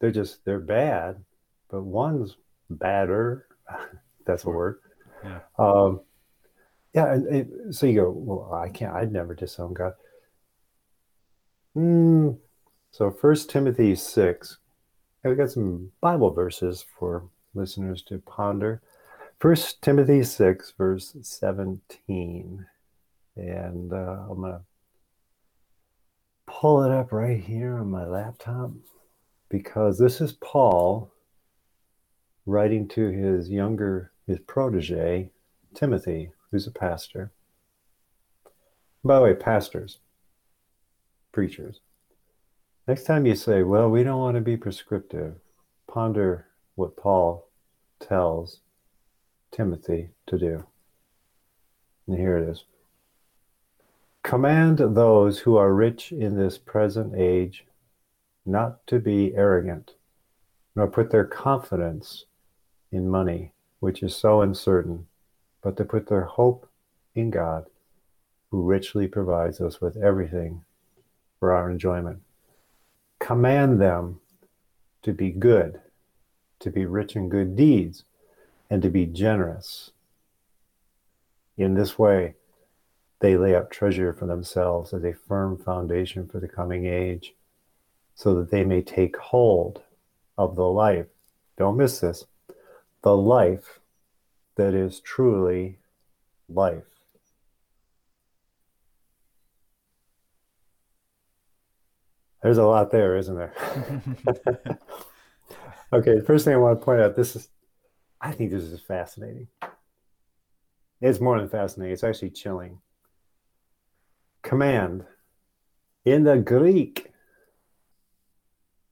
They're 0.00 0.10
just 0.10 0.44
they're 0.44 0.58
bad, 0.58 1.24
but 1.70 1.82
one's 1.82 2.36
badder. 2.68 3.46
That's 4.26 4.44
a 4.44 4.50
word. 4.50 4.80
Yeah. 5.24 5.38
Um, 5.56 6.00
yeah. 6.94 7.12
And, 7.12 7.26
and 7.28 7.74
so 7.74 7.86
you 7.86 8.00
go. 8.00 8.10
Well, 8.10 8.52
I 8.52 8.68
can't. 8.68 8.94
I'd 8.94 9.12
never 9.12 9.34
disown 9.34 9.72
God. 9.72 9.94
Hmm. 11.74 12.30
so 12.90 13.10
First 13.10 13.50
Timothy 13.50 13.94
six. 13.94 14.58
We 15.22 15.34
got 15.34 15.50
some 15.50 15.90
Bible 16.00 16.30
verses 16.30 16.84
for 16.98 17.28
listeners 17.54 18.02
to 18.04 18.18
ponder. 18.18 18.80
First 19.38 19.82
Timothy 19.82 20.22
6, 20.22 20.72
verse 20.78 21.14
17. 21.20 22.66
And 23.36 23.92
uh, 23.92 23.96
I'm 24.30 24.40
going 24.40 24.52
to 24.52 24.60
pull 26.46 26.82
it 26.82 26.90
up 26.90 27.12
right 27.12 27.38
here 27.38 27.76
on 27.78 27.90
my 27.90 28.06
laptop 28.06 28.70
because 29.50 29.98
this 29.98 30.22
is 30.22 30.32
Paul 30.32 31.12
writing 32.46 32.88
to 32.88 33.08
his 33.08 33.50
younger, 33.50 34.12
his 34.26 34.38
protege, 34.40 35.30
Timothy, 35.74 36.30
who's 36.50 36.66
a 36.66 36.70
pastor. 36.70 37.30
By 39.04 39.16
the 39.16 39.22
way, 39.22 39.34
pastors, 39.34 39.98
preachers. 41.32 41.80
Next 42.88 43.04
time 43.04 43.26
you 43.26 43.34
say, 43.34 43.62
well, 43.62 43.90
we 43.90 44.02
don't 44.02 44.20
want 44.20 44.36
to 44.36 44.40
be 44.40 44.56
prescriptive, 44.56 45.34
ponder 45.86 46.46
what 46.74 46.96
Paul 46.96 47.50
tells 48.00 48.60
Timothy 49.56 50.10
to 50.26 50.38
do. 50.38 50.66
And 52.06 52.18
here 52.18 52.36
it 52.36 52.48
is 52.48 52.64
Command 54.22 54.78
those 54.78 55.38
who 55.40 55.56
are 55.56 55.72
rich 55.72 56.12
in 56.12 56.36
this 56.36 56.58
present 56.58 57.14
age 57.16 57.64
not 58.44 58.86
to 58.86 58.98
be 58.98 59.34
arrogant, 59.34 59.94
nor 60.74 60.86
put 60.86 61.10
their 61.10 61.24
confidence 61.24 62.26
in 62.92 63.08
money, 63.08 63.52
which 63.80 64.02
is 64.02 64.14
so 64.14 64.42
uncertain, 64.42 65.06
but 65.62 65.76
to 65.78 65.84
put 65.84 66.08
their 66.08 66.24
hope 66.24 66.68
in 67.14 67.30
God, 67.30 67.66
who 68.50 68.62
richly 68.62 69.08
provides 69.08 69.60
us 69.60 69.80
with 69.80 69.96
everything 69.96 70.64
for 71.40 71.52
our 71.52 71.70
enjoyment. 71.70 72.20
Command 73.20 73.80
them 73.80 74.20
to 75.02 75.12
be 75.12 75.30
good, 75.30 75.80
to 76.60 76.70
be 76.70 76.84
rich 76.84 77.16
in 77.16 77.28
good 77.28 77.56
deeds 77.56 78.04
and 78.70 78.82
to 78.82 78.90
be 78.90 79.06
generous. 79.06 79.90
In 81.56 81.74
this 81.74 81.98
way, 81.98 82.34
they 83.20 83.36
lay 83.36 83.54
up 83.54 83.70
treasure 83.70 84.12
for 84.12 84.26
themselves 84.26 84.92
as 84.92 85.04
a 85.04 85.14
firm 85.14 85.56
foundation 85.56 86.28
for 86.28 86.38
the 86.38 86.48
coming 86.48 86.86
age, 86.86 87.34
so 88.14 88.34
that 88.34 88.50
they 88.50 88.64
may 88.64 88.82
take 88.82 89.16
hold 89.16 89.82
of 90.36 90.56
the 90.56 90.64
life. 90.64 91.06
Don't 91.56 91.76
miss 91.76 92.00
this 92.00 92.24
the 93.02 93.16
life 93.16 93.80
that 94.56 94.74
is 94.74 95.00
truly 95.00 95.78
life. 96.48 96.82
There's 102.42 102.58
a 102.58 102.64
lot 102.64 102.90
there, 102.90 103.16
isn't 103.16 103.36
there? 103.36 103.52
okay, 105.92 106.14
the 106.14 106.24
first 106.24 106.44
thing 106.44 106.54
I 106.54 106.58
want 106.58 106.78
to 106.78 106.84
point 106.84 107.00
out 107.00 107.16
this 107.16 107.36
is 107.36 107.48
I 108.20 108.32
think 108.32 108.50
this 108.50 108.62
is 108.62 108.80
fascinating. 108.80 109.48
It's 111.00 111.20
more 111.20 111.38
than 111.38 111.48
fascinating, 111.48 111.92
it's 111.92 112.04
actually 112.04 112.30
chilling. 112.30 112.78
Command. 114.42 115.04
In 116.04 116.24
the 116.24 116.36
Greek, 116.38 117.12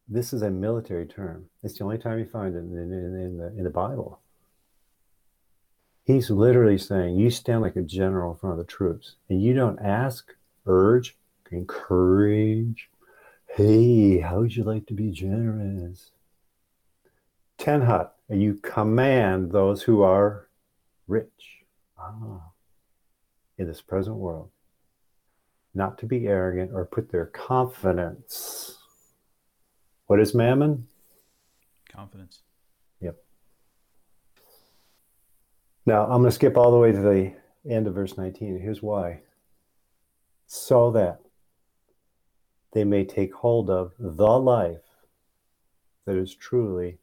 this 0.08 0.32
is 0.32 0.42
a 0.42 0.50
military 0.50 1.06
term. 1.06 1.46
It's 1.62 1.78
the 1.78 1.84
only 1.84 1.98
time 1.98 2.18
you 2.18 2.26
find 2.26 2.54
it 2.54 2.58
in, 2.58 2.76
in, 2.76 2.92
in, 2.92 3.38
the, 3.38 3.46
in 3.56 3.64
the 3.64 3.70
Bible. 3.70 4.20
He's 6.04 6.28
literally 6.28 6.76
saying, 6.76 7.16
You 7.16 7.30
stand 7.30 7.62
like 7.62 7.76
a 7.76 7.82
general 7.82 8.32
in 8.32 8.38
front 8.38 8.58
of 8.60 8.66
the 8.66 8.70
troops, 8.70 9.16
and 9.30 9.40
you 9.40 9.54
don't 9.54 9.78
ask, 9.78 10.34
urge, 10.66 11.16
encourage, 11.50 12.90
hey, 13.48 14.18
how 14.18 14.40
would 14.40 14.54
you 14.54 14.64
like 14.64 14.86
to 14.86 14.94
be 14.94 15.10
generous? 15.10 16.10
Tenhut, 17.58 18.10
you 18.28 18.54
command 18.54 19.52
those 19.52 19.82
who 19.82 20.02
are 20.02 20.48
rich 21.06 21.64
ah, 21.98 22.50
in 23.58 23.66
this 23.66 23.80
present 23.80 24.16
world 24.16 24.50
not 25.74 25.98
to 25.98 26.06
be 26.06 26.26
arrogant 26.26 26.70
or 26.72 26.84
put 26.84 27.10
their 27.10 27.26
confidence. 27.26 28.78
What 30.06 30.20
is 30.20 30.34
mammon? 30.34 30.86
Confidence. 31.90 32.40
Yep. 33.00 33.16
Now, 35.86 36.04
I'm 36.04 36.20
going 36.20 36.24
to 36.24 36.30
skip 36.30 36.56
all 36.56 36.70
the 36.70 36.78
way 36.78 36.92
to 36.92 37.00
the 37.00 37.34
end 37.68 37.86
of 37.86 37.94
verse 37.94 38.16
19. 38.16 38.60
Here's 38.60 38.82
why. 38.82 39.22
So 40.46 40.92
that 40.92 41.20
they 42.72 42.84
may 42.84 43.04
take 43.04 43.34
hold 43.34 43.70
of 43.70 43.92
the 43.98 44.38
life 44.38 44.78
that 46.06 46.16
is 46.16 46.34
truly 46.34 46.98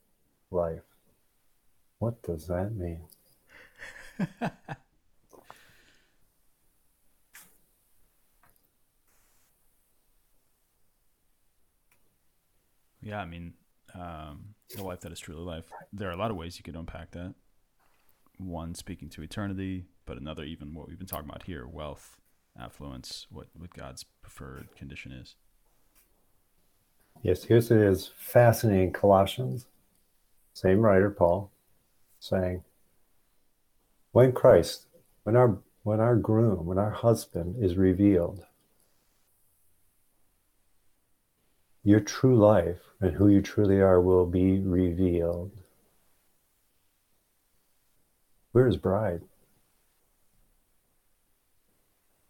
life. 0.49 0.81
What 2.01 2.23
does 2.23 2.47
that 2.47 2.73
mean? 2.75 3.01
Yeah, 13.03 13.19
I 13.19 13.25
mean, 13.25 13.53
um, 13.95 14.53
the 14.75 14.83
life 14.83 14.99
that 15.01 15.11
is 15.11 15.19
truly 15.19 15.41
life. 15.41 15.65
There 15.91 16.07
are 16.07 16.13
a 16.13 16.17
lot 16.17 16.29
of 16.29 16.37
ways 16.37 16.57
you 16.59 16.63
could 16.63 16.75
unpack 16.75 17.09
that. 17.11 17.33
One 18.37 18.75
speaking 18.75 19.09
to 19.09 19.23
eternity, 19.23 19.85
but 20.05 20.17
another 20.17 20.43
even 20.43 20.75
what 20.75 20.87
we've 20.87 20.99
been 20.99 21.07
talking 21.07 21.27
about 21.27 21.43
here: 21.43 21.65
wealth, 21.65 22.19
affluence, 22.59 23.25
what 23.31 23.47
what 23.57 23.73
God's 23.73 24.05
preferred 24.21 24.75
condition 24.75 25.11
is. 25.11 25.35
Yes, 27.23 27.43
here's 27.43 27.71
it 27.71 27.79
is 27.79 28.11
fascinating 28.15 28.93
Colossians, 28.93 29.65
same 30.53 30.79
writer, 30.79 31.09
Paul, 31.09 31.50
saying, 32.21 32.63
when 34.11 34.31
Christ, 34.31 34.85
when 35.23 35.35
our 35.35 35.57
when 35.83 35.99
our 35.99 36.15
groom, 36.15 36.67
when 36.67 36.77
our 36.77 36.91
husband 36.91 37.55
is 37.59 37.75
revealed, 37.75 38.45
your 41.83 41.99
true 41.99 42.37
life 42.37 42.77
and 42.99 43.15
who 43.15 43.27
you 43.27 43.41
truly 43.41 43.81
are 43.81 43.99
will 43.99 44.27
be 44.27 44.59
revealed. 44.59 45.51
We're 48.53 48.67
his 48.67 48.77
bride. 48.77 49.21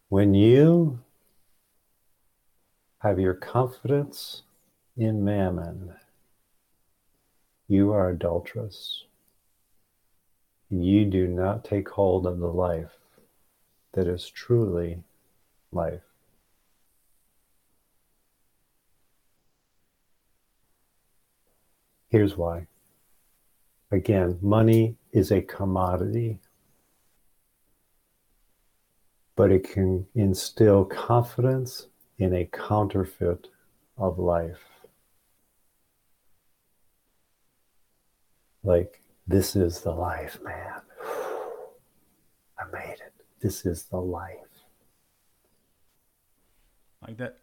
When 0.08 0.34
you 0.34 1.02
have 3.00 3.20
your 3.20 3.34
confidence 3.34 4.44
in 4.96 5.26
mammon, 5.26 5.96
you 7.68 7.92
are 7.92 8.10
adulterous. 8.10 9.04
You 10.74 11.04
do 11.04 11.28
not 11.28 11.66
take 11.66 11.90
hold 11.90 12.26
of 12.26 12.40
the 12.40 12.48
life 12.48 12.98
that 13.92 14.08
is 14.08 14.30
truly 14.30 15.04
life. 15.74 16.00
Here's 22.08 22.38
why. 22.38 22.68
Again, 23.92 24.40
money 24.42 24.96
is 25.12 25.30
a 25.30 25.42
commodity, 25.42 26.40
but 29.36 29.52
it 29.52 29.66
can 29.66 30.08
instill 30.16 30.86
confidence 30.86 31.88
in 32.18 32.34
a 32.34 32.46
counterfeit 32.46 33.50
of 33.98 34.18
life. 34.18 34.64
Like, 38.64 39.01
this 39.32 39.56
is 39.56 39.82
the 39.82 39.92
life, 39.92 40.40
man. 40.44 40.82
I 42.60 42.64
made 42.72 42.96
it. 42.96 43.14
This 43.40 43.66
is 43.66 43.84
the 43.84 43.98
life. 43.98 44.36
Like 47.06 47.18
that. 47.18 47.38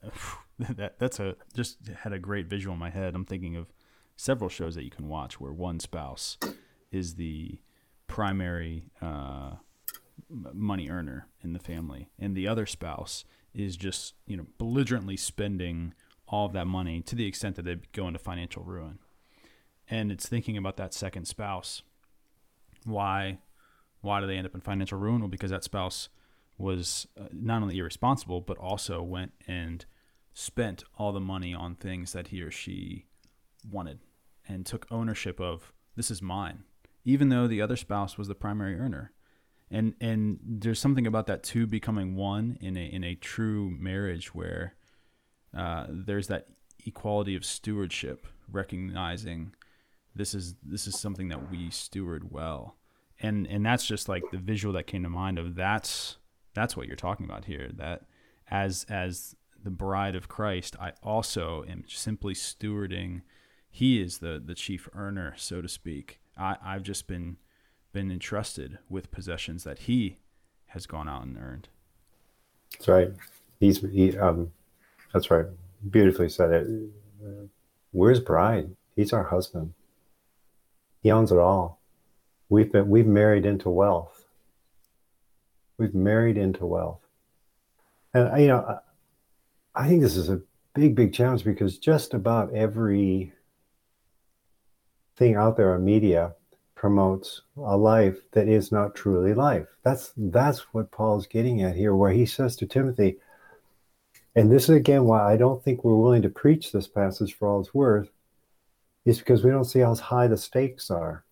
that 0.77 0.99
that's 0.99 1.21
a 1.21 1.37
just 1.55 1.79
had 2.03 2.13
a 2.13 2.19
great 2.19 2.47
visual 2.47 2.75
in 2.75 2.81
my 2.81 2.91
head. 2.91 3.15
I'm 3.15 3.25
thinking 3.25 3.57
of 3.57 3.73
several 4.17 4.51
shows 4.51 4.75
that 4.75 4.85
you 4.85 4.91
can 4.91 5.09
watch 5.09 5.41
where 5.41 5.53
one 5.53 5.81
spouse 5.81 6.37
is 6.91 7.15
the 7.15 7.59
primary 8.07 8.91
uh, 9.01 9.53
money 10.29 10.91
earner 10.91 11.29
in 11.43 11.53
the 11.53 11.59
family, 11.59 12.11
and 12.19 12.37
the 12.37 12.49
other 12.49 12.67
spouse 12.67 13.25
is 13.55 13.77
just 13.77 14.15
you 14.27 14.37
know 14.37 14.47
belligerently 14.59 15.17
spending 15.17 15.95
all 16.27 16.47
of 16.47 16.53
that 16.53 16.67
money 16.67 17.01
to 17.01 17.17
the 17.17 17.27
extent 17.27 17.57
that 17.57 17.65
they 17.65 17.77
go 17.93 18.07
into 18.07 18.19
financial 18.19 18.63
ruin. 18.63 18.99
And 19.91 20.13
it's 20.13 20.29
thinking 20.29 20.57
about 20.57 20.77
that 20.77 20.95
second 20.95 21.27
spouse. 21.27 21.83
Why 22.85 23.39
why 24.01 24.21
do 24.21 24.27
they 24.27 24.37
end 24.37 24.47
up 24.47 24.55
in 24.55 24.61
financial 24.61 24.99
ruin? 24.99 25.21
Well, 25.21 25.29
because 25.29 25.51
that 25.51 25.65
spouse 25.65 26.09
was 26.57 27.09
uh, 27.21 27.25
not 27.33 27.63
only 27.63 27.79
irresponsible 27.79 28.41
but 28.41 28.59
also 28.59 29.03
went 29.03 29.33
and 29.47 29.85
spent 30.35 30.85
all 30.97 31.13
the 31.13 31.21
money 31.21 31.55
on 31.55 31.75
things 31.75 32.13
that 32.13 32.29
he 32.29 32.43
or 32.43 32.51
she 32.51 33.07
wanted 33.69 34.01
and 34.49 34.65
took 34.65 34.87
ownership 34.91 35.41
of 35.41 35.73
this 35.97 36.11
is 36.11 36.23
mine 36.23 36.65
even 37.05 37.29
though 37.29 37.47
the 37.47 37.63
other 37.63 37.77
spouse 37.77 38.19
was 38.19 38.29
the 38.29 38.35
primary 38.35 38.79
earner 38.79 39.13
and 39.71 39.95
and 40.01 40.39
there's 40.45 40.81
something 40.81 41.07
about 41.07 41.27
that 41.27 41.43
two 41.43 41.67
becoming 41.67 42.17
one 42.17 42.57
in 42.61 42.77
a 42.77 42.85
in 42.87 43.05
a 43.05 43.15
true 43.15 43.71
marriage 43.79 44.35
where 44.35 44.75
uh, 45.57 45.87
there's 45.89 46.29
that 46.29 46.49
equality 46.87 47.35
of 47.35 47.45
stewardship, 47.45 48.27
recognizing 48.51 49.53
this 50.19 50.35
is 50.35 50.57
this 50.63 50.87
is 50.87 50.99
something 50.99 51.29
that 51.29 51.51
we 51.51 51.71
steward 51.71 52.31
well, 52.31 52.77
and 53.21 53.47
and 53.47 53.65
that's 53.65 53.87
just 53.87 54.09
like 54.09 54.25
the 54.31 54.37
visual 54.37 54.75
that 54.75 54.87
came 54.87 55.05
to 55.05 55.09
mind 55.09 55.39
of 55.39 55.55
that's 55.55 56.19
that's 56.55 56.77
what 56.77 56.87
you're 56.87 56.97
talking 56.97 57.25
about 57.25 57.47
here. 57.47 57.71
That 57.73 58.03
as 58.51 58.85
as 58.91 59.37
the 59.63 59.71
bride 59.71 60.17
of 60.17 60.29
Christ, 60.29 60.77
I 60.81 60.93
also 61.03 61.65
am 61.69 61.85
simply 61.87 62.35
stewarding. 62.35 63.23
He 63.71 64.03
is 64.03 64.19
the 64.19 64.43
the 64.45 64.55
chief 64.55 64.89
earner, 64.93 65.35
so 65.37 65.63
to 65.63 65.69
speak. 65.69 66.21
I, 66.37 66.57
I've 66.63 66.83
just 66.83 67.07
been 67.07 67.37
been 67.93 68.11
entrusted 68.11 68.79
with 68.91 69.11
possessions 69.11 69.65
that 69.65 69.81
he 69.81 70.19
has 70.67 70.87
gone 70.87 71.09
out 71.09 71.25
and 71.25 71.39
earned. 71.39 71.69
That's 72.73 72.89
right. 72.89 73.13
He's 73.61 73.81
he 73.81 74.19
um 74.19 74.51
that's 75.13 75.31
right. 75.31 75.47
Beautifully 75.91 76.29
said 76.29 76.51
it. 76.51 76.67
Where's 77.93 78.21
bride? 78.21 78.75
He's 78.97 79.13
our 79.13 79.23
husband. 79.23 79.75
He 81.01 81.11
owns 81.11 81.33
it 81.33 81.39
all. 81.39 81.81
We've 82.49 82.71
been 82.73 82.89
we've 82.89 83.07
married 83.07 83.47
into 83.47 83.71
wealth. 83.71 84.25
We've 85.77 85.95
married 85.95 86.37
into 86.37 86.67
wealth. 86.67 87.01
And 88.15 88.41
you 88.41 88.49
know, 88.49 88.81
I 89.75 89.89
think 89.89 90.03
this 90.03 90.17
is 90.17 90.29
a 90.29 90.41
big, 90.75 90.95
big 90.95 91.13
challenge 91.13 91.45
because 91.45 91.79
just 91.79 92.15
about 92.15 92.53
every 92.53 93.33
thing 95.17 95.35
out 95.35 95.57
there 95.57 95.75
on 95.75 95.85
media 95.85 96.35
promotes 96.75 97.43
a 97.57 97.77
life 97.77 98.19
that 98.31 98.49
is 98.49 98.71
not 98.71 98.95
truly 98.95 99.35
life. 99.35 99.67
That's 99.83 100.13
that's 100.17 100.61
what 100.73 100.93
Paul's 100.93 101.27
getting 101.27 101.63
at 101.63 101.77
here, 101.77 101.95
where 101.95 102.13
he 102.13 102.25
says 102.25 102.57
to 102.57 102.67
Timothy, 102.67 103.19
and 104.37 104.51
this 104.51 104.65
is 104.65 104.77
again 104.77 105.05
why 105.05 105.33
I 105.33 105.37
don't 105.37 105.63
think 105.63 105.83
we're 105.83 105.97
willing 105.97 106.23
to 106.23 106.29
preach 106.29 106.71
this 106.71 106.87
passage 106.87 107.35
for 107.35 107.49
all 107.49 107.61
it's 107.61 107.75
worth, 107.75 108.09
is 109.09 109.19
because 109.19 109.43
we 109.43 109.51
don't 109.51 109.65
see 109.65 109.81
how 109.81 109.95
high 109.95 110.27
the 110.27 110.37
stakes 110.37 110.91
are. 110.91 111.25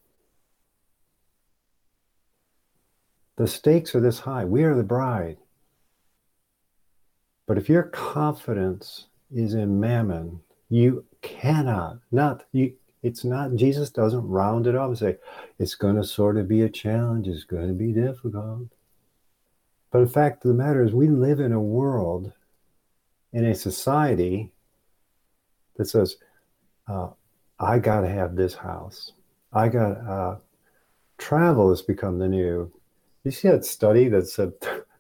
The 3.37 3.47
stakes 3.47 3.95
are 3.95 4.01
this 4.01 4.21
high. 4.21 4.47
We 4.47 4.63
are 4.63 4.75
the 4.75 4.83
bride. 4.83 5.37
But 7.47 7.59
if 7.59 7.69
your 7.69 7.83
confidence 7.83 9.09
is 9.31 9.53
in 9.53 9.79
mammon, 9.79 10.41
you 10.71 11.05
cannot, 11.21 11.99
not, 12.11 12.45
you, 12.53 12.73
it's 13.03 13.25
not, 13.25 13.55
Jesus 13.55 13.91
doesn't 13.91 14.27
round 14.27 14.67
it 14.67 14.75
up 14.75 14.89
and 14.89 14.99
say, 14.99 15.17
it's 15.59 15.75
going 15.75 15.97
to 15.97 16.05
sort 16.05 16.39
of 16.39 16.49
be 16.49 16.63
a 16.63 16.71
challenge, 16.71 17.29
it's 17.29 17.45
going 17.45 17.69
to 17.69 17.75
be 17.75 17.93
difficult. 17.93 18.69
But 19.91 20.01
the 20.01 20.11
fact 20.11 20.43
the 20.43 20.55
matter 20.55 20.83
is, 20.83 20.95
we 20.95 21.09
live 21.09 21.41
in 21.41 21.53
a 21.53 21.61
world 21.61 22.33
in 23.35 23.45
a 23.45 23.55
society 23.55 24.51
that 25.77 25.85
says, 25.85 26.17
uh, 26.89 27.11
I 27.59 27.79
got 27.79 28.03
to 28.03 28.09
have 28.09 28.37
this 28.37 28.55
house. 28.55 29.13
I 29.53 29.69
got 29.69 29.97
uh, 30.07 30.37
travel 31.19 31.71
has 31.71 31.83
become 31.83 32.19
the 32.19 32.29
new. 32.29 32.71
You 33.25 33.31
see 33.31 33.49
that 33.49 33.65
study 33.65 34.09
that 34.09 34.29
said 34.29 34.53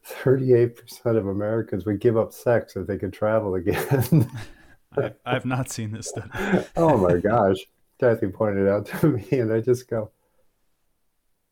38% 0.04 1.04
of 1.16 1.26
Americans 1.26 1.84
would 1.84 2.00
give 2.00 2.16
up 2.16 2.32
sex 2.32 2.76
if 2.76 2.86
they 2.86 2.98
could 2.98 3.12
travel 3.12 3.54
again. 3.54 4.30
I, 4.96 5.12
I've 5.24 5.44
not 5.44 5.70
seen 5.70 5.92
this 5.92 6.09
study. 6.09 6.30
oh 6.76 6.96
my 6.96 7.18
gosh. 7.18 7.57
Kathy 7.98 8.28
pointed 8.28 8.68
out 8.68 8.86
to 8.86 9.09
me, 9.09 9.26
and 9.32 9.52
I 9.52 9.61
just 9.61 9.88
go, 9.88 10.11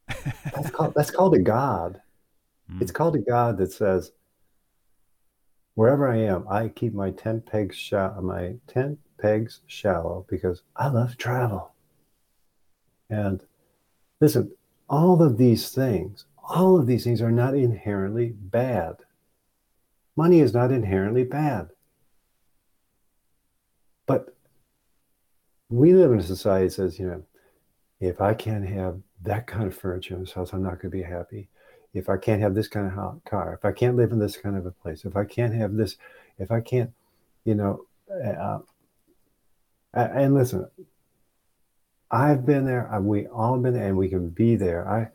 that's 0.54 0.70
called, 0.70 0.92
that's 0.94 1.10
called 1.10 1.34
a 1.34 1.38
God. 1.38 2.00
Mm. 2.70 2.82
It's 2.82 2.92
called 2.92 3.16
a 3.16 3.20
God 3.20 3.56
that 3.58 3.72
says, 3.72 4.12
wherever 5.74 6.08
I 6.08 6.18
am, 6.18 6.46
I 6.48 6.68
keep 6.68 6.94
my 6.94 7.10
tent 7.10 7.46
pegs 7.46 7.76
shallow, 7.76 8.20
my 8.22 8.56
tent 8.66 8.98
pegs 9.18 9.60
shallow 9.66 10.26
because 10.28 10.62
I 10.76 10.88
love 10.88 11.16
travel. 11.16 11.72
And 13.10 13.44
listen, 14.20 14.52
all 14.88 15.22
of 15.22 15.36
these 15.36 15.70
things, 15.70 16.24
all 16.48 16.78
of 16.78 16.86
these 16.86 17.04
things 17.04 17.20
are 17.20 17.32
not 17.32 17.54
inherently 17.54 18.34
bad. 18.36 18.96
Money 20.16 20.40
is 20.40 20.54
not 20.54 20.70
inherently 20.70 21.24
bad. 21.24 21.70
But 24.06 24.36
we 25.68 25.92
live 25.92 26.12
in 26.12 26.20
a 26.20 26.22
society 26.22 26.66
that 26.66 26.72
says, 26.72 26.98
you 26.98 27.06
know, 27.06 27.22
if 28.00 28.20
I 28.20 28.34
can't 28.34 28.68
have 28.68 29.00
that 29.22 29.46
kind 29.46 29.66
of 29.66 29.76
furniture 29.76 30.14
in 30.14 30.20
this 30.20 30.32
house, 30.32 30.52
I'm 30.52 30.62
not 30.62 30.80
going 30.80 30.90
to 30.90 30.96
be 30.96 31.02
happy 31.02 31.48
if 31.94 32.08
I 32.08 32.16
can't 32.16 32.42
have 32.42 32.54
this 32.54 32.68
kind 32.68 32.86
of 32.86 33.24
car, 33.24 33.54
if 33.54 33.64
I 33.64 33.72
can't 33.72 33.96
live 33.96 34.12
in 34.12 34.18
this 34.18 34.36
kind 34.36 34.56
of 34.56 34.66
a 34.66 34.72
place, 34.72 35.04
if 35.04 35.16
I 35.16 35.24
can't 35.24 35.54
have 35.54 35.76
this, 35.76 35.96
if 36.38 36.50
I 36.50 36.60
can't, 36.60 36.90
you 37.44 37.54
know, 37.54 37.86
uh, 38.10 38.58
and 39.94 40.34
listen, 40.34 40.68
I've 42.10 42.44
been 42.44 42.66
there. 42.66 42.90
We 43.00 43.26
all 43.28 43.58
been 43.58 43.74
there, 43.74 43.86
and 43.86 43.96
we 43.96 44.08
can 44.08 44.28
be 44.28 44.56
there. 44.56 44.88
I, 44.88 45.08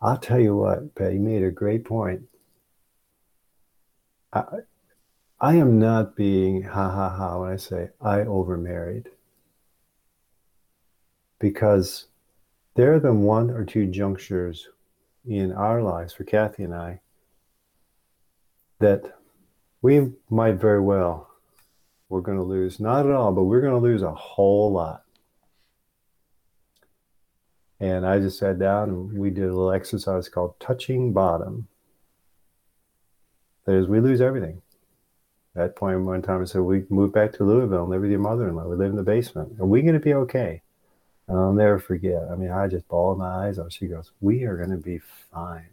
I'll 0.00 0.18
tell 0.18 0.40
you 0.40 0.56
what, 0.56 0.94
Pat. 0.94 1.12
You 1.12 1.20
made 1.20 1.42
a 1.42 1.50
great 1.50 1.84
point. 1.84 2.22
I, 4.32 4.44
I 5.40 5.56
am 5.56 5.78
not 5.78 6.16
being 6.16 6.62
ha 6.62 6.90
ha 6.90 7.08
ha 7.08 7.40
when 7.40 7.52
I 7.52 7.56
say 7.56 7.90
I 8.00 8.18
overmarried, 8.18 9.06
because 11.38 12.06
there 12.74 12.92
have 12.92 13.02
been 13.02 13.22
one 13.22 13.50
or 13.50 13.64
two 13.64 13.86
junctures 13.86 14.68
in 15.26 15.52
our 15.52 15.82
lives, 15.82 16.12
for 16.12 16.24
Kathy 16.24 16.64
and 16.64 16.74
I, 16.74 17.00
that 18.78 19.14
we 19.82 20.12
might 20.28 20.54
very 20.56 20.80
well, 20.80 21.28
we're 22.08 22.20
going 22.20 22.38
to 22.38 22.44
lose, 22.44 22.80
not 22.80 23.06
at 23.06 23.12
all, 23.12 23.32
but 23.32 23.44
we're 23.44 23.60
going 23.60 23.72
to 23.72 23.78
lose 23.78 24.02
a 24.02 24.14
whole 24.14 24.72
lot. 24.72 25.04
And 27.78 28.06
I 28.06 28.18
just 28.18 28.38
sat 28.38 28.58
down 28.58 28.90
and 28.90 29.12
we 29.18 29.30
did 29.30 29.44
a 29.44 29.48
little 29.48 29.72
exercise 29.72 30.28
called 30.28 30.58
touching 30.60 31.12
bottom. 31.12 31.68
That 33.64 33.76
is, 33.76 33.86
we 33.86 34.00
lose 34.00 34.20
everything. 34.20 34.60
At 35.56 35.60
that 35.60 35.76
point, 35.76 36.04
one 36.04 36.22
time 36.22 36.42
I 36.42 36.44
said, 36.44 36.60
we 36.60 36.84
move 36.90 37.12
back 37.12 37.32
to 37.34 37.44
Louisville 37.44 37.82
and 37.82 37.90
live 37.90 38.02
with 38.02 38.10
your 38.10 38.20
mother 38.20 38.48
in 38.48 38.56
law. 38.56 38.68
We 38.68 38.76
live 38.76 38.90
in 38.90 38.96
the 38.96 39.02
basement. 39.02 39.58
Are 39.60 39.66
we 39.66 39.82
going 39.82 39.94
to 39.94 40.00
be 40.00 40.14
okay? 40.14 40.62
And 41.30 41.38
I'll 41.38 41.52
never 41.52 41.78
forget. 41.78 42.24
I 42.28 42.34
mean, 42.34 42.50
I 42.50 42.66
just 42.66 42.88
bawled 42.88 43.18
my 43.18 43.46
eyes 43.46 43.56
out. 43.56 43.72
She 43.72 43.86
goes, 43.86 44.10
We 44.20 44.42
are 44.42 44.56
going 44.56 44.70
to 44.70 44.76
be 44.76 44.98
fine. 44.98 45.68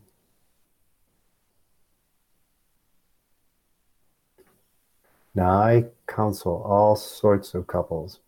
Now, 5.33 5.49
I 5.49 5.85
counsel 6.05 6.61
all 6.63 6.95
sorts 6.95 7.55
of 7.55 7.65
couples 7.65 8.19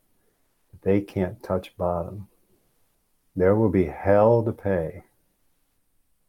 that 0.72 0.82
they 0.82 1.02
can't 1.02 1.44
touch 1.44 1.78
bottom. 1.78 2.28
There 3.36 3.56
will 3.56 3.70
be 3.70 3.86
hell 3.86 4.42
to 4.42 4.52
pay 4.52 5.04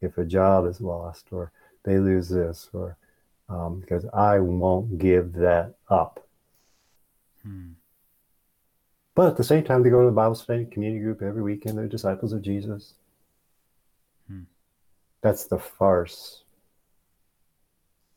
if 0.03 0.19
a 0.19 0.25
job 0.27 0.67
is 0.67 0.83
lost 0.83 1.29
or 1.31 1.51
they 1.83 1.99
lose 1.99 2.29
this 2.29 2.69
or 2.75 2.99
um, 3.49 3.81
because 3.81 4.05
I 4.13 4.39
won't 4.41 4.99
give 4.99 5.33
that 5.33 5.77
up. 5.89 6.27
Hmm. 7.43 7.71
But 9.15 9.29
at 9.29 9.37
the 9.37 9.45
same 9.45 9.65
time, 9.65 9.83
they 9.83 9.91
go 9.91 10.01
to 10.01 10.07
the 10.07 10.13
Bible 10.13 10.35
study 10.35 10.65
community 10.65 11.03
group 11.03 11.23
every 11.23 11.43
weekend. 11.43 11.77
They're 11.77 11.87
disciples 11.87 12.33
of 12.33 12.43
Jesus. 12.43 12.95
Hmm. 14.29 14.43
That's 15.21 15.45
the 15.45 15.59
farce 15.59 16.45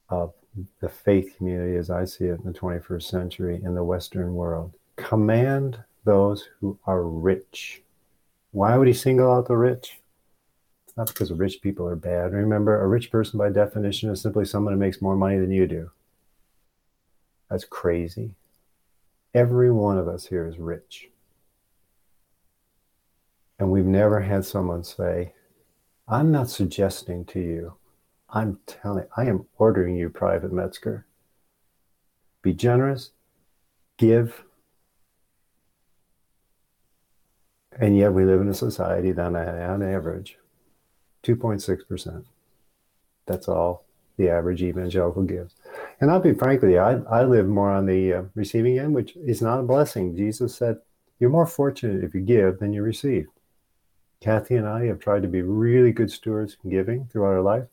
of 0.10 0.34
the 0.82 0.90
faith 0.90 1.36
community 1.38 1.78
as 1.78 1.90
I 1.90 2.06
see 2.06 2.26
it 2.26 2.40
in 2.40 2.46
the 2.46 2.58
21st 2.58 3.04
century 3.04 3.62
in 3.64 3.74
the 3.74 3.84
Western 3.84 4.36
world. 4.36 4.74
Command 4.96 5.84
those 6.06 6.48
who 6.60 6.78
are 6.86 7.04
rich. 7.04 7.82
Why 8.52 8.78
would 8.78 8.88
he 8.88 8.94
single 8.94 9.32
out 9.32 9.48
the 9.48 9.58
rich? 9.58 10.00
It's 10.88 10.96
not 10.96 11.08
because 11.08 11.32
rich 11.32 11.62
people 11.62 11.88
are 11.88 11.96
bad. 11.96 12.34
Remember, 12.34 12.80
a 12.80 12.88
rich 12.88 13.10
person 13.10 13.40
by 13.40 13.50
definition 13.50 14.12
is 14.12 14.22
simply 14.22 14.46
someone 14.46 14.74
who 14.74 14.80
makes 14.80 15.02
more 15.02 15.16
money 15.16 15.40
than 15.40 15.52
you 15.52 15.66
do. 15.66 15.90
That's 17.50 17.66
crazy. 17.66 18.36
Every 19.34 19.72
one 19.72 19.98
of 19.98 20.08
us 20.08 20.28
here 20.28 20.46
is 20.46 20.60
rich. 20.60 21.10
And 23.58 23.72
we've 23.72 23.86
never 23.86 24.22
had 24.22 24.46
someone 24.46 24.84
say, 24.84 25.34
I'm 26.08 26.32
not 26.32 26.50
suggesting 26.50 27.26
to 27.26 27.40
you, 27.40 27.74
I'm 28.30 28.60
telling, 28.68 29.06
I 29.16 29.26
am 29.26 29.46
ordering 29.58 29.96
you, 29.96 30.10
Private 30.10 30.52
Metzger. 30.52 31.06
Be 32.42 32.54
generous, 32.54 33.12
give. 33.98 34.44
And 37.80 37.98
yet 37.98 38.14
we 38.14 38.26
live 38.26 38.42
in 38.42 38.50
a 38.50 38.54
society 38.54 39.12
that 39.14 39.36
on 39.36 39.82
average, 39.82 40.38
2.6%. 41.24 42.26
That's 43.26 43.48
all 43.48 43.86
the 44.18 44.30
average 44.30 44.62
evangelical 44.62 45.24
gives. 45.24 45.56
And 46.04 46.12
I'll 46.12 46.20
be 46.20 46.34
frank 46.34 46.62
with 46.62 46.72
you, 46.72 46.80
I, 46.80 47.00
I 47.10 47.24
live 47.24 47.48
more 47.48 47.72
on 47.72 47.86
the 47.86 48.14
uh, 48.14 48.24
receiving 48.36 48.78
end, 48.78 48.94
which 48.94 49.16
is 49.16 49.42
not 49.42 49.62
a 49.62 49.64
blessing. 49.64 50.18
Jesus 50.18 50.54
said, 50.54 50.80
You're 51.18 51.30
more 51.30 51.46
fortunate 51.46 52.04
if 52.04 52.14
you 52.14 52.20
give 52.20 52.60
than 52.60 52.74
you 52.74 52.84
receive. 52.84 53.28
Kathy 54.20 54.58
and 54.58 54.68
I 54.68 54.88
have 54.88 55.00
tried 55.00 55.22
to 55.22 55.30
be 55.30 55.42
really 55.42 55.94
good 55.94 56.12
stewards 56.12 56.58
in 56.62 56.72
giving 56.72 57.06
throughout 57.06 57.36
our 57.36 57.42
life. 57.42 57.68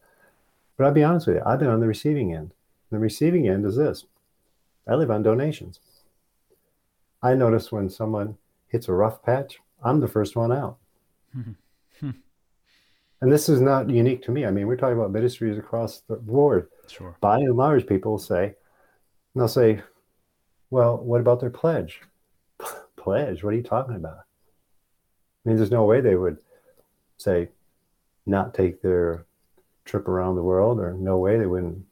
But 0.76 0.84
I'll 0.84 0.92
be 0.92 1.02
honest 1.02 1.26
with 1.26 1.38
you, 1.38 1.42
I've 1.44 1.58
been 1.58 1.70
on 1.70 1.80
the 1.80 1.88
receiving 1.88 2.32
end. 2.32 2.54
The 2.92 3.00
receiving 3.00 3.48
end 3.48 3.66
is 3.66 3.74
this 3.74 4.04
I 4.86 4.94
live 4.94 5.10
on 5.10 5.24
donations. 5.24 5.80
I 7.20 7.34
notice 7.34 7.72
when 7.72 7.90
someone 7.90 8.38
hits 8.68 8.86
a 8.86 8.92
rough 8.92 9.24
patch, 9.24 9.58
I'm 9.82 9.98
the 9.98 10.06
first 10.06 10.36
one 10.36 10.52
out. 10.52 10.76
and 13.20 13.30
this 13.30 13.48
is 13.48 13.60
not 13.60 13.90
unique 13.90 14.22
to 14.24 14.30
me. 14.30 14.46
I 14.46 14.50
mean, 14.50 14.66
we're 14.66 14.76
talking 14.76 14.96
about 14.96 15.12
ministries 15.12 15.58
across 15.58 16.00
the 16.08 16.16
board. 16.16 16.68
Sure. 16.88 17.16
By 17.20 17.36
and 17.36 17.56
large, 17.56 17.86
people 17.86 18.18
say, 18.18 18.54
they'll 19.34 19.48
say, 19.48 19.82
well, 20.70 20.96
what 20.98 21.20
about 21.20 21.40
their 21.40 21.50
pledge? 21.50 22.00
pledge? 22.96 23.42
What 23.42 23.54
are 23.54 23.56
you 23.56 23.62
talking 23.62 23.96
about? 23.96 24.18
I 24.18 25.48
mean, 25.48 25.56
there's 25.56 25.70
no 25.70 25.84
way 25.84 26.00
they 26.00 26.16
would 26.16 26.38
say, 27.18 27.50
not 28.26 28.54
take 28.54 28.80
their 28.80 29.26
trip 29.84 30.08
around 30.08 30.36
the 30.36 30.42
world, 30.42 30.78
or 30.80 30.94
no 30.94 31.18
way 31.18 31.38
they 31.38 31.46
wouldn't 31.46 31.84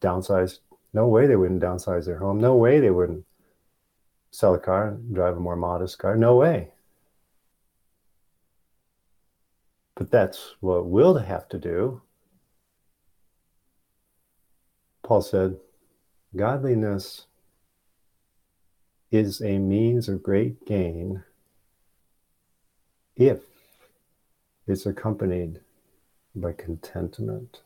downsize. 0.00 0.58
No 0.92 1.06
way 1.06 1.26
they 1.26 1.36
wouldn't 1.36 1.62
downsize 1.62 2.04
their 2.04 2.18
home. 2.18 2.40
No 2.40 2.56
way 2.56 2.80
they 2.80 2.90
wouldn't 2.90 3.24
sell 4.30 4.54
a 4.54 4.58
car 4.58 4.88
and 4.88 5.14
drive 5.14 5.36
a 5.36 5.40
more 5.40 5.56
modest 5.56 5.98
car. 5.98 6.16
No 6.16 6.36
way. 6.36 6.72
But 10.00 10.10
that's 10.10 10.54
what 10.60 10.86
we'll 10.86 11.18
have 11.18 11.46
to 11.50 11.58
do. 11.58 12.00
Paul 15.02 15.20
said, 15.20 15.58
Godliness 16.34 17.26
is 19.10 19.42
a 19.42 19.58
means 19.58 20.08
of 20.08 20.22
great 20.22 20.64
gain 20.64 21.22
if 23.14 23.40
it's 24.66 24.86
accompanied 24.86 25.60
by 26.34 26.54
contentment. 26.54 27.60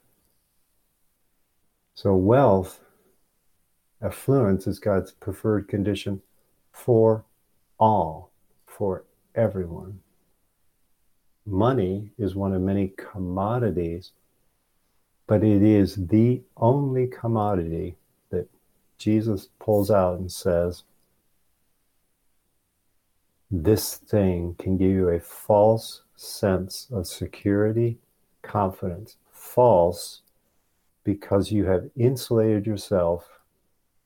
So, 1.95 2.17
wealth, 2.17 2.81
affluence 4.03 4.67
is 4.67 4.81
God's 4.81 5.13
preferred 5.13 5.69
condition 5.69 6.21
for 6.73 7.27
all, 7.79 8.33
for 8.67 9.05
everyone. 9.37 10.01
Money 11.47 12.11
is 12.19 12.35
one 12.35 12.55
of 12.55 12.63
many 12.63 12.93
commodities, 12.97 14.13
but 15.27 15.45
it 15.45 15.63
is 15.63 15.95
the 15.97 16.43
only 16.57 17.07
commodity 17.07 17.97
that 18.31 18.49
Jesus 18.99 19.49
pulls 19.59 19.91
out 19.91 20.19
and 20.19 20.33
says, 20.33 20.85
This 23.51 23.97
thing 23.97 24.57
can 24.59 24.77
give 24.79 24.91
you 24.91 25.09
a 25.11 25.21
false 25.21 26.03
sense 26.17 26.89
of 26.91 27.07
security, 27.07 27.99
confidence. 28.43 29.17
False 29.31 30.23
because 31.05 31.53
you 31.53 31.67
have 31.67 31.91
insulated 31.97 32.67
yourself 32.67 33.29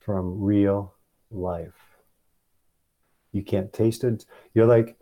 from 0.00 0.42
real 0.42 0.94
life. 1.30 1.98
You 3.32 3.42
can't 3.42 3.72
taste 3.72 4.04
it. 4.04 4.26
You're 4.52 4.66
like 4.66 4.96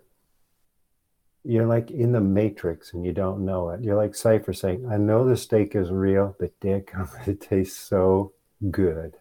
you're 1.47 1.67
like 1.67 1.91
in 1.91 2.13
the 2.13 2.21
matrix 2.21 2.93
and 2.93 3.05
you 3.05 3.13
don't 3.13 3.45
know 3.45 3.71
it. 3.71 3.83
You're 3.83 3.97
like 3.97 4.15
Cypher 4.15 4.53
saying, 4.53 4.89
I 4.91 4.97
know 4.97 5.27
the 5.27 5.37
steak 5.37 5.75
is 5.77 5.91
real, 5.91 6.35
but 6.41 6.59
damn, 6.61 6.85
it 7.27 7.41
tastes 7.41 7.79
so 7.79 8.33
good. 8.71 9.15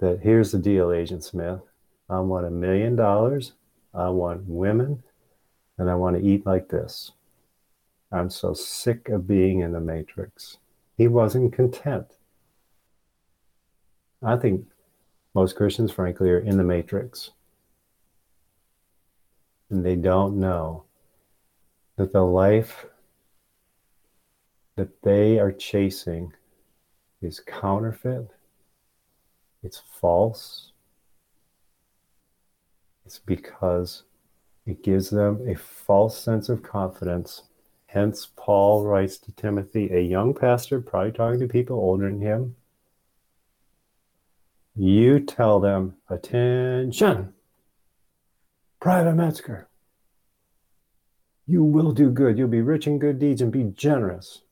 That 0.00 0.20
here's 0.20 0.52
the 0.52 0.58
deal, 0.58 0.90
Agent 0.90 1.22
Smith. 1.22 1.60
I 2.10 2.18
want 2.20 2.46
a 2.46 2.50
million 2.50 2.96
dollars. 2.96 3.52
I 3.94 4.08
want 4.08 4.42
women 4.46 5.02
and 5.78 5.88
I 5.88 5.94
want 5.94 6.16
to 6.16 6.22
eat 6.22 6.44
like 6.44 6.68
this. 6.68 7.12
I'm 8.10 8.28
so 8.28 8.54
sick 8.54 9.08
of 9.08 9.26
being 9.26 9.60
in 9.60 9.72
the 9.72 9.80
matrix. 9.80 10.58
He 10.96 11.08
wasn't 11.08 11.52
content. 11.52 12.06
I 14.22 14.36
think 14.36 14.66
most 15.34 15.56
Christians, 15.56 15.92
frankly, 15.92 16.30
are 16.30 16.38
in 16.38 16.56
the 16.56 16.64
matrix 16.64 17.30
and 19.70 19.84
they 19.84 19.96
don't 19.96 20.38
know 20.38 20.84
that 21.96 22.12
the 22.12 22.22
life 22.22 22.86
that 24.76 25.02
they 25.02 25.38
are 25.38 25.52
chasing 25.52 26.32
is 27.22 27.40
counterfeit, 27.40 28.28
it's 29.62 29.80
false. 30.00 30.72
It's 33.06 33.18
because 33.18 34.02
it 34.66 34.82
gives 34.82 35.10
them 35.10 35.46
a 35.46 35.54
false 35.54 36.18
sense 36.18 36.48
of 36.48 36.62
confidence. 36.62 37.42
Hence, 37.86 38.28
Paul 38.36 38.84
writes 38.84 39.18
to 39.18 39.32
Timothy, 39.32 39.90
a 39.92 40.00
young 40.00 40.34
pastor, 40.34 40.80
probably 40.80 41.12
talking 41.12 41.40
to 41.40 41.46
people 41.46 41.76
older 41.76 42.10
than 42.10 42.20
him. 42.20 42.56
You 44.74 45.20
tell 45.20 45.60
them, 45.60 45.94
attention. 46.08 47.33
Private 48.84 49.14
Metzger. 49.14 49.66
You 51.46 51.64
will 51.64 51.92
do 51.92 52.10
good. 52.10 52.36
You'll 52.36 52.48
be 52.48 52.60
rich 52.60 52.86
in 52.86 52.98
good 52.98 53.18
deeds 53.18 53.40
and 53.40 53.50
be 53.50 53.64
generous. 53.64 54.42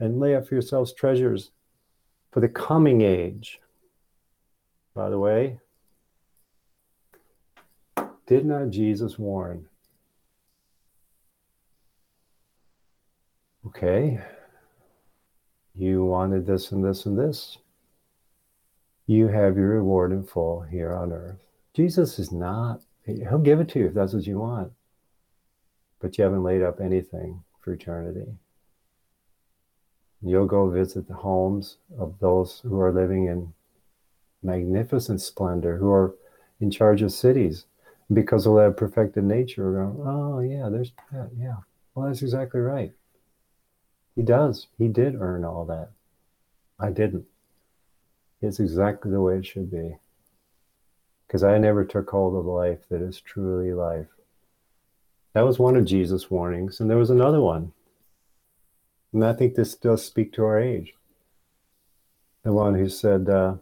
And 0.00 0.18
lay 0.18 0.34
up 0.34 0.48
for 0.48 0.56
yourselves 0.56 0.92
treasures 0.92 1.52
for 2.32 2.40
the 2.40 2.48
coming 2.48 3.00
age. 3.00 3.60
By 4.92 5.08
the 5.08 5.20
way, 5.20 5.60
did 8.26 8.44
not 8.44 8.70
Jesus 8.70 9.16
warn? 9.16 9.66
Okay, 13.68 14.20
you 15.76 16.04
wanted 16.04 16.44
this 16.44 16.72
and 16.72 16.84
this 16.84 17.06
and 17.06 17.16
this. 17.16 17.56
You 19.06 19.28
have 19.28 19.56
your 19.56 19.68
reward 19.68 20.10
in 20.10 20.24
full 20.24 20.62
here 20.62 20.92
on 20.92 21.12
earth. 21.12 21.49
Jesus 21.80 22.18
is 22.18 22.30
not, 22.30 22.82
he'll 23.06 23.38
give 23.38 23.58
it 23.58 23.70
to 23.70 23.78
you 23.78 23.86
if 23.86 23.94
that's 23.94 24.12
what 24.12 24.26
you 24.26 24.38
want. 24.38 24.70
But 25.98 26.18
you 26.18 26.24
haven't 26.24 26.42
laid 26.42 26.60
up 26.60 26.78
anything 26.78 27.42
for 27.58 27.72
eternity. 27.72 28.26
You'll 30.20 30.44
go 30.44 30.68
visit 30.68 31.08
the 31.08 31.14
homes 31.14 31.78
of 31.98 32.18
those 32.20 32.60
who 32.60 32.78
are 32.78 32.92
living 32.92 33.28
in 33.28 33.54
magnificent 34.42 35.22
splendor, 35.22 35.78
who 35.78 35.90
are 35.90 36.14
in 36.60 36.70
charge 36.70 37.00
of 37.00 37.12
cities. 37.12 37.64
Because 38.12 38.44
of 38.46 38.56
that 38.56 38.76
perfected 38.76 39.24
nature, 39.24 39.80
oh, 39.82 40.40
yeah, 40.40 40.68
there's 40.68 40.90
Pat. 40.90 41.30
Yeah. 41.38 41.56
Well, 41.94 42.08
that's 42.08 42.20
exactly 42.20 42.60
right. 42.60 42.92
He 44.16 44.22
does. 44.22 44.66
He 44.76 44.88
did 44.88 45.14
earn 45.14 45.46
all 45.46 45.64
that. 45.64 45.92
I 46.78 46.90
didn't. 46.90 47.24
It's 48.42 48.60
exactly 48.60 49.10
the 49.10 49.22
way 49.22 49.38
it 49.38 49.46
should 49.46 49.70
be 49.70 49.96
because 51.30 51.44
I 51.44 51.58
never 51.58 51.84
took 51.84 52.10
hold 52.10 52.34
of 52.34 52.44
life 52.44 52.88
that 52.88 53.00
is 53.00 53.20
truly 53.20 53.72
life. 53.72 54.08
That 55.32 55.42
was 55.42 55.60
one 55.60 55.76
of 55.76 55.84
Jesus' 55.84 56.28
warnings, 56.28 56.80
and 56.80 56.90
there 56.90 56.98
was 56.98 57.08
another 57.08 57.40
one. 57.40 57.70
And 59.12 59.24
I 59.24 59.32
think 59.32 59.54
this 59.54 59.76
does 59.76 60.04
speak 60.04 60.32
to 60.32 60.44
our 60.44 60.58
age. 60.58 60.92
The 62.42 62.52
one 62.52 62.74
who 62.74 62.88
said, 62.88 63.28
uh, 63.28 63.54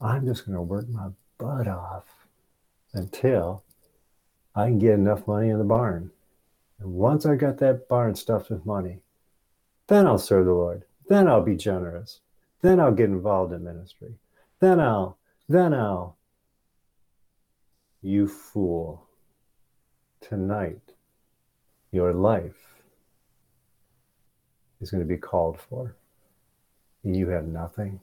I'm 0.00 0.24
just 0.24 0.46
going 0.46 0.54
to 0.54 0.62
work 0.62 0.88
my 0.88 1.08
butt 1.36 1.66
off 1.66 2.04
until 2.94 3.64
I 4.54 4.66
can 4.66 4.78
get 4.78 4.92
enough 4.92 5.26
money 5.26 5.48
in 5.48 5.58
the 5.58 5.64
barn. 5.64 6.12
And 6.78 6.92
once 6.92 7.26
I 7.26 7.34
got 7.34 7.58
that 7.58 7.88
barn 7.88 8.14
stuffed 8.14 8.50
with 8.50 8.64
money, 8.64 9.00
then 9.88 10.06
I'll 10.06 10.16
serve 10.16 10.46
the 10.46 10.52
Lord. 10.52 10.84
Then 11.08 11.26
I'll 11.26 11.42
be 11.42 11.56
generous. 11.56 12.20
Then 12.62 12.78
I'll 12.78 12.94
get 12.94 13.06
involved 13.06 13.52
in 13.52 13.64
ministry. 13.64 14.14
Then 14.60 14.78
I'll, 14.78 15.18
then 15.48 15.74
I'll, 15.74 16.15
you 18.06 18.28
fool. 18.28 19.02
Tonight, 20.20 20.94
your 21.90 22.12
life 22.14 22.76
is 24.80 24.92
going 24.92 25.02
to 25.02 25.08
be 25.08 25.16
called 25.16 25.58
for. 25.58 25.96
And 27.02 27.16
you 27.16 27.28
have 27.30 27.46
nothing. 27.46 28.00